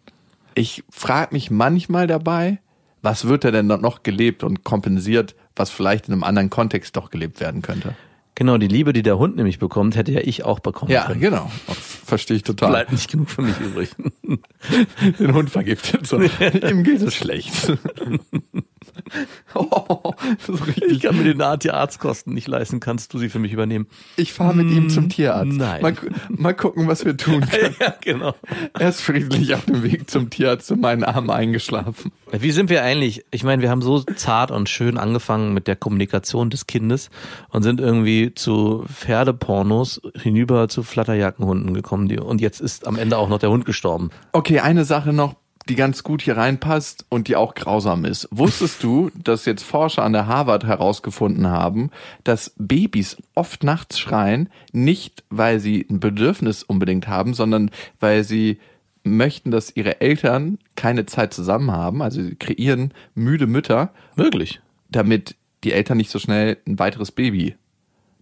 Ich 0.55 0.85
frage 0.91 1.35
mich 1.35 1.51
manchmal 1.51 2.07
dabei, 2.07 2.61
was 3.05 3.27
wird 3.27 3.45
da 3.45 3.51
denn 3.51 3.67
noch 3.67 4.03
gelebt 4.03 4.43
und 4.43 4.65
kompensiert, 4.65 5.35
was 5.55 5.71
vielleicht 5.71 6.09
in 6.09 6.15
einem 6.15 6.25
anderen 6.25 6.51
Kontext 6.51 6.97
doch 6.97 7.11
gelebt 7.11 7.39
werden 7.41 7.63
könnte. 7.63 7.95
Genau, 8.37 8.59
die 8.59 8.67
Liebe, 8.67 8.93
die 8.93 9.03
der 9.03 9.17
Hund 9.19 9.37
nämlich 9.37 9.61
bekommt, 9.61 9.95
hätte 9.95 10.11
ja 10.11 10.21
ich 10.21 10.43
auch 10.45 10.59
bekommen 10.59 10.91
Ja, 10.91 11.05
können. 11.07 11.21
genau. 11.21 11.53
Verstehe 11.69 12.37
ich 12.39 12.43
total. 12.43 12.71
Bleibt 12.71 12.91
nicht 12.93 13.09
genug 13.09 13.31
für 13.31 13.43
mich 13.43 13.55
übrig. 13.61 13.91
Den 15.21 15.35
Hund 15.35 15.51
vergiftet. 15.51 16.07
So. 16.07 16.21
Ihm 16.69 16.83
geht 16.83 17.03
es 17.03 17.15
schlecht. 17.15 17.73
oh, 19.55 20.13
so 20.39 20.59
Ich 20.87 21.01
kann 21.01 21.17
mir 21.17 21.25
den 21.25 21.41
Art 21.43 21.65
die 21.65 21.71
Arztkosten 21.71 22.35
nicht 22.35 22.49
leisten, 22.49 22.81
kannst 22.81 23.13
du 23.15 23.19
sie 23.19 23.29
für 23.29 23.39
mich 23.39 23.53
übernehmen? 23.53 23.87
Ich 24.17 24.33
fahre 24.33 24.55
mit 24.55 24.71
ihm 24.71 24.91
zum 24.91 25.09
Tierarzt. 25.09 25.53
nein. 25.53 25.83
Mal, 25.83 25.95
mal 26.29 26.55
gucken, 26.55 26.89
was 26.89 27.05
wir 27.05 27.17
tun 27.17 27.41
können. 27.51 27.77
ja, 27.81 27.95
genau. 28.01 28.35
Er 28.79 28.89
ist 28.89 29.01
friedlich 29.01 29.55
auf 29.55 29.65
dem 29.67 29.83
Weg 29.83 30.11
zum 30.11 30.31
Tierarzt 30.31 30.71
in 30.71 30.81
meinen 30.81 31.05
Armen 31.05 31.31
eingeschlafen. 31.31 32.13
Wie 32.33 32.51
sind 32.51 32.71
wir 32.71 32.83
eigentlich? 32.83 33.25
Ich 33.31 33.45
meine, 33.45 33.63
wir 33.63 33.71
haben 33.71 33.83
so 33.83 34.01
zart 34.01 34.51
und 34.51 34.69
schön 34.69 34.99
angefangen 34.99 35.55
mit 35.55 35.67
der 35.69 35.77
Kommunikation 35.77 36.51
des 36.51 36.67
Kindes 36.67 37.11
und 37.51 37.63
sind 37.63 37.81
irgendwie 37.81 38.35
zu 38.35 38.85
Pferdepornos 38.93 40.01
hinüber 40.17 40.69
zu 40.69 40.83
Flatterjackenhunden 40.83 41.75
gekommen. 41.75 42.09
Die, 42.09 42.19
und 42.19 42.41
jetzt 42.41 42.61
ist 42.61 42.87
am 42.87 42.97
Ende 42.97 43.19
auch 43.19 43.29
noch 43.29 43.39
der 43.39 43.51
Hund 43.51 43.65
gestorben. 43.65 44.11
Okay, 44.33 44.61
eine 44.61 44.85
Sache 44.85 45.13
noch, 45.13 45.35
die 45.69 45.77
ganz 45.77 46.03
gut 46.03 46.23
hier 46.23 46.37
reinpasst 46.37 47.07
und 47.09 47.29
die 47.29 47.37
auch 47.37 47.55
grausam 47.55 48.05
ist. 48.05 48.29
Wusstest 48.31 48.83
du, 48.83 49.11
dass 49.15 49.45
jetzt 49.47 49.63
Forscher 49.63 50.03
an 50.03 50.13
der 50.13 50.27
Harvard 50.27 50.65
herausgefunden 50.65 51.47
haben, 51.47 51.91
dass 52.23 52.55
Babys 52.59 53.17
oft 53.35 53.65
nachts 53.65 53.99
schreien, 53.99 54.49
nicht 54.73 55.25
weil 55.31 55.61
sie 55.61 55.87
ein 55.89 56.01
Bedürfnis 56.01 56.63
unbedingt 56.63 57.09
haben, 57.09 57.35
sondern 57.35 57.71
weil 58.01 58.25
sie 58.25 58.59
möchten, 59.05 59.51
dass 59.51 59.75
ihre 59.75 60.01
Eltern 60.01 60.59
keine 60.77 61.07
Zeit 61.07 61.35
zusammen 61.35 61.71
haben. 61.71 62.03
Also 62.03 62.23
sie 62.23 62.37
kreieren 62.37 62.93
müde 63.15 63.47
Mütter, 63.47 63.91
Wirklich? 64.17 64.61
damit 64.91 65.37
die 65.63 65.73
Eltern 65.73 65.97
nicht 65.97 66.11
so 66.11 66.19
schnell 66.19 66.59
ein 66.67 66.79
weiteres 66.79 67.11
Baby 67.11 67.57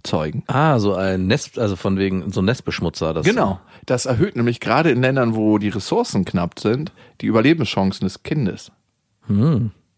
zeugen. 0.03 0.43
Ah, 0.47 0.79
so 0.79 0.95
ein 0.95 1.27
Nest, 1.27 1.59
also 1.59 1.77
von 1.77 1.99
wegen 1.99 2.31
so 2.33 2.41
ein 2.43 2.45
Nestbeschmutzer. 2.47 3.15
Das 3.15 3.27
Genau. 3.27 3.61
Das 3.87 4.07
erhöht 4.07 4.37
nämlich 4.37 4.61
gerade 4.61 4.91
in 4.91 5.01
Ländern, 5.03 5.35
wo 5.35 5.59
die 5.59 5.69
Ressourcen 5.69 6.25
knapp 6.25 6.59
sind, 6.59 6.93
die 7.21 7.27
Überlebenschancen 7.27 8.05
des 8.07 8.23
Kindes. 8.23 8.73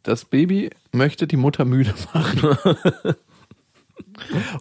Das 0.02 0.24
Baby 0.24 0.70
möchte 0.92 1.26
die 1.26 1.36
Mutter 1.36 1.64
müde 1.64 1.94
machen. 2.12 2.58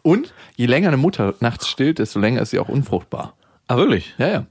Und 0.01 0.33
je 0.55 0.65
länger 0.65 0.87
eine 0.87 0.97
Mutter 0.97 1.35
nachts 1.39 1.67
stillt, 1.67 1.99
desto 1.99 2.19
länger 2.19 2.41
ist 2.41 2.51
sie 2.51 2.59
auch 2.59 2.69
unfruchtbar. 2.69 3.35
Ah, 3.67 3.77
wirklich? 3.77 4.15
Ja, 4.17 4.27
ja. 4.27 4.45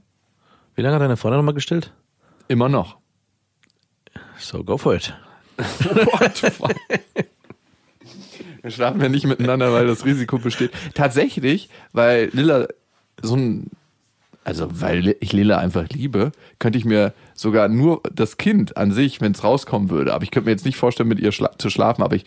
Wie 0.75 0.81
lange 0.81 0.95
hat 0.95 1.01
deine 1.01 1.17
Freundin 1.17 1.39
nochmal 1.39 1.53
gestillt? 1.53 1.91
Immer 2.47 2.69
noch. 2.69 2.97
So, 4.37 4.63
go 4.63 4.77
for 4.77 4.95
it. 4.95 5.13
What? 5.57 6.41
Wir 8.63 8.71
schlafen 8.71 9.01
ja 9.01 9.09
nicht 9.09 9.27
miteinander, 9.27 9.73
weil 9.73 9.85
das 9.87 10.05
Risiko 10.05 10.37
besteht. 10.37 10.71
Tatsächlich, 10.93 11.69
weil 11.91 12.29
Lilla 12.31 12.67
so 13.21 13.35
ein, 13.35 13.69
also 14.45 14.67
weil 14.81 15.17
ich 15.19 15.33
Lilla 15.33 15.57
einfach 15.57 15.89
liebe, 15.89 16.31
könnte 16.59 16.79
ich 16.79 16.85
mir 16.85 17.13
sogar 17.33 17.67
nur 17.67 18.01
das 18.13 18.37
Kind 18.37 18.77
an 18.77 18.93
sich, 18.93 19.19
wenn 19.19 19.33
es 19.33 19.43
rauskommen 19.43 19.89
würde, 19.89 20.13
aber 20.13 20.23
ich 20.23 20.31
könnte 20.31 20.45
mir 20.45 20.51
jetzt 20.51 20.65
nicht 20.65 20.77
vorstellen, 20.77 21.09
mit 21.09 21.19
ihr 21.19 21.33
schla 21.33 21.51
zu 21.57 21.69
schlafen, 21.69 22.03
aber 22.03 22.15
ich 22.15 22.23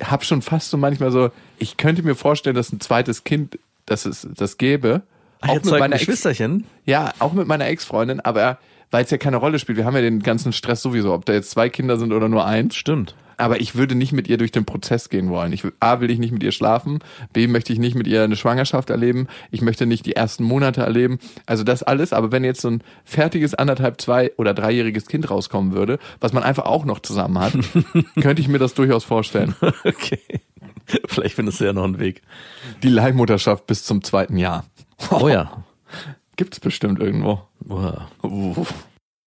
habe 0.00 0.24
schon 0.24 0.42
fast 0.42 0.70
so 0.70 0.76
manchmal 0.76 1.10
so, 1.10 1.30
ich 1.58 1.76
könnte 1.76 2.04
mir 2.04 2.14
vorstellen, 2.14 2.54
dass 2.54 2.72
ein 2.72 2.80
zweites 2.80 3.24
Kind, 3.24 3.58
dass 3.86 4.06
es 4.06 4.28
das 4.36 4.58
gäbe. 4.58 5.02
Auch 5.40 5.56
mit 5.56 5.64
meiner 5.66 5.98
Geschwisterchen? 5.98 6.66
ja, 6.86 7.12
auch 7.18 7.32
mit 7.32 7.48
meiner 7.48 7.66
Ex-Freundin, 7.66 8.20
aber 8.20 8.58
weil 8.92 9.04
es 9.04 9.10
ja 9.10 9.18
keine 9.18 9.38
Rolle 9.38 9.58
spielt. 9.58 9.78
Wir 9.78 9.84
haben 9.84 9.94
ja 9.94 10.02
den 10.02 10.22
ganzen 10.22 10.52
Stress 10.52 10.82
sowieso, 10.82 11.12
ob 11.14 11.24
da 11.24 11.32
jetzt 11.32 11.50
zwei 11.50 11.68
Kinder 11.68 11.96
sind 11.96 12.12
oder 12.12 12.28
nur 12.28 12.44
eins. 12.44 12.76
Stimmt. 12.76 13.14
Aber 13.40 13.60
ich 13.60 13.74
würde 13.74 13.94
nicht 13.94 14.12
mit 14.12 14.28
ihr 14.28 14.36
durch 14.36 14.52
den 14.52 14.64
Prozess 14.64 15.08
gehen 15.08 15.30
wollen. 15.30 15.52
Ich, 15.52 15.64
A, 15.80 16.00
will 16.00 16.10
ich 16.10 16.18
nicht 16.18 16.32
mit 16.32 16.42
ihr 16.42 16.52
schlafen. 16.52 17.00
B, 17.32 17.46
möchte 17.46 17.72
ich 17.72 17.78
nicht 17.78 17.94
mit 17.94 18.06
ihr 18.06 18.22
eine 18.22 18.36
Schwangerschaft 18.36 18.90
erleben. 18.90 19.28
Ich 19.50 19.62
möchte 19.62 19.86
nicht 19.86 20.04
die 20.06 20.14
ersten 20.14 20.44
Monate 20.44 20.82
erleben. 20.82 21.18
Also 21.46 21.64
das 21.64 21.82
alles. 21.82 22.12
Aber 22.12 22.32
wenn 22.32 22.44
jetzt 22.44 22.60
so 22.60 22.68
ein 22.68 22.82
fertiges 23.04 23.54
anderthalb, 23.54 24.00
zwei 24.00 24.32
oder 24.36 24.52
dreijähriges 24.52 25.06
Kind 25.06 25.30
rauskommen 25.30 25.72
würde, 25.72 25.98
was 26.20 26.32
man 26.32 26.42
einfach 26.42 26.66
auch 26.66 26.84
noch 26.84 27.00
zusammen 27.00 27.38
hat, 27.38 27.52
könnte 28.20 28.42
ich 28.42 28.48
mir 28.48 28.58
das 28.58 28.74
durchaus 28.74 29.04
vorstellen. 29.04 29.54
Okay. 29.84 30.20
Vielleicht 31.06 31.34
findest 31.36 31.60
du 31.60 31.64
ja 31.64 31.72
noch 31.72 31.84
einen 31.84 31.98
Weg. 31.98 32.22
Die 32.82 32.88
Leihmutterschaft 32.88 33.66
bis 33.66 33.84
zum 33.84 34.02
zweiten 34.02 34.36
Jahr. 34.36 34.64
Oh 35.10 35.28
ja. 35.28 35.64
Gibt's 36.36 36.60
bestimmt 36.60 37.00
irgendwo. 37.00 37.42
Uff. 38.22 38.74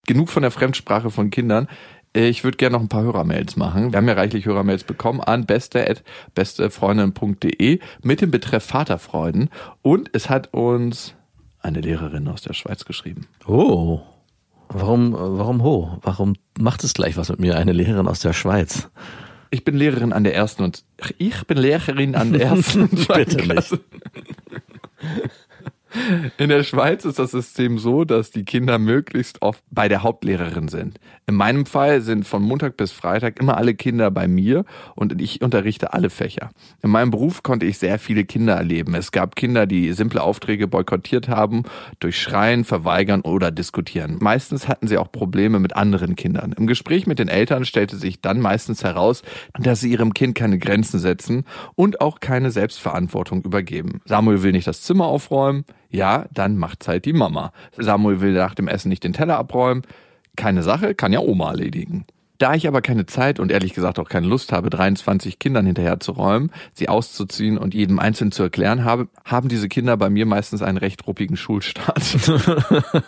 Genug 0.05 0.29
von 0.29 0.41
der 0.41 0.51
Fremdsprache 0.51 1.09
von 1.09 1.29
Kindern. 1.29 1.67
Ich 2.15 2.43
würde 2.43 2.57
gerne 2.57 2.73
noch 2.73 2.81
ein 2.81 2.89
paar 2.89 3.01
Hörermails 3.01 3.55
machen. 3.55 3.91
Wir 3.91 3.97
haben 3.97 4.07
ja 4.07 4.13
reichlich 4.13 4.45
Hörermails 4.45 4.83
bekommen 4.83 5.19
an 5.19 5.47
beste.bestefreundin.de 5.47 7.79
mit 8.03 8.21
dem 8.21 8.29
Betreff 8.29 8.65
Vaterfreuden. 8.65 9.49
Und 9.81 10.11
es 10.13 10.29
hat 10.29 10.53
uns 10.53 11.15
eine 11.59 11.81
Lehrerin 11.81 12.27
aus 12.27 12.43
der 12.43 12.53
Schweiz 12.53 12.85
geschrieben. 12.85 13.25
Oh. 13.47 14.01
Warum, 14.69 15.13
warum 15.13 15.63
ho? 15.63 15.97
Warum 16.03 16.35
macht 16.59 16.83
es 16.83 16.93
gleich 16.93 17.17
was 17.17 17.29
mit 17.29 17.39
mir, 17.39 17.57
eine 17.57 17.73
Lehrerin 17.73 18.07
aus 18.07 18.19
der 18.19 18.33
Schweiz? 18.33 18.89
Ich 19.49 19.63
bin 19.63 19.75
Lehrerin 19.75 20.13
an 20.13 20.23
der 20.23 20.35
ersten 20.35 20.61
und 20.63 20.83
ich 21.17 21.47
bin 21.47 21.57
Lehrerin 21.57 22.13
an 22.15 22.33
der 22.33 22.41
ersten 22.47 22.83
und 22.83 22.99
zweiten 22.99 23.37
Bitte 23.37 23.55
nicht. 23.55 23.79
In 26.37 26.49
der 26.49 26.63
Schweiz 26.63 27.05
ist 27.05 27.19
das 27.19 27.31
System 27.31 27.77
so, 27.77 28.03
dass 28.03 28.31
die 28.31 28.45
Kinder 28.45 28.79
möglichst 28.79 29.41
oft 29.41 29.63
bei 29.69 29.87
der 29.87 30.03
Hauptlehrerin 30.03 30.67
sind. 30.67 30.99
In 31.27 31.35
meinem 31.35 31.65
Fall 31.65 32.01
sind 32.01 32.25
von 32.27 32.41
Montag 32.41 32.77
bis 32.77 32.91
Freitag 32.91 33.39
immer 33.39 33.57
alle 33.57 33.75
Kinder 33.75 34.11
bei 34.11 34.27
mir 34.27 34.65
und 34.95 35.21
ich 35.21 35.41
unterrichte 35.41 35.93
alle 35.93 36.09
Fächer. 36.09 36.49
In 36.81 36.89
meinem 36.89 37.11
Beruf 37.11 37.43
konnte 37.43 37.65
ich 37.65 37.77
sehr 37.77 37.99
viele 37.99 38.25
Kinder 38.25 38.55
erleben. 38.55 38.95
Es 38.95 39.11
gab 39.11 39.35
Kinder, 39.35 39.65
die 39.65 39.93
simple 39.93 40.21
Aufträge 40.21 40.67
boykottiert 40.67 41.29
haben, 41.29 41.63
durch 41.99 42.19
Schreien, 42.19 42.63
Verweigern 42.63 43.21
oder 43.21 43.51
Diskutieren. 43.51 44.17
Meistens 44.19 44.67
hatten 44.67 44.87
sie 44.87 44.97
auch 44.97 45.11
Probleme 45.11 45.59
mit 45.59 45.75
anderen 45.75 46.15
Kindern. 46.15 46.53
Im 46.57 46.67
Gespräch 46.67 47.07
mit 47.07 47.19
den 47.19 47.29
Eltern 47.29 47.65
stellte 47.65 47.97
sich 47.97 48.21
dann 48.21 48.39
meistens 48.39 48.83
heraus, 48.83 49.21
dass 49.59 49.79
sie 49.81 49.91
ihrem 49.91 50.13
Kind 50.13 50.35
keine 50.35 50.57
Grenzen 50.57 50.99
setzen 50.99 51.45
und 51.75 52.01
auch 52.01 52.19
keine 52.19 52.51
Selbstverantwortung 52.51 53.43
übergeben. 53.43 54.01
Samuel 54.05 54.43
will 54.43 54.51
nicht 54.51 54.67
das 54.67 54.81
Zimmer 54.81 55.05
aufräumen. 55.05 55.65
Ja, 55.93 56.25
dann 56.33 56.57
macht's 56.57 56.87
halt 56.87 57.05
die 57.05 57.13
Mama. 57.13 57.53
Samuel 57.77 58.19
will 58.19 58.33
nach 58.33 58.55
dem 58.55 58.67
Essen 58.67 58.89
nicht 58.89 59.03
den 59.03 59.13
Teller 59.13 59.37
abräumen. 59.37 59.83
Keine 60.35 60.63
Sache, 60.63 60.95
kann 60.95 61.13
ja 61.13 61.19
Oma 61.19 61.51
erledigen. 61.51 62.05
Da 62.39 62.55
ich 62.55 62.67
aber 62.67 62.81
keine 62.81 63.05
Zeit 63.05 63.39
und 63.39 63.51
ehrlich 63.51 63.75
gesagt 63.75 63.99
auch 63.99 64.09
keine 64.09 64.25
Lust 64.25 64.51
habe, 64.51 64.71
23 64.71 65.37
Kindern 65.37 65.67
hinterherzuräumen, 65.67 66.51
sie 66.73 66.89
auszuziehen 66.89 67.59
und 67.59 67.75
jedem 67.75 67.99
einzeln 67.99 68.31
zu 68.31 68.41
erklären 68.41 68.83
habe, 68.83 69.07
haben 69.23 69.49
diese 69.49 69.69
Kinder 69.69 69.95
bei 69.95 70.09
mir 70.09 70.25
meistens 70.25 70.63
einen 70.63 70.79
recht 70.79 71.05
ruppigen 71.05 71.37
Schulstart. 71.37 72.03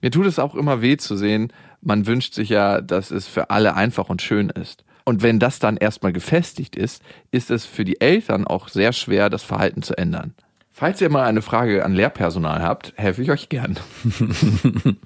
Mir 0.00 0.12
tut 0.12 0.26
es 0.26 0.38
auch 0.38 0.54
immer 0.54 0.80
weh 0.80 0.96
zu 0.96 1.16
sehen, 1.16 1.52
man 1.82 2.06
wünscht 2.06 2.32
sich 2.32 2.50
ja, 2.50 2.80
dass 2.80 3.10
es 3.10 3.26
für 3.26 3.50
alle 3.50 3.74
einfach 3.74 4.08
und 4.08 4.22
schön 4.22 4.50
ist. 4.50 4.84
Und 5.04 5.22
wenn 5.22 5.40
das 5.40 5.58
dann 5.58 5.76
erstmal 5.76 6.12
gefestigt 6.12 6.76
ist, 6.76 7.02
ist 7.32 7.50
es 7.50 7.64
für 7.64 7.84
die 7.84 8.00
Eltern 8.00 8.46
auch 8.46 8.68
sehr 8.68 8.92
schwer, 8.92 9.28
das 9.30 9.42
Verhalten 9.42 9.82
zu 9.82 9.98
ändern. 9.98 10.34
Falls 10.78 11.00
ihr 11.00 11.10
mal 11.10 11.24
eine 11.24 11.42
Frage 11.42 11.84
an 11.84 11.92
Lehrpersonal 11.92 12.62
habt, 12.62 12.92
helfe 12.94 13.20
ich 13.20 13.32
euch 13.32 13.48
gern. 13.48 13.80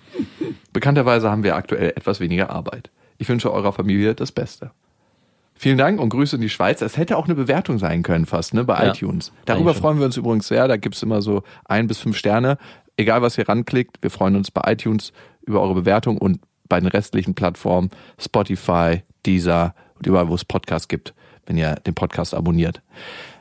Bekannterweise 0.74 1.30
haben 1.30 1.44
wir 1.44 1.56
aktuell 1.56 1.94
etwas 1.96 2.20
weniger 2.20 2.50
Arbeit. 2.50 2.90
Ich 3.16 3.26
wünsche 3.30 3.50
eurer 3.50 3.72
Familie 3.72 4.14
das 4.14 4.32
Beste. 4.32 4.72
Vielen 5.54 5.78
Dank 5.78 5.98
und 5.98 6.10
Grüße 6.10 6.36
in 6.36 6.42
die 6.42 6.50
Schweiz. 6.50 6.82
Es 6.82 6.98
hätte 6.98 7.16
auch 7.16 7.24
eine 7.24 7.34
Bewertung 7.34 7.78
sein 7.78 8.02
können 8.02 8.26
fast, 8.26 8.52
ne, 8.52 8.64
bei 8.64 8.84
Ja, 8.84 8.90
iTunes. 8.92 9.32
Darüber 9.46 9.72
freuen 9.72 9.98
wir 9.98 10.04
uns 10.04 10.18
übrigens 10.18 10.46
sehr. 10.46 10.68
Da 10.68 10.76
gibt's 10.76 11.02
immer 11.02 11.22
so 11.22 11.42
ein 11.64 11.86
bis 11.86 11.96
fünf 11.96 12.18
Sterne. 12.18 12.58
Egal, 12.98 13.22
was 13.22 13.38
ihr 13.38 13.48
ranklickt, 13.48 13.96
wir 14.02 14.10
freuen 14.10 14.36
uns 14.36 14.50
bei 14.50 14.70
iTunes 14.70 15.14
über 15.40 15.62
eure 15.62 15.72
Bewertung 15.72 16.18
und 16.18 16.40
bei 16.68 16.80
den 16.80 16.88
restlichen 16.88 17.34
Plattformen 17.34 17.88
Spotify, 18.18 19.04
Deezer 19.24 19.74
und 19.94 20.06
überall, 20.06 20.28
wo 20.28 20.34
es 20.34 20.44
Podcasts 20.44 20.88
gibt, 20.88 21.14
wenn 21.46 21.56
ihr 21.56 21.76
den 21.76 21.94
Podcast 21.94 22.34
abonniert. 22.34 22.82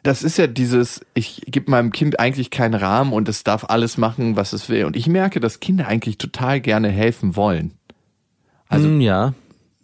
Das 0.04 0.24
ist 0.24 0.38
ja 0.38 0.48
dieses, 0.48 1.02
ich 1.14 1.44
gebe 1.46 1.70
meinem 1.70 1.92
Kind 1.92 2.20
eigentlich 2.20 2.50
keinen 2.50 2.74
Rahmen 2.74 3.14
und 3.14 3.30
es 3.30 3.44
darf 3.44 3.66
alles 3.70 3.98
machen, 3.98 4.36
was 4.36 4.52
es 4.54 4.68
will. 4.68 4.86
Und 4.86 4.96
ich 4.96 5.08
merke, 5.08 5.40
dass 5.40 5.60
Kinder 5.60 5.88
eigentlich 5.88 6.18
total 6.18 6.60
gerne 6.60 6.90
helfen 6.90 7.36
wollen. 7.36 7.74
Also 8.68 8.88
Hm, 8.88 9.00
ja. 9.02 9.34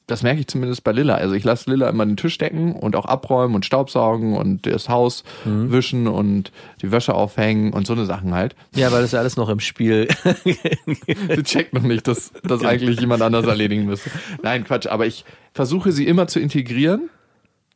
das 0.07 0.23
merke 0.23 0.39
ich 0.39 0.47
zumindest 0.47 0.83
bei 0.83 0.91
Lilla. 0.91 1.15
Also 1.15 1.35
ich 1.35 1.43
lasse 1.43 1.69
Lilla 1.69 1.87
immer 1.89 2.05
den 2.05 2.17
Tisch 2.17 2.37
decken 2.39 2.73
und 2.73 2.95
auch 2.95 3.05
abräumen 3.05 3.53
und 3.53 3.65
Staubsaugen 3.65 4.35
und 4.35 4.65
das 4.65 4.89
Haus 4.89 5.23
Mhm. 5.45 5.71
wischen 5.71 6.07
und 6.07 6.51
die 6.81 6.91
Wäsche 6.91 7.13
aufhängen 7.13 7.73
und 7.73 7.85
so 7.85 7.93
eine 7.93 8.05
Sachen 8.05 8.33
halt. 8.33 8.55
Ja, 8.73 8.91
weil 8.91 9.01
das 9.03 9.11
ja 9.11 9.19
alles 9.19 9.37
noch 9.37 9.49
im 9.49 9.59
Spiel. 9.59 10.07
Sie 11.35 11.43
checkt 11.43 11.73
noch 11.73 11.83
nicht, 11.83 12.07
dass 12.07 12.31
das 12.43 12.63
eigentlich 12.63 12.99
jemand 12.99 13.21
anders 13.21 13.45
erledigen 13.45 13.85
müsste. 13.85 14.09
Nein, 14.41 14.63
Quatsch. 14.63 14.87
Aber 14.87 15.05
ich 15.05 15.25
versuche 15.53 15.91
sie 15.91 16.07
immer 16.07 16.27
zu 16.27 16.39
integrieren. 16.39 17.09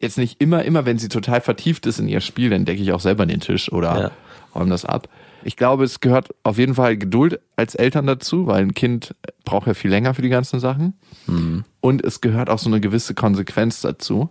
Jetzt 0.01 0.17
nicht 0.17 0.41
immer, 0.41 0.63
immer, 0.63 0.85
wenn 0.85 0.97
sie 0.97 1.09
total 1.09 1.41
vertieft 1.41 1.85
ist 1.85 1.99
in 1.99 2.07
ihr 2.07 2.21
Spiel, 2.21 2.49
dann 2.49 2.65
decke 2.65 2.81
ich 2.81 2.91
auch 2.91 2.99
selber 2.99 3.25
den 3.25 3.39
Tisch 3.39 3.71
oder 3.71 4.01
Ja. 4.01 4.11
räume 4.55 4.69
das 4.71 4.83
ab. 4.85 5.07
Ich 5.43 5.55
glaube, 5.57 5.83
es 5.83 5.99
gehört 6.01 6.29
auf 6.43 6.57
jeden 6.59 6.75
Fall 6.75 6.97
Geduld 6.97 7.39
als 7.55 7.73
Eltern 7.75 8.05
dazu, 8.05 8.45
weil 8.47 8.61
ein 8.61 8.73
Kind 8.75 9.15
braucht 9.43 9.65
ja 9.67 9.73
viel 9.73 9.89
länger 9.89 10.13
für 10.13 10.21
die 10.21 10.29
ganzen 10.29 10.59
Sachen. 10.59 10.93
Und 11.81 12.03
es 12.03 12.21
gehört 12.21 12.49
auch 12.49 12.59
so 12.59 12.69
eine 12.69 12.79
gewisse 12.79 13.13
Konsequenz 13.15 13.81
dazu, 13.81 14.29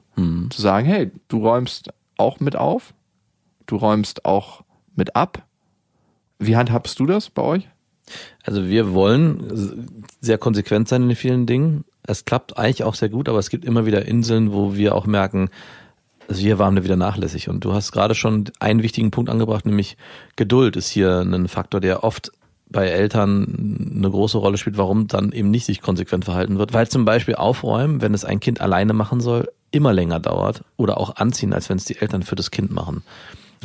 zu 0.50 0.60
sagen, 0.62 0.86
hey, 0.86 1.10
du 1.28 1.38
räumst 1.44 1.90
auch 2.16 2.38
mit 2.40 2.54
auf, 2.54 2.94
du 3.66 3.76
räumst 3.76 4.24
auch 4.24 4.62
mit 4.94 5.16
ab. 5.16 5.42
Wie 6.38 6.56
handhabst 6.56 6.98
du 7.00 7.06
das 7.06 7.28
bei 7.30 7.42
euch? 7.42 7.68
Also 8.44 8.66
wir 8.68 8.92
wollen 8.92 9.88
sehr 10.20 10.38
konsequent 10.38 10.88
sein 10.88 11.08
in 11.08 11.16
vielen 11.16 11.46
Dingen. 11.46 11.84
Es 12.02 12.24
klappt 12.24 12.56
eigentlich 12.58 12.84
auch 12.84 12.94
sehr 12.94 13.08
gut, 13.08 13.28
aber 13.28 13.38
es 13.38 13.50
gibt 13.50 13.64
immer 13.64 13.86
wieder 13.86 14.06
Inseln, 14.06 14.52
wo 14.52 14.74
wir 14.74 14.94
auch 14.94 15.06
merken, 15.06 15.50
also 16.28 16.40
hier 16.40 16.58
waren 16.58 16.76
wir 16.76 16.84
wieder 16.84 16.96
nachlässig. 16.96 17.48
Und 17.48 17.64
du 17.64 17.72
hast 17.72 17.92
gerade 17.92 18.14
schon 18.14 18.44
einen 18.60 18.82
wichtigen 18.82 19.10
Punkt 19.10 19.30
angebracht, 19.30 19.66
nämlich 19.66 19.96
Geduld 20.36 20.76
ist 20.76 20.88
hier 20.88 21.20
ein 21.20 21.48
Faktor, 21.48 21.80
der 21.80 22.04
oft 22.04 22.30
bei 22.70 22.86
Eltern 22.86 23.92
eine 23.96 24.10
große 24.10 24.38
Rolle 24.38 24.56
spielt, 24.56 24.78
warum 24.78 25.08
dann 25.08 25.32
eben 25.32 25.50
nicht 25.50 25.66
sich 25.66 25.82
konsequent 25.82 26.24
verhalten 26.24 26.58
wird. 26.58 26.72
Weil 26.72 26.88
zum 26.88 27.04
Beispiel 27.04 27.34
Aufräumen, 27.34 28.00
wenn 28.00 28.14
es 28.14 28.24
ein 28.24 28.38
Kind 28.38 28.60
alleine 28.60 28.92
machen 28.92 29.20
soll, 29.20 29.50
immer 29.72 29.92
länger 29.92 30.20
dauert 30.20 30.62
oder 30.76 30.98
auch 30.98 31.16
anziehen, 31.16 31.52
als 31.52 31.68
wenn 31.68 31.78
es 31.78 31.84
die 31.84 31.96
Eltern 31.96 32.22
für 32.22 32.36
das 32.36 32.52
Kind 32.52 32.70
machen. 32.70 33.02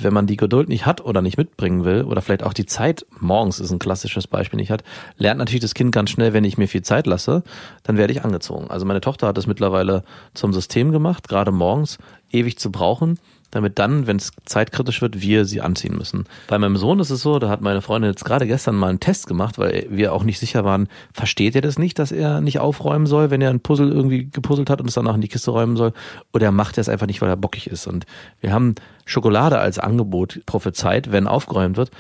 Wenn 0.01 0.13
man 0.13 0.27
die 0.27 0.35
Geduld 0.35 0.67
nicht 0.67 0.85
hat 0.85 0.99
oder 0.99 1.21
nicht 1.21 1.37
mitbringen 1.37 1.85
will 1.85 2.03
oder 2.03 2.21
vielleicht 2.21 2.43
auch 2.43 2.53
die 2.53 2.65
Zeit 2.65 3.05
morgens 3.19 3.59
ist 3.59 3.71
ein 3.71 3.79
klassisches 3.79 4.27
Beispiel 4.27 4.57
nicht 4.57 4.71
hat, 4.71 4.83
lernt 5.17 5.39
natürlich 5.39 5.61
das 5.61 5.73
Kind 5.73 5.93
ganz 5.93 6.09
schnell, 6.09 6.33
wenn 6.33 6.43
ich 6.43 6.57
mir 6.57 6.67
viel 6.67 6.81
Zeit 6.81 7.07
lasse, 7.07 7.43
dann 7.83 7.95
werde 7.97 8.11
ich 8.11 8.25
angezogen. 8.25 8.69
Also 8.69 8.85
meine 8.85 9.01
Tochter 9.01 9.27
hat 9.27 9.37
es 9.37 9.47
mittlerweile 9.47 10.03
zum 10.33 10.51
System 10.51 10.91
gemacht, 10.91 11.29
gerade 11.29 11.51
morgens 11.51 11.97
ewig 12.29 12.59
zu 12.59 12.71
brauchen, 12.71 13.19
damit 13.51 13.79
dann, 13.79 14.07
wenn 14.07 14.17
es 14.17 14.31
zeitkritisch 14.45 15.01
wird, 15.01 15.21
wir 15.21 15.45
sie 15.45 15.61
anziehen 15.61 15.95
müssen. 15.95 16.25
Bei 16.47 16.57
meinem 16.57 16.77
Sohn 16.77 16.99
ist 16.99 17.09
es 17.09 17.21
so, 17.21 17.39
da 17.39 17.49
hat 17.49 17.61
meine 17.61 17.81
Freundin 17.81 18.11
jetzt 18.11 18.25
gerade 18.25 18.47
gestern 18.47 18.75
mal 18.75 18.89
einen 18.89 18.99
Test 18.99 19.27
gemacht, 19.27 19.57
weil 19.57 19.87
wir 19.89 20.13
auch 20.13 20.23
nicht 20.23 20.39
sicher 20.39 20.65
waren, 20.65 20.87
versteht 21.13 21.55
er 21.55 21.61
das 21.61 21.79
nicht, 21.79 21.99
dass 21.99 22.11
er 22.11 22.41
nicht 22.41 22.59
aufräumen 22.59 23.05
soll, 23.05 23.29
wenn 23.29 23.41
er 23.41 23.49
ein 23.49 23.59
Puzzle 23.59 23.91
irgendwie 23.91 24.29
gepuzzelt 24.29 24.69
hat 24.69 24.81
und 24.81 24.87
es 24.87 24.95
dann 24.95 25.07
auch 25.07 25.15
in 25.15 25.21
die 25.21 25.27
Kiste 25.27 25.51
räumen 25.51 25.77
soll, 25.77 25.93
oder 26.33 26.51
macht 26.51 26.77
er 26.77 26.81
es 26.81 26.89
einfach 26.89 27.07
nicht, 27.07 27.21
weil 27.21 27.29
er 27.29 27.37
bockig 27.37 27.67
ist. 27.67 27.87
Und 27.87 28.05
wir 28.41 28.51
haben 28.51 28.75
Schokolade 29.05 29.59
als 29.59 29.79
Angebot 29.79 30.41
prophezeit, 30.45 31.11
wenn 31.11 31.27
aufgeräumt 31.27 31.77
wird. 31.77 31.91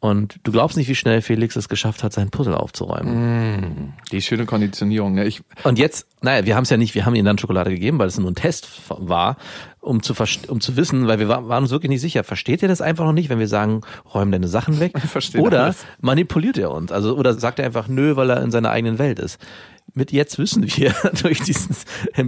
Und 0.00 0.40
du 0.44 0.52
glaubst 0.52 0.78
nicht, 0.78 0.88
wie 0.88 0.94
schnell 0.94 1.20
Felix 1.20 1.56
es 1.56 1.68
geschafft 1.68 2.02
hat, 2.02 2.14
sein 2.14 2.30
Puzzle 2.30 2.54
aufzuräumen. 2.54 3.92
Die 4.10 4.22
schöne 4.22 4.46
Konditionierung. 4.46 5.14
Ne? 5.14 5.26
Ich, 5.26 5.42
Und 5.62 5.78
jetzt, 5.78 6.06
naja, 6.22 6.46
wir 6.46 6.56
haben 6.56 6.62
es 6.62 6.70
ja 6.70 6.78
nicht, 6.78 6.94
wir 6.94 7.04
haben 7.04 7.14
ihm 7.14 7.26
dann 7.26 7.36
Schokolade 7.36 7.70
gegeben, 7.70 7.98
weil 7.98 8.08
es 8.08 8.18
nur 8.18 8.30
ein 8.30 8.34
Test 8.34 8.66
war, 8.88 9.36
um 9.80 10.02
zu, 10.02 10.14
um 10.48 10.60
zu 10.60 10.76
wissen, 10.76 11.06
weil 11.06 11.18
wir 11.18 11.28
wa- 11.28 11.48
waren 11.48 11.62
uns 11.64 11.70
wirklich 11.70 11.88
nicht 11.90 12.00
sicher, 12.02 12.22
versteht 12.24 12.62
er 12.62 12.68
das 12.68 12.80
einfach 12.80 13.04
noch 13.04 13.12
nicht, 13.12 13.28
wenn 13.30 13.38
wir 13.38 13.48
sagen, 13.48 13.80
räum 14.14 14.30
deine 14.30 14.48
Sachen 14.48 14.78
weg? 14.80 14.98
versteht 15.08 15.40
oder 15.40 15.64
alles. 15.64 15.84
manipuliert 16.00 16.58
er 16.58 16.70
uns? 16.70 16.92
Also, 16.92 17.16
oder 17.16 17.32
sagt 17.34 17.58
er 17.58 17.64
einfach 17.66 17.88
nö, 17.88 18.16
weil 18.16 18.30
er 18.30 18.42
in 18.42 18.50
seiner 18.50 18.70
eigenen 18.70 18.98
Welt 18.98 19.18
ist? 19.18 19.38
Mit 19.94 20.12
jetzt 20.12 20.38
wissen 20.38 20.64
wir 20.64 20.94
durch 21.22 21.40
diesen, 21.40 21.76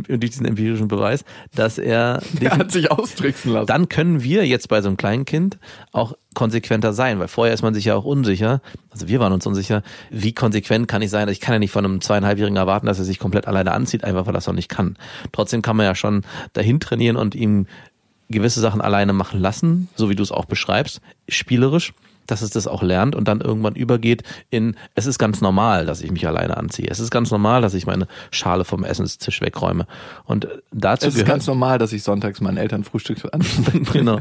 durch 0.08 0.30
diesen 0.30 0.46
empirischen 0.46 0.88
Beweis, 0.88 1.24
dass 1.54 1.78
er, 1.78 2.22
er 2.40 2.56
hat 2.56 2.72
sich 2.72 2.90
austricksen 2.90 3.52
lassen. 3.52 3.66
dann 3.66 3.88
können 3.88 4.22
wir 4.22 4.46
jetzt 4.46 4.68
bei 4.68 4.80
so 4.82 4.88
einem 4.88 4.96
kleinen 4.96 5.24
Kind 5.24 5.58
auch 5.92 6.14
konsequenter 6.34 6.92
sein, 6.92 7.18
weil 7.18 7.28
vorher 7.28 7.54
ist 7.54 7.62
man 7.62 7.74
sich 7.74 7.84
ja 7.84 7.94
auch 7.94 8.04
unsicher, 8.04 8.62
also 8.90 9.08
wir 9.08 9.20
waren 9.20 9.32
uns 9.32 9.46
unsicher, 9.46 9.82
wie 10.10 10.32
konsequent 10.32 10.88
kann 10.88 11.02
ich 11.02 11.10
sein, 11.10 11.28
ich 11.28 11.40
kann 11.40 11.54
ja 11.54 11.58
nicht 11.58 11.72
von 11.72 11.84
einem 11.84 12.00
zweieinhalbjährigen 12.00 12.56
erwarten, 12.56 12.86
dass 12.86 12.98
er 12.98 13.04
sich 13.04 13.18
komplett 13.18 13.46
alleine 13.46 13.72
anzieht, 13.72 14.04
einfach 14.04 14.26
weil 14.26 14.34
er 14.34 14.38
es 14.38 14.46
noch 14.46 14.54
nicht 14.54 14.68
kann. 14.68 14.96
Trotzdem 15.32 15.62
kann 15.62 15.76
man 15.76 15.86
ja 15.86 15.94
schon 15.94 16.22
dahin 16.54 16.80
trainieren 16.80 17.16
und 17.16 17.34
ihm 17.34 17.66
gewisse 18.30 18.60
Sachen 18.60 18.80
alleine 18.80 19.12
machen 19.12 19.40
lassen, 19.40 19.88
so 19.94 20.08
wie 20.10 20.16
du 20.16 20.22
es 20.22 20.32
auch 20.32 20.46
beschreibst, 20.46 21.00
spielerisch, 21.28 21.92
dass 22.26 22.42
es 22.42 22.50
das 22.50 22.66
auch 22.66 22.82
lernt 22.82 23.14
und 23.14 23.28
dann 23.28 23.40
irgendwann 23.40 23.74
übergeht 23.74 24.22
in, 24.50 24.76
es 24.94 25.06
ist 25.06 25.18
ganz 25.18 25.40
normal, 25.40 25.86
dass 25.86 26.02
ich 26.02 26.10
mich 26.10 26.26
alleine 26.26 26.56
anziehe. 26.56 26.88
Es 26.88 27.00
ist 27.00 27.10
ganz 27.10 27.30
normal, 27.30 27.62
dass 27.62 27.74
ich 27.74 27.86
meine 27.86 28.06
Schale 28.30 28.64
vom 28.64 28.84
Essenstisch 28.84 29.40
wegräume. 29.40 29.86
Und 30.24 30.48
dazu 30.70 31.08
es 31.08 31.14
ist 31.14 31.20
gehört 31.20 31.34
ganz 31.34 31.46
normal, 31.46 31.78
dass 31.78 31.92
ich 31.92 32.02
sonntags 32.02 32.40
meinen 32.40 32.56
Eltern 32.56 32.84
Frühstück 32.84 33.18
an. 33.32 33.42
genau. 33.92 34.20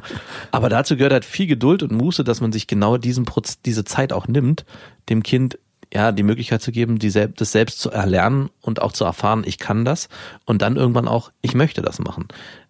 Aber 0.52 0.70
dazu 0.70 0.96
gehört 0.98 1.14
halt 1.14 1.26
viel 1.26 1.48
Geduld 1.48 1.84
und 1.84 1.92
Muße, 1.92 2.24
dass 2.24 2.42
man 2.42 2.52
sich 2.52 2.68
genau 2.68 2.98
diesen 2.98 3.26
Proz 3.26 3.62
diese 3.62 3.84
Zeit 3.84 4.14
auch 4.14 4.28
nimmt, 4.28 4.66
dem 5.10 5.24
Kind 5.24 5.58
ja 5.94 6.12
die 6.12 6.24
Möglichkeit 6.24 6.62
zu 6.62 6.72
geben, 6.72 7.00
die 7.00 7.10
selb 7.10 7.38
das 7.38 7.52
selbst 7.52 7.80
zu 7.80 7.92
erlernen 7.92 8.50
und 8.62 8.82
auch 8.82 8.94
zu 8.94 9.04
erfahren, 9.04 9.44
ich 9.46 9.58
kann 9.58 9.86
das 9.86 10.10
und 10.46 10.62
dann 10.62 10.78
irgendwann 10.78 11.08
auch, 11.08 11.32
ich 11.42 11.54
möchte 11.54 11.82
das 11.82 12.00
machen. 12.00 12.28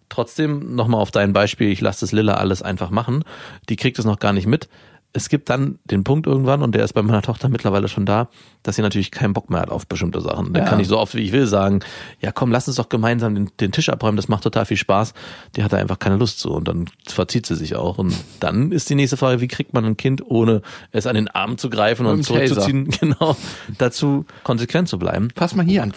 Trotzdem 0.08 0.74
nochmal 0.74 1.00
auf 1.00 1.10
dein 1.10 1.32
Beispiel, 1.32 1.70
ich 1.70 1.80
lasse 1.80 2.00
das 2.00 2.12
Lilla 2.12 2.34
alles 2.34 2.62
einfach 2.62 2.90
machen, 2.90 3.24
die 3.68 3.76
kriegt 3.76 3.98
es 3.98 4.04
noch 4.04 4.18
gar 4.18 4.32
nicht 4.32 4.46
mit. 4.46 4.68
Es 5.14 5.28
gibt 5.28 5.50
dann 5.50 5.78
den 5.84 6.04
Punkt 6.04 6.26
irgendwann, 6.26 6.62
und 6.62 6.74
der 6.74 6.84
ist 6.84 6.94
bei 6.94 7.02
meiner 7.02 7.20
Tochter 7.20 7.48
mittlerweile 7.50 7.88
schon 7.88 8.06
da, 8.06 8.28
dass 8.62 8.76
sie 8.76 8.82
natürlich 8.82 9.10
keinen 9.10 9.34
Bock 9.34 9.50
mehr 9.50 9.60
hat 9.60 9.68
auf 9.70 9.86
bestimmte 9.86 10.20
Sachen. 10.22 10.52
Dann 10.54 10.62
Ja. 10.64 10.68
kann 10.70 10.80
ich 10.80 10.88
so 10.88 10.98
oft 10.98 11.14
wie 11.14 11.20
ich 11.20 11.32
will 11.32 11.46
sagen, 11.46 11.80
ja 12.20 12.32
komm, 12.32 12.50
lass 12.50 12.66
uns 12.66 12.76
doch 12.78 12.88
gemeinsam 12.88 13.34
den, 13.34 13.50
den 13.60 13.72
Tisch 13.72 13.90
abräumen, 13.90 14.16
das 14.16 14.28
macht 14.28 14.42
total 14.44 14.64
viel 14.64 14.76
Spaß. 14.78 15.12
Die 15.56 15.62
hat 15.64 15.72
da 15.72 15.76
einfach 15.76 15.98
keine 15.98 16.16
Lust 16.16 16.38
zu 16.38 16.52
und 16.52 16.66
dann 16.66 16.86
verzieht 17.06 17.44
sie 17.46 17.56
sich 17.56 17.76
auch. 17.76 17.98
Und 17.98 18.14
dann 18.40 18.72
ist 18.72 18.88
die 18.88 18.94
nächste 18.94 19.16
Frage, 19.18 19.40
wie 19.42 19.48
kriegt 19.48 19.74
man 19.74 19.84
ein 19.84 19.96
Kind, 19.98 20.22
ohne 20.24 20.62
es 20.92 21.06
an 21.06 21.14
den 21.14 21.28
Arm 21.28 21.58
zu 21.58 21.68
greifen 21.68 22.06
und 22.06 22.22
zurückzuziehen, 22.24 22.88
genau, 23.00 23.36
dazu 23.78 24.24
konsequent 24.44 24.88
zu 24.88 24.98
bleiben 24.98 25.28
Pass 25.34 25.54
mal 25.54 25.66
hier 25.66 25.82
an. 25.82 25.92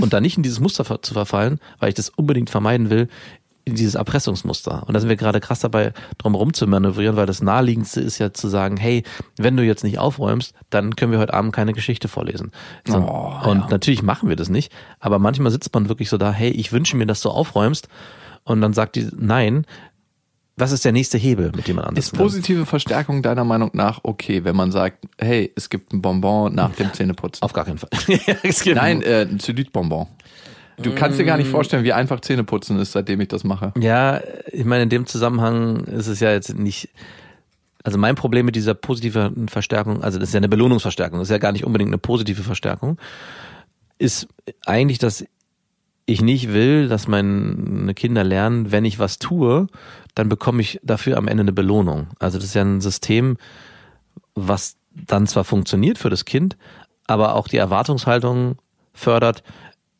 und 0.00 0.12
da 0.12 0.20
nicht 0.20 0.36
in 0.36 0.42
dieses 0.42 0.58
Muster 0.60 0.84
zu 1.02 1.14
verfallen, 1.14 1.60
weil 1.78 1.90
ich 1.90 1.94
das 1.94 2.08
unbedingt 2.08 2.50
vermeiden 2.50 2.90
will, 2.90 3.08
in 3.68 3.74
dieses 3.74 3.96
Erpressungsmuster. 3.96 4.84
Und 4.86 4.94
da 4.94 5.00
sind 5.00 5.08
wir 5.08 5.16
gerade 5.16 5.40
krass 5.40 5.58
dabei, 5.60 5.92
drum 6.18 6.36
rum 6.36 6.54
zu 6.54 6.66
manövrieren, 6.68 7.16
weil 7.16 7.26
das 7.26 7.42
naheliegendste 7.42 8.00
ist 8.00 8.18
ja 8.18 8.32
zu 8.32 8.46
sagen, 8.48 8.76
hey, 8.76 9.02
wenn 9.36 9.56
du 9.56 9.64
jetzt 9.64 9.82
nicht 9.82 9.98
aufräumst, 9.98 10.54
dann 10.70 10.94
können 10.96 11.10
wir 11.12 11.18
heute 11.18 11.34
Abend 11.34 11.52
keine 11.52 11.72
Geschichte 11.72 12.06
vorlesen. 12.06 12.52
So, 12.86 12.98
Oh, 12.98 13.50
und 13.50 13.58
ja. 13.62 13.66
natürlich 13.68 14.02
machen 14.04 14.28
wir 14.28 14.36
das 14.36 14.48
nicht, 14.48 14.72
aber 15.00 15.18
manchmal 15.18 15.50
sitzt 15.50 15.74
man 15.74 15.88
wirklich 15.88 16.08
so 16.08 16.16
da, 16.16 16.32
hey, 16.32 16.50
ich 16.50 16.72
wünsche 16.72 16.96
mir, 16.96 17.06
dass 17.06 17.20
du 17.20 17.28
aufräumst. 17.30 17.88
Und 18.44 18.60
dann 18.60 18.72
sagt 18.72 18.94
die, 18.94 19.08
nein, 19.18 19.66
was 20.58 20.72
ist 20.72 20.84
der 20.86 20.92
nächste 20.92 21.18
Hebel, 21.18 21.52
mit 21.54 21.68
dem 21.68 21.76
man 21.76 21.84
anders 21.84 22.06
Ist 22.06 22.16
positive 22.16 22.64
Verstärkung 22.64 23.20
deiner 23.22 23.44
Meinung 23.44 23.70
nach 23.74 24.00
okay, 24.04 24.42
wenn 24.44 24.56
man 24.56 24.72
sagt, 24.72 25.04
hey, 25.18 25.52
es 25.54 25.68
gibt 25.68 25.92
ein 25.92 26.00
Bonbon 26.00 26.54
nach 26.54 26.70
dem 26.76 26.94
Zähneputzen? 26.94 27.42
Auf 27.42 27.52
gar 27.52 27.64
keinen 27.66 27.76
Fall. 27.78 27.90
Es 28.42 28.62
gibt- 28.62 28.76
Nein, 28.76 29.02
äh, 29.02 29.26
ein 29.28 29.38
Zylit-Bonbon. 29.38 30.06
Du 30.78 30.94
kannst 30.94 31.18
dir 31.18 31.24
gar 31.24 31.38
nicht 31.38 31.50
vorstellen, 31.50 31.84
wie 31.84 31.92
einfach 31.92 32.20
Zähneputzen 32.20 32.78
ist, 32.78 32.92
seitdem 32.92 33.20
ich 33.20 33.28
das 33.28 33.44
mache. 33.44 33.72
Ja, 33.78 34.20
ich 34.52 34.64
meine, 34.64 34.82
in 34.84 34.88
dem 34.88 35.06
Zusammenhang 35.06 35.84
ist 35.84 36.06
es 36.06 36.20
ja 36.20 36.30
jetzt 36.32 36.56
nicht. 36.58 36.90
Also 37.82 37.98
mein 37.98 38.14
Problem 38.16 38.46
mit 38.46 38.56
dieser 38.56 38.74
positiven 38.74 39.48
Verstärkung, 39.48 40.02
also 40.02 40.18
das 40.18 40.30
ist 40.30 40.34
ja 40.34 40.38
eine 40.38 40.48
Belohnungsverstärkung, 40.48 41.20
das 41.20 41.28
ist 41.28 41.32
ja 41.32 41.38
gar 41.38 41.52
nicht 41.52 41.64
unbedingt 41.64 41.90
eine 41.90 41.98
positive 41.98 42.42
Verstärkung, 42.42 42.98
ist 43.98 44.26
eigentlich, 44.66 44.98
dass 44.98 45.24
ich 46.04 46.20
nicht 46.20 46.52
will, 46.52 46.88
dass 46.88 47.08
meine 47.08 47.94
Kinder 47.94 48.24
lernen, 48.24 48.72
wenn 48.72 48.84
ich 48.84 48.98
was 48.98 49.18
tue, 49.18 49.66
dann 50.14 50.28
bekomme 50.28 50.62
ich 50.62 50.80
dafür 50.82 51.16
am 51.16 51.28
Ende 51.28 51.42
eine 51.42 51.52
Belohnung. 51.52 52.08
Also 52.18 52.38
das 52.38 52.46
ist 52.46 52.54
ja 52.54 52.62
ein 52.62 52.80
System, 52.80 53.36
was 54.34 54.76
dann 54.90 55.26
zwar 55.26 55.44
funktioniert 55.44 55.98
für 55.98 56.10
das 56.10 56.24
Kind, 56.24 56.56
aber 57.06 57.34
auch 57.34 57.48
die 57.48 57.56
Erwartungshaltung 57.56 58.56
fördert, 58.94 59.42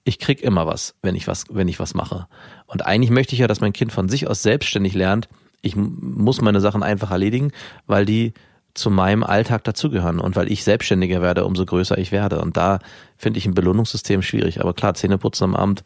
ich 0.07 0.21
krieg 0.21 0.41
immer 0.41 0.67
was, 0.67 0.95
wenn 1.03 1.17
ich 1.17 1.27
was, 1.27 1.45
wenn 1.51 1.67
ich 1.67 1.81
was 1.81 1.95
mache. 1.95 2.29
Und 2.67 2.87
eigentlich 2.87 3.11
möchte 3.11 3.35
ich 3.35 3.41
ja, 3.41 3.49
dass 3.49 3.61
mein 3.61 3.73
Kind 3.73 3.93
von 3.93 4.09
sich 4.09 4.29
aus 4.29 4.43
selbstständig 4.43 4.95
lernt, 4.95 5.29
ich 5.63 5.75
muss 5.75 6.41
meine 6.41 6.61
Sachen 6.61 6.85
einfach 6.85 7.11
erledigen, 7.11 7.51
weil 7.87 8.07
die 8.07 8.33
zu 8.73 8.91
meinem 8.91 9.25
Alltag 9.25 9.65
dazugehören 9.65 10.21
und 10.21 10.37
weil 10.37 10.53
ich 10.53 10.63
selbstständiger 10.63 11.23
werde, 11.23 11.45
umso 11.45 11.65
größer 11.65 11.99
ich 11.99 12.13
werde. 12.13 12.41
Und 12.41 12.57
da 12.57 12.79
finde 13.17 13.39
ich 13.39 13.47
ein 13.47 13.55
Belohnungssystem 13.55 14.23
schwierig. 14.23 14.61
Aber 14.61 14.75
klar, 14.75 14.95
Zähneputzen 14.95 15.45
am 15.45 15.57
Abend 15.57 15.83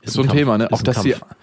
ist 0.00 0.14
so 0.14 0.22
ein 0.22 0.28
Kampf, 0.28 0.38
Thema, 0.38 0.56
ne? 0.56 0.72
Auch, 0.72 0.78
ein 0.78 0.84
dass 0.84 1.02
sie 1.02 1.10
Kampf. 1.10 1.34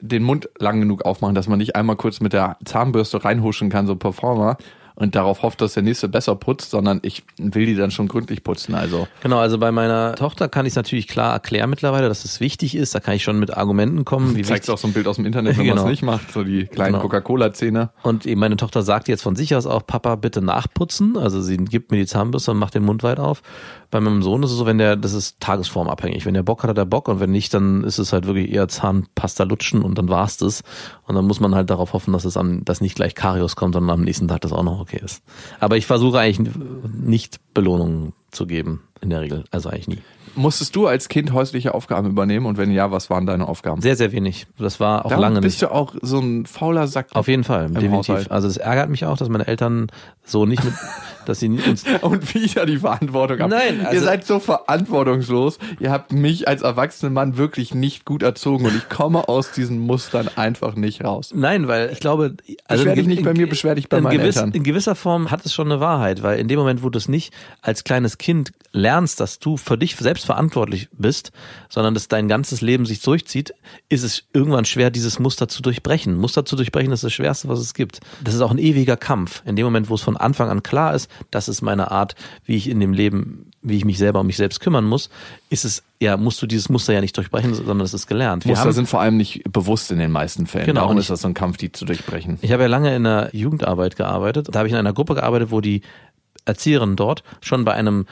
den 0.00 0.22
Mund 0.22 0.48
lang 0.58 0.80
genug 0.80 1.04
aufmachen, 1.04 1.34
dass 1.34 1.46
man 1.46 1.58
nicht 1.58 1.76
einmal 1.76 1.96
kurz 1.96 2.20
mit 2.20 2.32
der 2.32 2.56
Zahnbürste 2.64 3.22
reinhuschen 3.22 3.68
kann, 3.68 3.86
so 3.86 3.96
Performer, 3.96 4.56
und 5.00 5.14
darauf 5.16 5.42
hofft, 5.42 5.60
dass 5.62 5.74
der 5.74 5.82
nächste 5.82 6.08
besser 6.08 6.36
putzt, 6.36 6.70
sondern 6.70 7.00
ich 7.02 7.24
will 7.38 7.66
die 7.66 7.74
dann 7.74 7.90
schon 7.90 8.06
gründlich 8.06 8.44
putzen. 8.44 8.74
Also 8.74 9.08
Genau, 9.22 9.38
also 9.38 9.58
bei 9.58 9.72
meiner 9.72 10.14
Tochter 10.14 10.48
kann 10.48 10.66
ich 10.66 10.72
es 10.72 10.76
natürlich 10.76 11.08
klar 11.08 11.32
erklären 11.32 11.70
mittlerweile, 11.70 12.06
dass 12.08 12.24
es 12.24 12.38
wichtig 12.38 12.76
ist. 12.76 12.94
Da 12.94 13.00
kann 13.00 13.14
ich 13.14 13.24
schon 13.24 13.38
mit 13.38 13.56
Argumenten 13.56 14.04
kommen, 14.04 14.36
wie 14.36 14.42
zeigst 14.42 14.68
wichtig. 14.68 14.74
auch 14.74 14.78
so 14.78 14.86
ein 14.88 14.92
Bild 14.92 15.08
aus 15.08 15.16
dem 15.16 15.24
Internet, 15.26 15.56
wenn 15.58 15.66
man 15.66 15.76
Genau. 15.76 15.84
es 15.86 15.90
nicht 15.90 16.02
macht, 16.02 16.30
so 16.32 16.44
die 16.44 16.66
kleinen 16.66 16.92
Genau. 16.92 17.02
Coca-Cola-Zähne. 17.02 17.90
Und 18.02 18.26
eben 18.26 18.40
meine 18.40 18.56
Tochter 18.56 18.82
sagt 18.82 19.08
jetzt 19.08 19.22
von 19.22 19.34
sich 19.36 19.54
aus 19.56 19.66
auch, 19.66 19.86
Papa, 19.86 20.16
bitte 20.16 20.42
nachputzen. 20.42 21.16
Also 21.16 21.40
sie 21.40 21.56
gibt 21.56 21.90
mir 21.90 21.96
die 21.96 22.06
Zahnbürste 22.06 22.50
und 22.50 22.58
macht 22.58 22.74
den 22.74 22.84
Mund 22.84 23.02
weit 23.02 23.18
auf. 23.18 23.42
Bei 23.90 24.00
meinem 24.00 24.22
Sohn 24.22 24.42
ist 24.42 24.50
es 24.52 24.56
so, 24.58 24.66
wenn 24.66 24.78
der, 24.78 24.96
das 24.96 25.14
ist 25.14 25.40
tagesformabhängig. 25.40 26.26
Wenn 26.26 26.34
der 26.34 26.42
Bock 26.42 26.62
hat, 26.62 26.70
hat 26.70 26.78
er 26.78 26.86
Bock. 26.86 27.08
Und 27.08 27.20
wenn 27.20 27.30
nicht, 27.30 27.54
dann 27.54 27.82
ist 27.84 27.98
es 27.98 28.12
halt 28.12 28.26
wirklich 28.26 28.52
eher 28.52 28.68
Zahnpasta 28.68 29.44
lutschen 29.44 29.82
und 29.82 29.96
dann 29.98 30.08
war's 30.08 30.36
das. 30.36 30.62
Und 31.06 31.14
dann 31.14 31.24
muss 31.26 31.40
man 31.40 31.54
halt 31.54 31.70
darauf 31.70 31.94
hoffen, 31.94 32.12
dass 32.12 32.24
es 32.26 32.36
am, 32.36 32.64
dass 32.64 32.80
nicht 32.82 32.94
gleich 32.96 33.14
Karius 33.14 33.56
kommt, 33.56 33.74
sondern 33.74 33.98
am 33.98 34.04
nächsten 34.04 34.28
Tag 34.28 34.42
das 34.42 34.52
auch 34.52 34.62
noch 34.62 34.78
okay 34.80 34.89
ist. 34.98 35.22
Aber 35.58 35.76
ich 35.76 35.86
versuche 35.86 36.18
eigentlich 36.18 36.54
nicht 36.92 37.40
Belohnungen 37.54 38.12
zu 38.30 38.46
geben. 38.46 38.82
In 39.00 39.10
der 39.10 39.20
Regel. 39.22 39.44
Also 39.50 39.70
eigentlich 39.70 39.88
nie. 39.88 39.98
Musstest 40.40 40.74
du 40.74 40.86
als 40.86 41.08
Kind 41.08 41.32
häusliche 41.32 41.74
Aufgaben 41.74 42.08
übernehmen? 42.08 42.46
Und 42.46 42.56
wenn 42.58 42.70
ja, 42.70 42.90
was 42.90 43.10
waren 43.10 43.26
deine 43.26 43.46
Aufgaben? 43.48 43.80
Sehr, 43.82 43.96
sehr 43.96 44.12
wenig. 44.12 44.46
Das 44.58 44.80
war 44.80 45.04
auch 45.04 45.10
Darum 45.10 45.22
lange 45.22 45.40
bist 45.40 45.60
nicht. 45.60 45.70
du 45.70 45.74
auch 45.74 45.94
so 46.00 46.18
ein 46.18 46.46
fauler 46.46 46.86
Sack. 46.86 47.08
Auf 47.12 47.28
jeden 47.28 47.44
Fall, 47.44 47.66
definitiv. 47.68 47.92
Haushalt. 47.92 48.30
Also 48.30 48.48
es 48.48 48.56
ärgert 48.56 48.88
mich 48.90 49.04
auch, 49.04 49.16
dass 49.18 49.28
meine 49.28 49.46
Eltern 49.46 49.88
so 50.24 50.46
nicht 50.46 50.64
mit, 50.64 50.72
dass 51.26 51.40
sie 51.40 51.48
uns 51.48 51.84
und 52.00 52.34
wieder 52.34 52.64
die 52.66 52.78
Verantwortung 52.78 53.40
ab. 53.40 53.50
Nein, 53.50 53.80
ihr 53.82 53.88
also- 53.88 54.04
seid 54.04 54.26
so 54.26 54.38
verantwortungslos. 54.40 55.58
Ihr 55.78 55.90
habt 55.90 56.12
mich 56.12 56.48
als 56.48 56.62
erwachsenen 56.62 57.12
Mann 57.12 57.36
wirklich 57.36 57.74
nicht 57.74 58.04
gut 58.04 58.22
erzogen 58.22 58.64
und 58.66 58.74
ich 58.76 58.88
komme 58.88 59.28
aus 59.28 59.52
diesen 59.52 59.78
Mustern 59.78 60.28
einfach 60.36 60.74
nicht 60.74 61.04
raus. 61.04 61.32
Nein, 61.34 61.68
weil 61.68 61.90
ich 61.92 62.00
glaube, 62.00 62.34
also 62.66 62.84
Beschwer 62.84 62.94
dich 62.96 63.04
in- 63.04 63.10
nicht 63.10 63.24
bei 63.24 63.34
mir, 63.34 63.48
beschwer 63.48 63.74
dich 63.74 63.88
bei 63.88 63.98
in 63.98 64.04
meinen 64.04 64.18
gewiss, 64.18 64.36
Eltern. 64.36 64.52
In 64.52 64.62
gewisser 64.62 64.94
Form 64.94 65.30
hat 65.30 65.44
es 65.44 65.52
schon 65.52 65.70
eine 65.70 65.80
Wahrheit, 65.80 66.22
weil 66.22 66.38
in 66.38 66.48
dem 66.48 66.58
Moment, 66.58 66.82
wo 66.82 66.88
du 66.88 66.98
es 66.98 67.08
nicht 67.08 67.32
als 67.62 67.84
kleines 67.84 68.18
Kind 68.18 68.52
lernst, 68.72 69.20
dass 69.20 69.38
du 69.38 69.56
für 69.56 69.76
dich 69.76 69.96
selbst 69.96 70.24
verantwortlich 70.30 70.88
bist, 70.92 71.32
sondern 71.68 71.94
dass 71.94 72.06
dein 72.06 72.28
ganzes 72.28 72.60
Leben 72.60 72.86
sich 72.86 73.00
durchzieht, 73.02 73.52
ist 73.88 74.04
es 74.04 74.24
irgendwann 74.32 74.64
schwer, 74.64 74.90
dieses 74.90 75.18
Muster 75.18 75.48
zu 75.48 75.60
durchbrechen. 75.60 76.16
Muster 76.16 76.44
zu 76.44 76.54
durchbrechen 76.56 76.92
ist 76.92 77.02
das 77.02 77.12
Schwerste, 77.12 77.48
was 77.48 77.58
es 77.58 77.74
gibt. 77.74 78.00
Das 78.22 78.34
ist 78.34 78.40
auch 78.40 78.52
ein 78.52 78.58
ewiger 78.58 78.96
Kampf. 78.96 79.42
In 79.44 79.56
dem 79.56 79.64
Moment, 79.64 79.90
wo 79.90 79.94
es 79.96 80.02
von 80.02 80.16
Anfang 80.16 80.48
an 80.50 80.62
klar 80.62 80.94
ist, 80.94 81.10
das 81.32 81.48
ist 81.48 81.62
meine 81.62 81.90
Art, 81.90 82.14
wie 82.44 82.54
ich 82.56 82.68
in 82.68 82.78
dem 82.78 82.92
Leben, 82.92 83.50
wie 83.62 83.76
ich 83.76 83.84
mich 83.84 83.98
selber 83.98 84.20
um 84.20 84.26
mich 84.26 84.36
selbst 84.36 84.60
kümmern 84.60 84.84
muss, 84.86 85.10
ist 85.50 85.64
es, 85.64 85.82
ja, 86.00 86.16
musst 86.16 86.40
du 86.40 86.46
dieses 86.46 86.68
Muster 86.68 86.92
ja 86.92 87.00
nicht 87.00 87.16
durchbrechen, 87.16 87.52
sondern 87.54 87.80
es 87.80 87.92
ist 87.92 88.06
gelernt. 88.06 88.44
Wir 88.44 88.50
Muster 88.52 88.66
haben- 88.66 88.72
sind 88.72 88.88
vor 88.88 89.00
allem 89.00 89.16
nicht 89.16 89.42
bewusst 89.52 89.90
in 89.90 89.98
den 89.98 90.12
meisten 90.12 90.46
Fällen. 90.46 90.66
Genau, 90.66 90.82
Darum 90.82 90.92
und 90.94 90.98
ist 90.98 91.06
ich- 91.06 91.08
das 91.10 91.22
so 91.22 91.28
ein 91.28 91.34
Kampf, 91.34 91.56
die 91.56 91.72
zu 91.72 91.84
durchbrechen. 91.84 92.38
Ich 92.40 92.52
habe 92.52 92.62
ja 92.62 92.68
lange 92.68 92.94
in 92.94 93.02
der 93.04 93.30
Jugendarbeit 93.32 93.96
gearbeitet. 93.96 94.48
Da 94.52 94.60
habe 94.60 94.68
ich 94.68 94.72
in 94.72 94.78
einer 94.78 94.92
Gruppe 94.92 95.14
gearbeitet, 95.16 95.50
wo 95.50 95.60
die 95.60 95.82
Erzieherinnen 96.46 96.96
dort 96.96 97.22
schon 97.42 97.64
bei 97.66 97.74
einem 97.74 98.06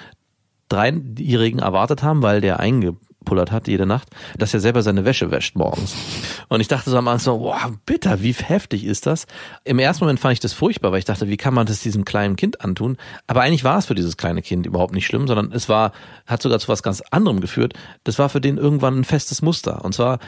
Dreijährigen 0.69 1.61
erwartet 1.61 2.03
haben, 2.03 2.23
weil 2.23 2.41
der 2.41 2.61
eingepullert 2.61 3.51
hat 3.51 3.69
jede 3.69 3.87
Nacht, 3.87 4.09
dass 4.37 4.55
er 4.55 4.61
selber 4.61 4.83
seine 4.83 5.05
Wäsche 5.05 5.31
wäscht 5.31 5.57
morgens. 5.57 5.95
Und 6.49 6.61
ich 6.61 6.69
dachte 6.69 6.91
so 6.91 6.97
am 6.97 7.09
Anfang 7.09 7.25
so, 7.25 7.41
wow, 7.41 7.73
bitter, 7.87 8.23
wie 8.23 8.33
heftig 8.33 8.85
ist 8.85 9.07
das? 9.07 9.27
Im 9.65 9.79
ersten 9.79 10.05
Moment 10.05 10.21
fand 10.21 10.35
ich 10.35 10.41
das 10.41 10.53
furchtbar, 10.53 10.93
weil 10.93 10.99
ich 10.99 11.05
dachte, 11.05 11.29
wie 11.29 11.37
kann 11.37 11.55
man 11.55 11.67
das 11.67 11.81
diesem 11.81 12.05
kleinen 12.05 12.37
Kind 12.37 12.61
antun? 12.61 12.97
Aber 13.27 13.43
eigentlich 13.43 13.65
war 13.65 13.79
es 13.79 13.87
für 13.87 13.95
dieses 13.95 14.17
kleine 14.17 14.43
Kind 14.43 14.67
überhaupt 14.67 14.95
nicht 14.95 15.07
schlimm, 15.07 15.27
sondern 15.27 15.53
es 15.53 15.69
war, 15.69 15.93
hat 16.27 16.43
sogar 16.43 16.59
zu 16.59 16.69
was 16.69 16.83
ganz 16.83 17.03
anderem 17.11 17.41
geführt. 17.41 17.75
Das 18.05 18.19
war 18.19 18.29
für 18.29 18.41
den 18.41 18.59
irgendwann 18.59 19.01
ein 19.01 19.05
festes 19.05 19.43
Muster. 19.43 19.85
Und 19.85 19.95
zwar, 19.95 20.19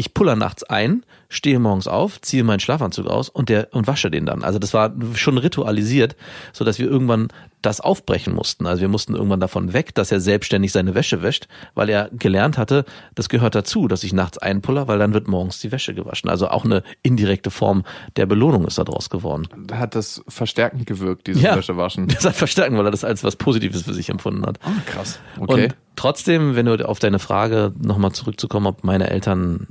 ich 0.00 0.14
puller 0.14 0.34
nachts 0.34 0.62
ein, 0.62 1.04
stehe 1.28 1.58
morgens 1.58 1.86
auf, 1.86 2.20
ziehe 2.22 2.42
meinen 2.42 2.60
Schlafanzug 2.60 3.06
aus 3.06 3.28
und 3.28 3.48
der 3.48 3.68
und 3.72 3.86
wasche 3.86 4.10
den 4.10 4.24
dann. 4.24 4.42
Also 4.42 4.58
das 4.58 4.72
war 4.72 4.94
schon 5.14 5.36
ritualisiert, 5.36 6.16
so 6.52 6.64
dass 6.64 6.78
wir 6.78 6.88
irgendwann 6.88 7.28
das 7.62 7.80
aufbrechen 7.80 8.34
mussten. 8.34 8.66
Also 8.66 8.80
wir 8.80 8.88
mussten 8.88 9.14
irgendwann 9.14 9.40
davon 9.40 9.72
weg, 9.72 9.94
dass 9.94 10.10
er 10.12 10.20
selbstständig 10.20 10.72
seine 10.72 10.94
Wäsche 10.94 11.22
wäscht, 11.22 11.48
weil 11.74 11.88
er 11.88 12.08
gelernt 12.12 12.58
hatte, 12.58 12.84
das 13.14 13.28
gehört 13.28 13.54
dazu, 13.54 13.88
dass 13.88 14.04
ich 14.04 14.12
nachts 14.12 14.38
einpuller, 14.38 14.88
weil 14.88 14.98
dann 14.98 15.12
wird 15.12 15.28
morgens 15.28 15.60
die 15.60 15.70
Wäsche 15.72 15.94
gewaschen. 15.94 16.30
Also 16.30 16.48
auch 16.48 16.64
eine 16.64 16.82
indirekte 17.02 17.50
Form 17.50 17.84
der 18.16 18.26
Belohnung 18.26 18.66
ist 18.66 18.78
daraus 18.78 19.10
geworden. 19.10 19.48
Hat 19.72 19.94
das 19.94 20.22
verstärkend 20.28 20.86
gewirkt, 20.86 21.26
dieses 21.26 21.42
Wäschewaschen? 21.42 22.08
Das 22.20 22.24
hat 22.24 22.36
verstärken, 22.36 22.76
weil 22.76 22.84
er 22.84 22.90
das 22.90 23.04
als 23.04 23.24
was 23.24 23.36
Positives 23.36 23.82
für 23.82 23.94
sich 23.94 24.10
empfunden 24.10 24.44
hat. 24.44 24.58
Oh, 24.66 24.70
krass. 24.84 25.20
Okay. 25.38 25.64
Und 25.64 25.76
trotzdem, 25.96 26.54
wenn 26.54 26.66
du 26.66 26.86
auf 26.86 26.98
deine 26.98 27.18
Frage 27.18 27.72
nochmal 27.80 28.12
zurückzukommen, 28.12 28.66
ob 28.66 28.84
meine 28.84 29.08
Eltern 29.08 29.68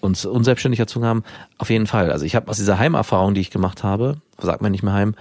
uns 0.00 0.24
unselbstständig 0.24 0.80
erzogen 0.80 1.06
haben, 1.06 1.24
auf 1.58 1.70
jeden 1.70 1.86
Fall. 1.86 2.10
Also 2.10 2.24
ich 2.24 2.34
habe 2.34 2.48
aus 2.48 2.56
dieser 2.56 2.78
Heimerfahrung, 2.78 3.34
die 3.34 3.40
ich 3.40 3.50
gemacht 3.50 3.84
habe, 3.84 4.16
sagt 4.38 4.62
man 4.62 4.72
nicht 4.72 4.82
mehr 4.82 4.94
Heim, 4.94 5.14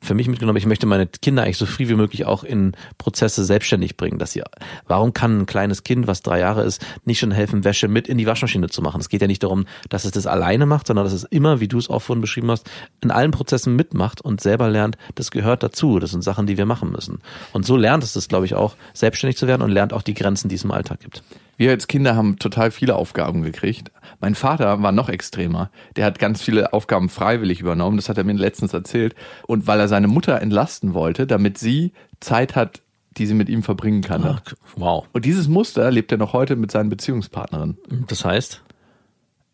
für 0.00 0.14
mich 0.14 0.28
mitgenommen, 0.28 0.56
ich 0.56 0.66
möchte 0.66 0.86
meine 0.86 1.06
Kinder 1.06 1.42
eigentlich 1.42 1.58
so 1.58 1.66
früh 1.66 1.88
wie 1.88 1.94
möglich 1.94 2.24
auch 2.24 2.44
in 2.44 2.72
Prozesse 2.98 3.44
selbstständig 3.44 3.96
bringen, 3.96 4.18
dass 4.18 4.32
sie, 4.32 4.42
warum 4.86 5.12
kann 5.12 5.40
ein 5.40 5.46
kleines 5.46 5.84
Kind, 5.84 6.06
was 6.06 6.22
drei 6.22 6.40
Jahre 6.40 6.64
ist, 6.64 6.84
nicht 7.04 7.18
schon 7.18 7.32
helfen, 7.32 7.64
Wäsche 7.64 7.88
mit 7.88 8.08
in 8.08 8.18
die 8.18 8.26
Waschmaschine 8.26 8.68
zu 8.68 8.82
machen? 8.82 9.00
Es 9.00 9.08
geht 9.08 9.20
ja 9.20 9.26
nicht 9.26 9.42
darum, 9.42 9.66
dass 9.88 10.04
es 10.04 10.12
das 10.12 10.26
alleine 10.26 10.66
macht, 10.66 10.86
sondern 10.86 11.04
dass 11.04 11.12
es 11.12 11.24
immer, 11.24 11.60
wie 11.60 11.68
du 11.68 11.78
es 11.78 11.90
auch 11.90 12.00
vorhin 12.00 12.20
beschrieben 12.20 12.50
hast, 12.50 12.68
in 13.00 13.10
allen 13.10 13.30
Prozessen 13.30 13.76
mitmacht 13.76 14.20
und 14.20 14.40
selber 14.40 14.68
lernt, 14.68 14.96
das 15.14 15.30
gehört 15.30 15.62
dazu. 15.62 15.98
Das 15.98 16.10
sind 16.10 16.22
Sachen, 16.22 16.46
die 16.46 16.56
wir 16.56 16.66
machen 16.66 16.92
müssen. 16.92 17.20
Und 17.52 17.66
so 17.66 17.76
lernt 17.76 18.04
es 18.04 18.12
das, 18.12 18.28
glaube 18.28 18.46
ich, 18.46 18.54
auch, 18.54 18.76
selbstständig 18.94 19.36
zu 19.36 19.46
werden 19.46 19.62
und 19.62 19.70
lernt 19.70 19.92
auch 19.92 20.02
die 20.02 20.14
Grenzen, 20.14 20.48
die 20.48 20.54
es 20.54 20.64
im 20.64 20.70
Alltag 20.70 21.00
gibt. 21.00 21.22
Wir 21.58 21.70
als 21.72 21.86
Kinder 21.88 22.16
haben 22.16 22.38
total 22.38 22.70
viele 22.70 22.94
Aufgaben 22.96 23.42
gekriegt. 23.42 23.90
Mein 24.20 24.34
Vater 24.34 24.80
war 24.82 24.92
noch 24.92 25.08
extremer. 25.10 25.70
Der 25.96 26.06
hat 26.06 26.18
ganz 26.18 26.40
viele 26.40 26.72
Aufgaben 26.72 27.08
freiwillig 27.10 27.60
übernommen. 27.60 27.96
Das 27.98 28.08
hat 28.08 28.16
er 28.16 28.24
mir 28.24 28.32
letztens 28.34 28.72
erzählt. 28.72 29.14
Und 29.46 29.66
weil 29.66 29.80
er 29.80 29.88
seine 29.88 30.08
Mutter 30.08 30.40
entlasten 30.40 30.94
wollte, 30.94 31.26
damit 31.26 31.58
sie 31.58 31.92
Zeit 32.20 32.54
hat, 32.56 32.80
die 33.16 33.26
sie 33.26 33.34
mit 33.34 33.48
ihm 33.48 33.62
verbringen 33.64 34.00
kann. 34.02 34.24
Ach, 34.24 34.40
wow. 34.76 35.06
Und 35.12 35.24
dieses 35.24 35.48
Muster 35.48 35.90
lebt 35.90 36.12
er 36.12 36.18
noch 36.18 36.32
heute 36.32 36.54
mit 36.56 36.70
seinen 36.70 36.88
Beziehungspartnerinnen. 36.88 37.76
Das 38.06 38.24
heißt, 38.24 38.62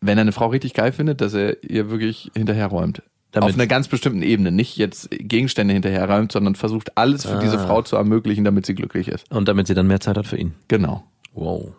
Wenn 0.01 0.19
er 0.19 0.21
eine 0.21 0.33
Frau 0.33 0.47
richtig 0.47 0.75
geil 0.75 0.91
findet, 0.91 1.19
dass 1.21 1.33
er 1.33 1.63
ihr 1.63 1.89
wirklich 1.89 2.29
hinterherräumt. 2.35 3.01
Damit- 3.31 3.49
Auf 3.49 3.55
einer 3.55 3.65
ganz 3.65 3.87
bestimmten 3.87 4.21
Ebene. 4.21 4.51
Nicht 4.51 4.77
jetzt 4.77 5.09
Gegenstände 5.09 5.73
hinterherräumt, 5.73 6.31
sondern 6.31 6.53
versucht 6.53 6.95
alles 6.97 7.25
für 7.25 7.39
diese 7.39 7.57
Ah. 7.59 7.65
Frau 7.65 7.81
zu 7.81 7.95
ermöglichen, 7.95 8.43
damit 8.45 8.67
sie 8.67 8.75
glücklich 8.75 9.07
ist. 9.07 9.25
Und 9.31 9.47
damit 9.47 9.65
sie 9.65 9.73
dann 9.73 9.87
mehr 9.87 9.99
Zeit 10.01 10.17
hat 10.17 10.27
für 10.27 10.37
ihn. 10.37 10.53
Genau. 10.67 11.03
Wow. 11.33 11.73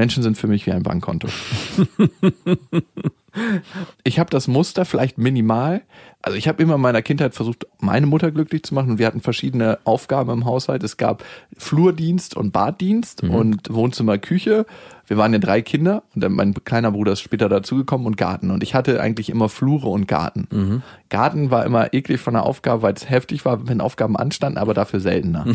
Menschen 0.00 0.22
sind 0.22 0.38
für 0.38 0.46
mich 0.46 0.64
wie 0.64 0.72
ein 0.72 0.82
Bankkonto. 0.82 1.28
ich 4.02 4.18
habe 4.18 4.30
das 4.30 4.48
Muster 4.48 4.86
vielleicht 4.86 5.18
minimal. 5.18 5.82
Also 6.22 6.38
ich 6.38 6.48
habe 6.48 6.62
immer 6.62 6.76
in 6.76 6.80
meiner 6.80 7.02
Kindheit 7.02 7.34
versucht, 7.34 7.66
meine 7.80 8.06
Mutter 8.06 8.30
glücklich 8.30 8.62
zu 8.62 8.74
machen. 8.74 8.92
Und 8.92 8.98
wir 8.98 9.06
hatten 9.06 9.20
verschiedene 9.20 9.78
Aufgaben 9.84 10.30
im 10.30 10.46
Haushalt. 10.46 10.82
Es 10.84 10.96
gab 10.96 11.22
Flurdienst 11.58 12.34
und 12.34 12.50
Baddienst 12.50 13.22
und 13.24 13.70
Wohnzimmer, 13.70 14.16
Küche. 14.16 14.64
Wir 15.06 15.18
waren 15.18 15.34
ja 15.34 15.38
drei 15.38 15.60
Kinder 15.60 16.02
und 16.14 16.24
dann 16.24 16.32
mein 16.32 16.54
kleiner 16.54 16.92
Bruder 16.92 17.12
ist 17.12 17.20
später 17.20 17.50
dazugekommen 17.50 18.06
und 18.06 18.16
Garten. 18.16 18.50
Und 18.50 18.62
ich 18.62 18.74
hatte 18.74 19.02
eigentlich 19.02 19.28
immer 19.28 19.50
Flure 19.50 19.88
und 19.88 20.08
Garten. 20.08 20.48
Garten 21.10 21.50
war 21.50 21.66
immer 21.66 21.92
eklig 21.92 22.22
von 22.22 22.32
der 22.32 22.46
Aufgabe, 22.46 22.80
weil 22.80 22.94
es 22.94 23.10
heftig 23.10 23.44
war, 23.44 23.68
wenn 23.68 23.82
Aufgaben 23.82 24.16
anstanden, 24.16 24.56
aber 24.56 24.72
dafür 24.72 25.00
seltener. 25.00 25.44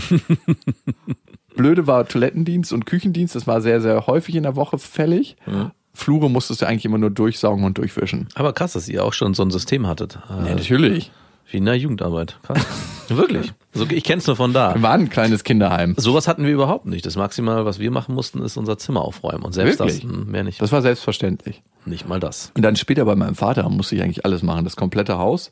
Blöde 1.55 1.87
war 1.87 2.07
Toilettendienst 2.07 2.73
und 2.73 2.85
Küchendienst. 2.85 3.35
Das 3.35 3.47
war 3.47 3.61
sehr, 3.61 3.81
sehr 3.81 4.07
häufig 4.07 4.35
in 4.35 4.43
der 4.43 4.55
Woche 4.55 4.77
fällig. 4.77 5.37
Flure 5.93 6.29
musstest 6.29 6.61
du 6.61 6.67
eigentlich 6.67 6.85
immer 6.85 6.97
nur 6.97 7.09
durchsaugen 7.09 7.63
und 7.63 7.77
durchwischen. 7.77 8.27
Aber 8.35 8.53
krass, 8.53 8.73
dass 8.73 8.89
ihr 8.89 9.03
auch 9.03 9.13
schon 9.13 9.33
so 9.33 9.43
ein 9.43 9.51
System 9.51 9.87
hattet. 9.87 10.19
Äh, 10.29 10.53
natürlich. 10.55 11.11
Wie 11.49 11.57
in 11.57 11.65
der 11.65 11.77
Jugendarbeit. 11.77 12.39
Krass. 12.43 12.65
Wirklich. 13.07 13.53
So, 13.73 13.85
ich 13.89 14.03
kenn's 14.03 14.25
nur 14.25 14.35
von 14.35 14.51
da. 14.51 14.73
Wir 14.73 14.81
waren 14.81 15.01
ein 15.01 15.09
kleines 15.09 15.43
Kinderheim. 15.43 15.93
Sowas 15.97 16.27
hatten 16.27 16.43
wir 16.43 16.51
überhaupt 16.51 16.87
nicht. 16.87 17.05
Das 17.05 17.15
Maximal, 17.15 17.65
was 17.65 17.79
wir 17.79 17.91
machen 17.91 18.15
mussten, 18.15 18.41
ist 18.41 18.57
unser 18.57 18.77
Zimmer 18.77 19.01
aufräumen. 19.01 19.43
Und 19.43 19.53
selbst 19.53 19.79
Wirklich? 19.79 20.01
das, 20.01 20.11
hm, 20.11 20.31
mehr 20.31 20.43
nicht. 20.43 20.59
Das 20.61 20.71
war 20.71 20.81
selbstverständlich. 20.81 21.61
nicht 21.85 22.07
mal 22.09 22.19
das. 22.19 22.51
Und 22.55 22.63
dann 22.63 22.75
später 22.75 23.05
bei 23.05 23.15
meinem 23.15 23.35
Vater 23.35 23.69
musste 23.69 23.95
ich 23.95 24.01
eigentlich 24.01 24.25
alles 24.25 24.41
machen. 24.41 24.63
Das 24.63 24.75
komplette 24.75 25.17
Haus. 25.17 25.51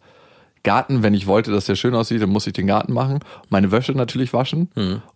Garten, 0.63 1.03
wenn 1.03 1.13
ich 1.13 1.27
wollte, 1.27 1.51
dass 1.51 1.65
der 1.65 1.75
schön 1.75 1.93
aussieht, 1.93 2.21
dann 2.21 2.29
musste 2.29 2.49
ich 2.49 2.55
den 2.55 2.67
Garten 2.67 2.93
machen. 2.93 3.19
Meine 3.49 3.71
Wäsche 3.71 3.91
natürlich 3.93 4.33
waschen 4.33 4.69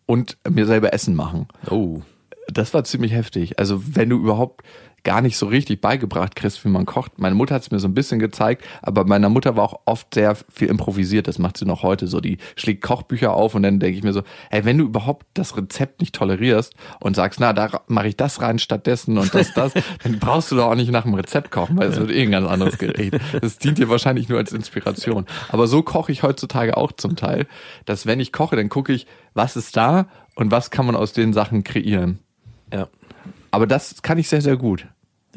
und 0.06 0.38
mir 0.48 0.66
selber 0.66 0.93
Essen 0.93 1.16
machen. 1.16 1.48
Oh. 1.70 2.02
Das 2.50 2.74
war 2.74 2.84
ziemlich 2.84 3.12
heftig. 3.12 3.60
Also 3.60 3.82
wenn 3.95 4.10
du 4.10 4.18
überhaupt 4.18 4.64
gar 5.08 5.22
nicht 5.22 5.38
so 5.38 5.45
richtig 5.45 5.80
beigebracht 5.80 6.36
kriegst, 6.36 6.66
wie 6.66 6.68
man 6.68 6.86
kocht. 6.86 7.18
Meine 7.18 7.34
Mutter 7.34 7.55
hat 7.55 7.62
es 7.62 7.72
mir 7.72 7.80
so 7.80 7.88
ein 7.88 7.93
bisschen 7.93 8.20
gezeigt, 8.20 8.66
aber 8.82 9.05
meiner 9.05 9.30
Mutter 9.30 9.55
war 9.55 9.64
auch 9.64 9.80
oft 9.86 10.14
sehr 10.14 10.36
viel 10.53 10.68
improvisiert. 10.68 11.30
Das 11.30 11.39
macht 11.39 11.55
sie 11.55 11.64
noch 11.64 11.82
heute 11.82 12.08
so. 12.08 12.20
Die 12.20 12.39
schlägt 12.58 12.84
Kochbücher 12.84 13.34
auf 13.34 13.55
und 13.55 13.64
dann 13.64 13.80
denke 13.80 13.97
ich 13.97 14.03
mir 14.03 14.12
so, 14.12 14.24
hey, 14.49 14.66
wenn 14.66 14.78
du 14.78 14.84
überhaupt 14.84 15.26
das 15.34 15.55
Rezept 15.55 16.01
nicht 16.01 16.14
tolerierst 16.14 16.74
und 16.99 17.16
sagst, 17.16 17.39
na, 17.39 17.53
da 17.53 17.84
mache 17.88 18.10
ich 18.10 18.18
das 18.18 18.41
rein 18.41 18.60
stattdessen 18.60 19.18
und 19.18 19.34
das, 19.34 19.53
das, 19.53 19.72
dann 20.03 20.20
brauchst 20.20 20.51
du 20.51 20.58
doch 20.58 20.66
auch 20.66 20.76
nicht 20.76 20.91
nach 20.91 21.03
dem 21.03 21.14
Rezept 21.14 21.51
kochen, 21.51 21.78
weil 21.78 21.88
es 21.88 21.97
wird 21.97 22.12
eh 22.12 22.24
ein 22.24 22.32
ganz 22.32 22.45
anderes 22.45 22.78
Gericht. 22.78 23.18
Das 23.39 23.60
dient 23.60 23.78
dir 23.78 23.88
wahrscheinlich 23.88 24.28
nur 24.28 24.39
als 24.39 24.51
Inspiration. 24.51 25.26
Aber 25.47 25.68
so 25.68 25.84
koche 25.84 26.12
ich 26.12 26.24
heutzutage 26.24 26.76
auch 26.76 26.91
zum 26.91 27.16
Teil, 27.16 27.47
dass 27.86 28.08
wenn 28.08 28.20
ich 28.20 28.34
koche, 28.34 28.58
dann 28.58 28.68
gucke 28.68 28.91
ich, 28.91 29.08
was 29.34 29.55
ist 29.55 29.78
da 29.78 30.08
und 30.36 30.51
was 30.51 30.70
kann 30.70 30.86
man 30.86 30.97
aus 30.97 31.14
den 31.14 31.32
Sachen 31.32 31.64
kreieren. 31.64 32.20
Ja. 32.74 32.89
Aber 33.51 33.68
das 33.68 34.01
kann 34.01 34.18
ich 34.18 34.28
sehr, 34.28 34.41
sehr 34.41 34.58
gut. 34.58 34.88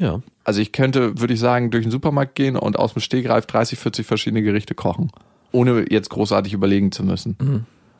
Ja. 0.01 0.21
Also 0.43 0.61
ich 0.61 0.71
könnte, 0.71 1.19
würde 1.19 1.35
ich 1.35 1.39
sagen, 1.39 1.69
durch 1.69 1.85
den 1.85 1.91
Supermarkt 1.91 2.33
gehen 2.33 2.55
und 2.55 2.77
aus 2.77 2.93
dem 2.93 3.01
Stegreif 3.01 3.45
30, 3.45 3.77
40 3.77 4.05
verschiedene 4.07 4.41
Gerichte 4.41 4.73
kochen. 4.73 5.11
Ohne 5.51 5.85
jetzt 5.89 6.09
großartig 6.09 6.53
überlegen 6.53 6.91
zu 6.91 7.03
müssen. 7.03 7.37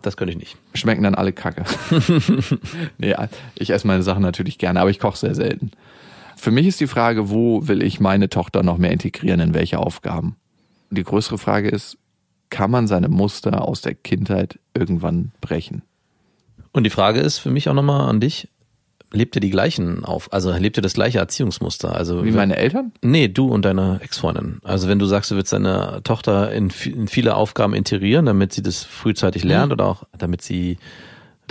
Das 0.02 0.18
könnte 0.18 0.32
ich 0.32 0.40
nicht. 0.40 0.58
Schmecken 0.74 1.04
dann 1.04 1.14
alle 1.14 1.32
kacke. 1.32 1.64
nee, 2.98 3.16
ich 3.56 3.70
esse 3.70 3.86
meine 3.86 4.02
Sachen 4.02 4.24
natürlich 4.24 4.58
gerne, 4.58 4.82
aber 4.82 4.90
ich 4.90 4.98
koche 5.00 5.18
sehr 5.18 5.36
selten. 5.36 5.72
Für 6.36 6.50
mich 6.50 6.66
ist 6.66 6.80
die 6.80 6.88
Frage, 6.88 7.30
wo 7.30 7.68
will 7.68 7.84
ich 7.84 8.00
meine 8.00 8.30
Tochter 8.30 8.64
noch 8.64 8.80
mehr 8.80 8.92
integrieren, 8.92 9.40
in 9.40 9.54
welche 9.54 9.78
Aufgaben? 9.78 10.38
Die 10.90 11.04
größere 11.04 11.38
Frage 11.38 11.70
ist, 11.70 12.00
kann 12.50 12.72
man 12.72 12.88
seine 12.88 13.10
Muster 13.10 13.62
aus 13.62 13.82
der 13.82 13.94
Kindheit 13.94 14.60
irgendwann 14.74 15.34
brechen? 15.40 15.84
Und 16.72 16.84
die 16.84 16.90
Frage 16.90 17.20
ist 17.20 17.38
für 17.38 17.52
mich 17.52 17.70
auch 17.70 17.76
nochmal 17.76 18.10
an 18.10 18.20
dich. 18.20 18.48
Lebt 19.14 19.36
ihr 19.36 19.42
die 19.42 19.50
gleichen 19.50 20.06
auf, 20.06 20.32
also 20.32 20.52
lebt 20.52 20.78
ihr 20.78 20.82
das 20.82 20.94
gleiche 20.94 21.20
Erziehungsmuster? 21.20 21.96
Also 21.96 22.24
Wie 22.24 22.32
meine 22.32 22.56
Eltern? 22.56 22.94
Nee, 23.02 23.28
du 23.28 23.50
und 23.50 23.66
deine 23.66 24.00
Ex-Freundin. 24.02 24.60
Also 24.64 24.88
wenn 24.88 25.00
du 25.00 25.06
sagst, 25.06 25.32
du 25.32 25.36
willst 25.36 25.52
deine 25.52 26.02
Tochter 26.04 26.52
in, 26.52 26.72
in 26.86 27.08
viele 27.08 27.36
Aufgaben 27.36 27.74
integrieren, 27.74 28.26
damit 28.26 28.54
sie 28.54 28.62
das 28.62 28.84
frühzeitig 28.84 29.44
lernt 29.44 29.74
oder 29.74 29.86
auch 29.86 30.04
damit 30.18 30.42
sie 30.42 30.78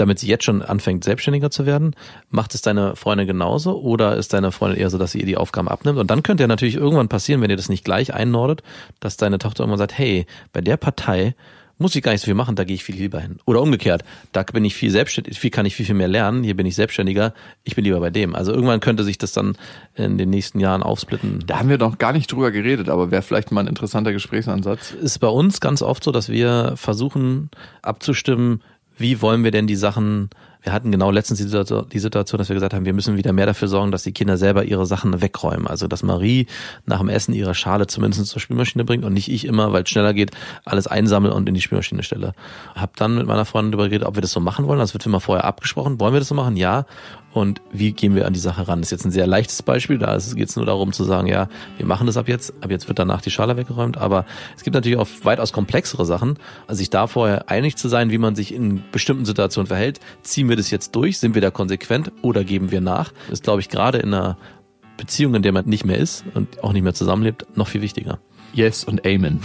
damit 0.00 0.18
sie 0.18 0.28
jetzt 0.28 0.44
schon 0.44 0.62
anfängt, 0.62 1.04
selbstständiger 1.04 1.50
zu 1.50 1.66
werden, 1.66 1.94
macht 2.30 2.54
es 2.54 2.62
deine 2.62 2.96
Freundin 2.96 3.26
genauso 3.26 3.78
oder 3.78 4.16
ist 4.16 4.32
deine 4.32 4.50
Freundin 4.50 4.80
eher 4.80 4.88
so, 4.88 4.96
dass 4.96 5.12
sie 5.12 5.20
ihr 5.20 5.26
die 5.26 5.36
Aufgaben 5.36 5.68
abnimmt? 5.68 5.98
Und 5.98 6.10
dann 6.10 6.22
könnte 6.22 6.42
ja 6.42 6.48
natürlich 6.48 6.76
irgendwann 6.76 7.08
passieren, 7.08 7.42
wenn 7.42 7.50
ihr 7.50 7.56
das 7.56 7.68
nicht 7.68 7.84
gleich 7.84 8.14
einnordet, 8.14 8.62
dass 9.00 9.18
deine 9.18 9.38
Tochter 9.38 9.64
irgendwann 9.64 9.78
sagt, 9.78 9.98
hey, 9.98 10.24
bei 10.54 10.62
der 10.62 10.78
Partei 10.78 11.34
muss 11.80 11.96
ich 11.96 12.02
gar 12.02 12.12
nicht 12.12 12.20
so 12.20 12.26
viel 12.26 12.34
machen, 12.34 12.56
da 12.56 12.64
gehe 12.64 12.74
ich 12.74 12.84
viel 12.84 12.94
lieber 12.94 13.20
hin. 13.20 13.38
Oder 13.46 13.62
umgekehrt, 13.62 14.04
da 14.32 14.42
bin 14.42 14.64
ich 14.64 14.74
viel 14.74 14.90
selbstständig, 14.90 15.38
viel 15.38 15.50
kann 15.50 15.66
ich 15.66 15.74
viel, 15.74 15.86
viel 15.86 15.94
mehr 15.94 16.08
lernen, 16.08 16.44
hier 16.44 16.54
bin 16.54 16.66
ich 16.66 16.74
selbstständiger, 16.74 17.34
ich 17.64 17.74
bin 17.74 17.84
lieber 17.84 18.00
bei 18.00 18.10
dem. 18.10 18.34
Also 18.34 18.52
irgendwann 18.52 18.80
könnte 18.80 19.02
sich 19.02 19.18
das 19.18 19.32
dann 19.32 19.56
in 19.94 20.18
den 20.18 20.30
nächsten 20.30 20.60
Jahren 20.60 20.82
aufsplitten. 20.82 21.42
Da 21.46 21.58
haben 21.58 21.68
wir 21.68 21.78
noch 21.78 21.98
gar 21.98 22.12
nicht 22.12 22.30
drüber 22.30 22.50
geredet, 22.50 22.88
aber 22.88 23.10
wäre 23.10 23.22
vielleicht 23.22 23.50
mal 23.50 23.62
ein 23.62 23.66
interessanter 23.66 24.12
Gesprächsansatz. 24.12 24.92
ist 24.92 25.18
bei 25.18 25.28
uns 25.28 25.60
ganz 25.60 25.82
oft 25.82 26.04
so, 26.04 26.12
dass 26.12 26.28
wir 26.28 26.74
versuchen 26.76 27.50
abzustimmen, 27.82 28.62
wie 28.96 29.22
wollen 29.22 29.42
wir 29.44 29.50
denn 29.50 29.66
die 29.66 29.76
Sachen, 29.76 30.28
wir 30.62 30.72
hatten 30.72 30.90
genau 30.92 31.10
letztens 31.10 31.38
die 31.40 31.98
Situation, 31.98 32.38
dass 32.38 32.48
wir 32.48 32.54
gesagt 32.54 32.74
haben, 32.74 32.84
wir 32.84 32.92
müssen 32.92 33.16
wieder 33.16 33.32
mehr 33.32 33.46
dafür 33.46 33.68
sorgen, 33.68 33.90
dass 33.90 34.02
die 34.02 34.12
Kinder 34.12 34.36
selber 34.36 34.64
ihre 34.64 34.86
Sachen 34.86 35.20
wegräumen. 35.22 35.66
Also, 35.66 35.86
dass 35.86 36.02
Marie 36.02 36.46
nach 36.86 36.98
dem 36.98 37.08
Essen 37.08 37.32
ihre 37.32 37.54
Schale 37.54 37.86
zumindest 37.86 38.26
zur 38.26 38.40
Spülmaschine 38.40 38.84
bringt 38.84 39.04
und 39.04 39.12
nicht 39.12 39.30
ich 39.30 39.46
immer, 39.46 39.72
weil 39.72 39.84
es 39.84 39.88
schneller 39.88 40.12
geht, 40.12 40.32
alles 40.64 40.86
einsammle 40.86 41.32
und 41.32 41.48
in 41.48 41.54
die 41.54 41.60
Spülmaschine 41.60 42.02
stelle. 42.02 42.34
Hab 42.74 42.96
dann 42.96 43.16
mit 43.16 43.26
meiner 43.26 43.44
Freundin 43.44 43.72
darüber 43.72 43.88
geredet, 43.88 44.06
ob 44.06 44.16
wir 44.16 44.22
das 44.22 44.32
so 44.32 44.40
machen 44.40 44.66
wollen. 44.66 44.78
Das 44.78 44.92
wird 44.92 45.06
immer 45.06 45.20
vorher 45.20 45.44
abgesprochen. 45.44 45.98
Wollen 46.00 46.12
wir 46.12 46.20
das 46.20 46.28
so 46.28 46.34
machen? 46.34 46.56
Ja. 46.56 46.86
Und 47.32 47.60
wie 47.70 47.92
gehen 47.92 48.14
wir 48.14 48.26
an 48.26 48.32
die 48.32 48.40
Sache 48.40 48.66
ran? 48.66 48.80
Das 48.80 48.88
ist 48.88 48.92
jetzt 48.92 49.04
ein 49.04 49.12
sehr 49.12 49.26
leichtes 49.26 49.62
Beispiel. 49.62 49.98
Da 49.98 50.18
geht 50.34 50.48
es 50.48 50.56
nur 50.56 50.66
darum 50.66 50.92
zu 50.92 51.04
sagen, 51.04 51.28
ja, 51.28 51.48
wir 51.76 51.86
machen 51.86 52.06
das 52.06 52.16
ab 52.16 52.28
jetzt. 52.28 52.52
Ab 52.60 52.70
jetzt 52.70 52.88
wird 52.88 52.98
danach 52.98 53.20
die 53.20 53.30
Schale 53.30 53.56
weggeräumt. 53.56 53.98
Aber 53.98 54.24
es 54.56 54.64
gibt 54.64 54.74
natürlich 54.74 54.98
auch 54.98 55.08
weitaus 55.22 55.52
komplexere 55.52 56.04
Sachen. 56.04 56.38
Also 56.66 56.78
sich 56.78 56.90
da 56.90 57.06
vorher 57.06 57.48
einig 57.48 57.76
zu 57.76 57.88
sein, 57.88 58.10
wie 58.10 58.18
man 58.18 58.34
sich 58.34 58.52
in 58.52 58.82
bestimmten 58.90 59.24
Situationen 59.24 59.68
verhält. 59.68 60.00
Ziehen 60.22 60.48
wir 60.48 60.56
das 60.56 60.70
jetzt 60.70 60.96
durch? 60.96 61.18
Sind 61.18 61.34
wir 61.34 61.42
da 61.42 61.50
konsequent 61.50 62.10
oder 62.22 62.42
geben 62.42 62.72
wir 62.72 62.80
nach? 62.80 63.12
Ist, 63.30 63.44
glaube 63.44 63.60
ich, 63.60 63.68
gerade 63.68 63.98
in 63.98 64.12
einer 64.12 64.36
Beziehung, 64.96 65.34
in 65.34 65.42
der 65.42 65.52
man 65.52 65.66
nicht 65.66 65.84
mehr 65.84 65.98
ist 65.98 66.24
und 66.34 66.62
auch 66.64 66.72
nicht 66.72 66.82
mehr 66.82 66.94
zusammenlebt, 66.94 67.46
noch 67.56 67.68
viel 67.68 67.80
wichtiger. 67.80 68.18
Yes 68.52 68.84
und 68.84 69.06
Amen. 69.06 69.40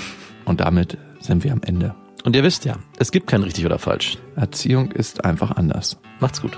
Und 0.45 0.59
damit 0.59 0.97
sind 1.19 1.43
wir 1.43 1.53
am 1.53 1.61
Ende. 1.63 1.95
Und 2.23 2.36
ihr 2.36 2.43
wisst 2.43 2.65
ja, 2.65 2.77
es 2.97 3.11
gibt 3.11 3.27
kein 3.27 3.43
richtig 3.43 3.65
oder 3.65 3.77
falsch. 3.77 4.17
Erziehung 4.36 4.91
ist 4.91 5.23
einfach 5.23 5.51
anders. 5.51 5.97
Macht's 6.19 6.41
gut. 6.41 6.57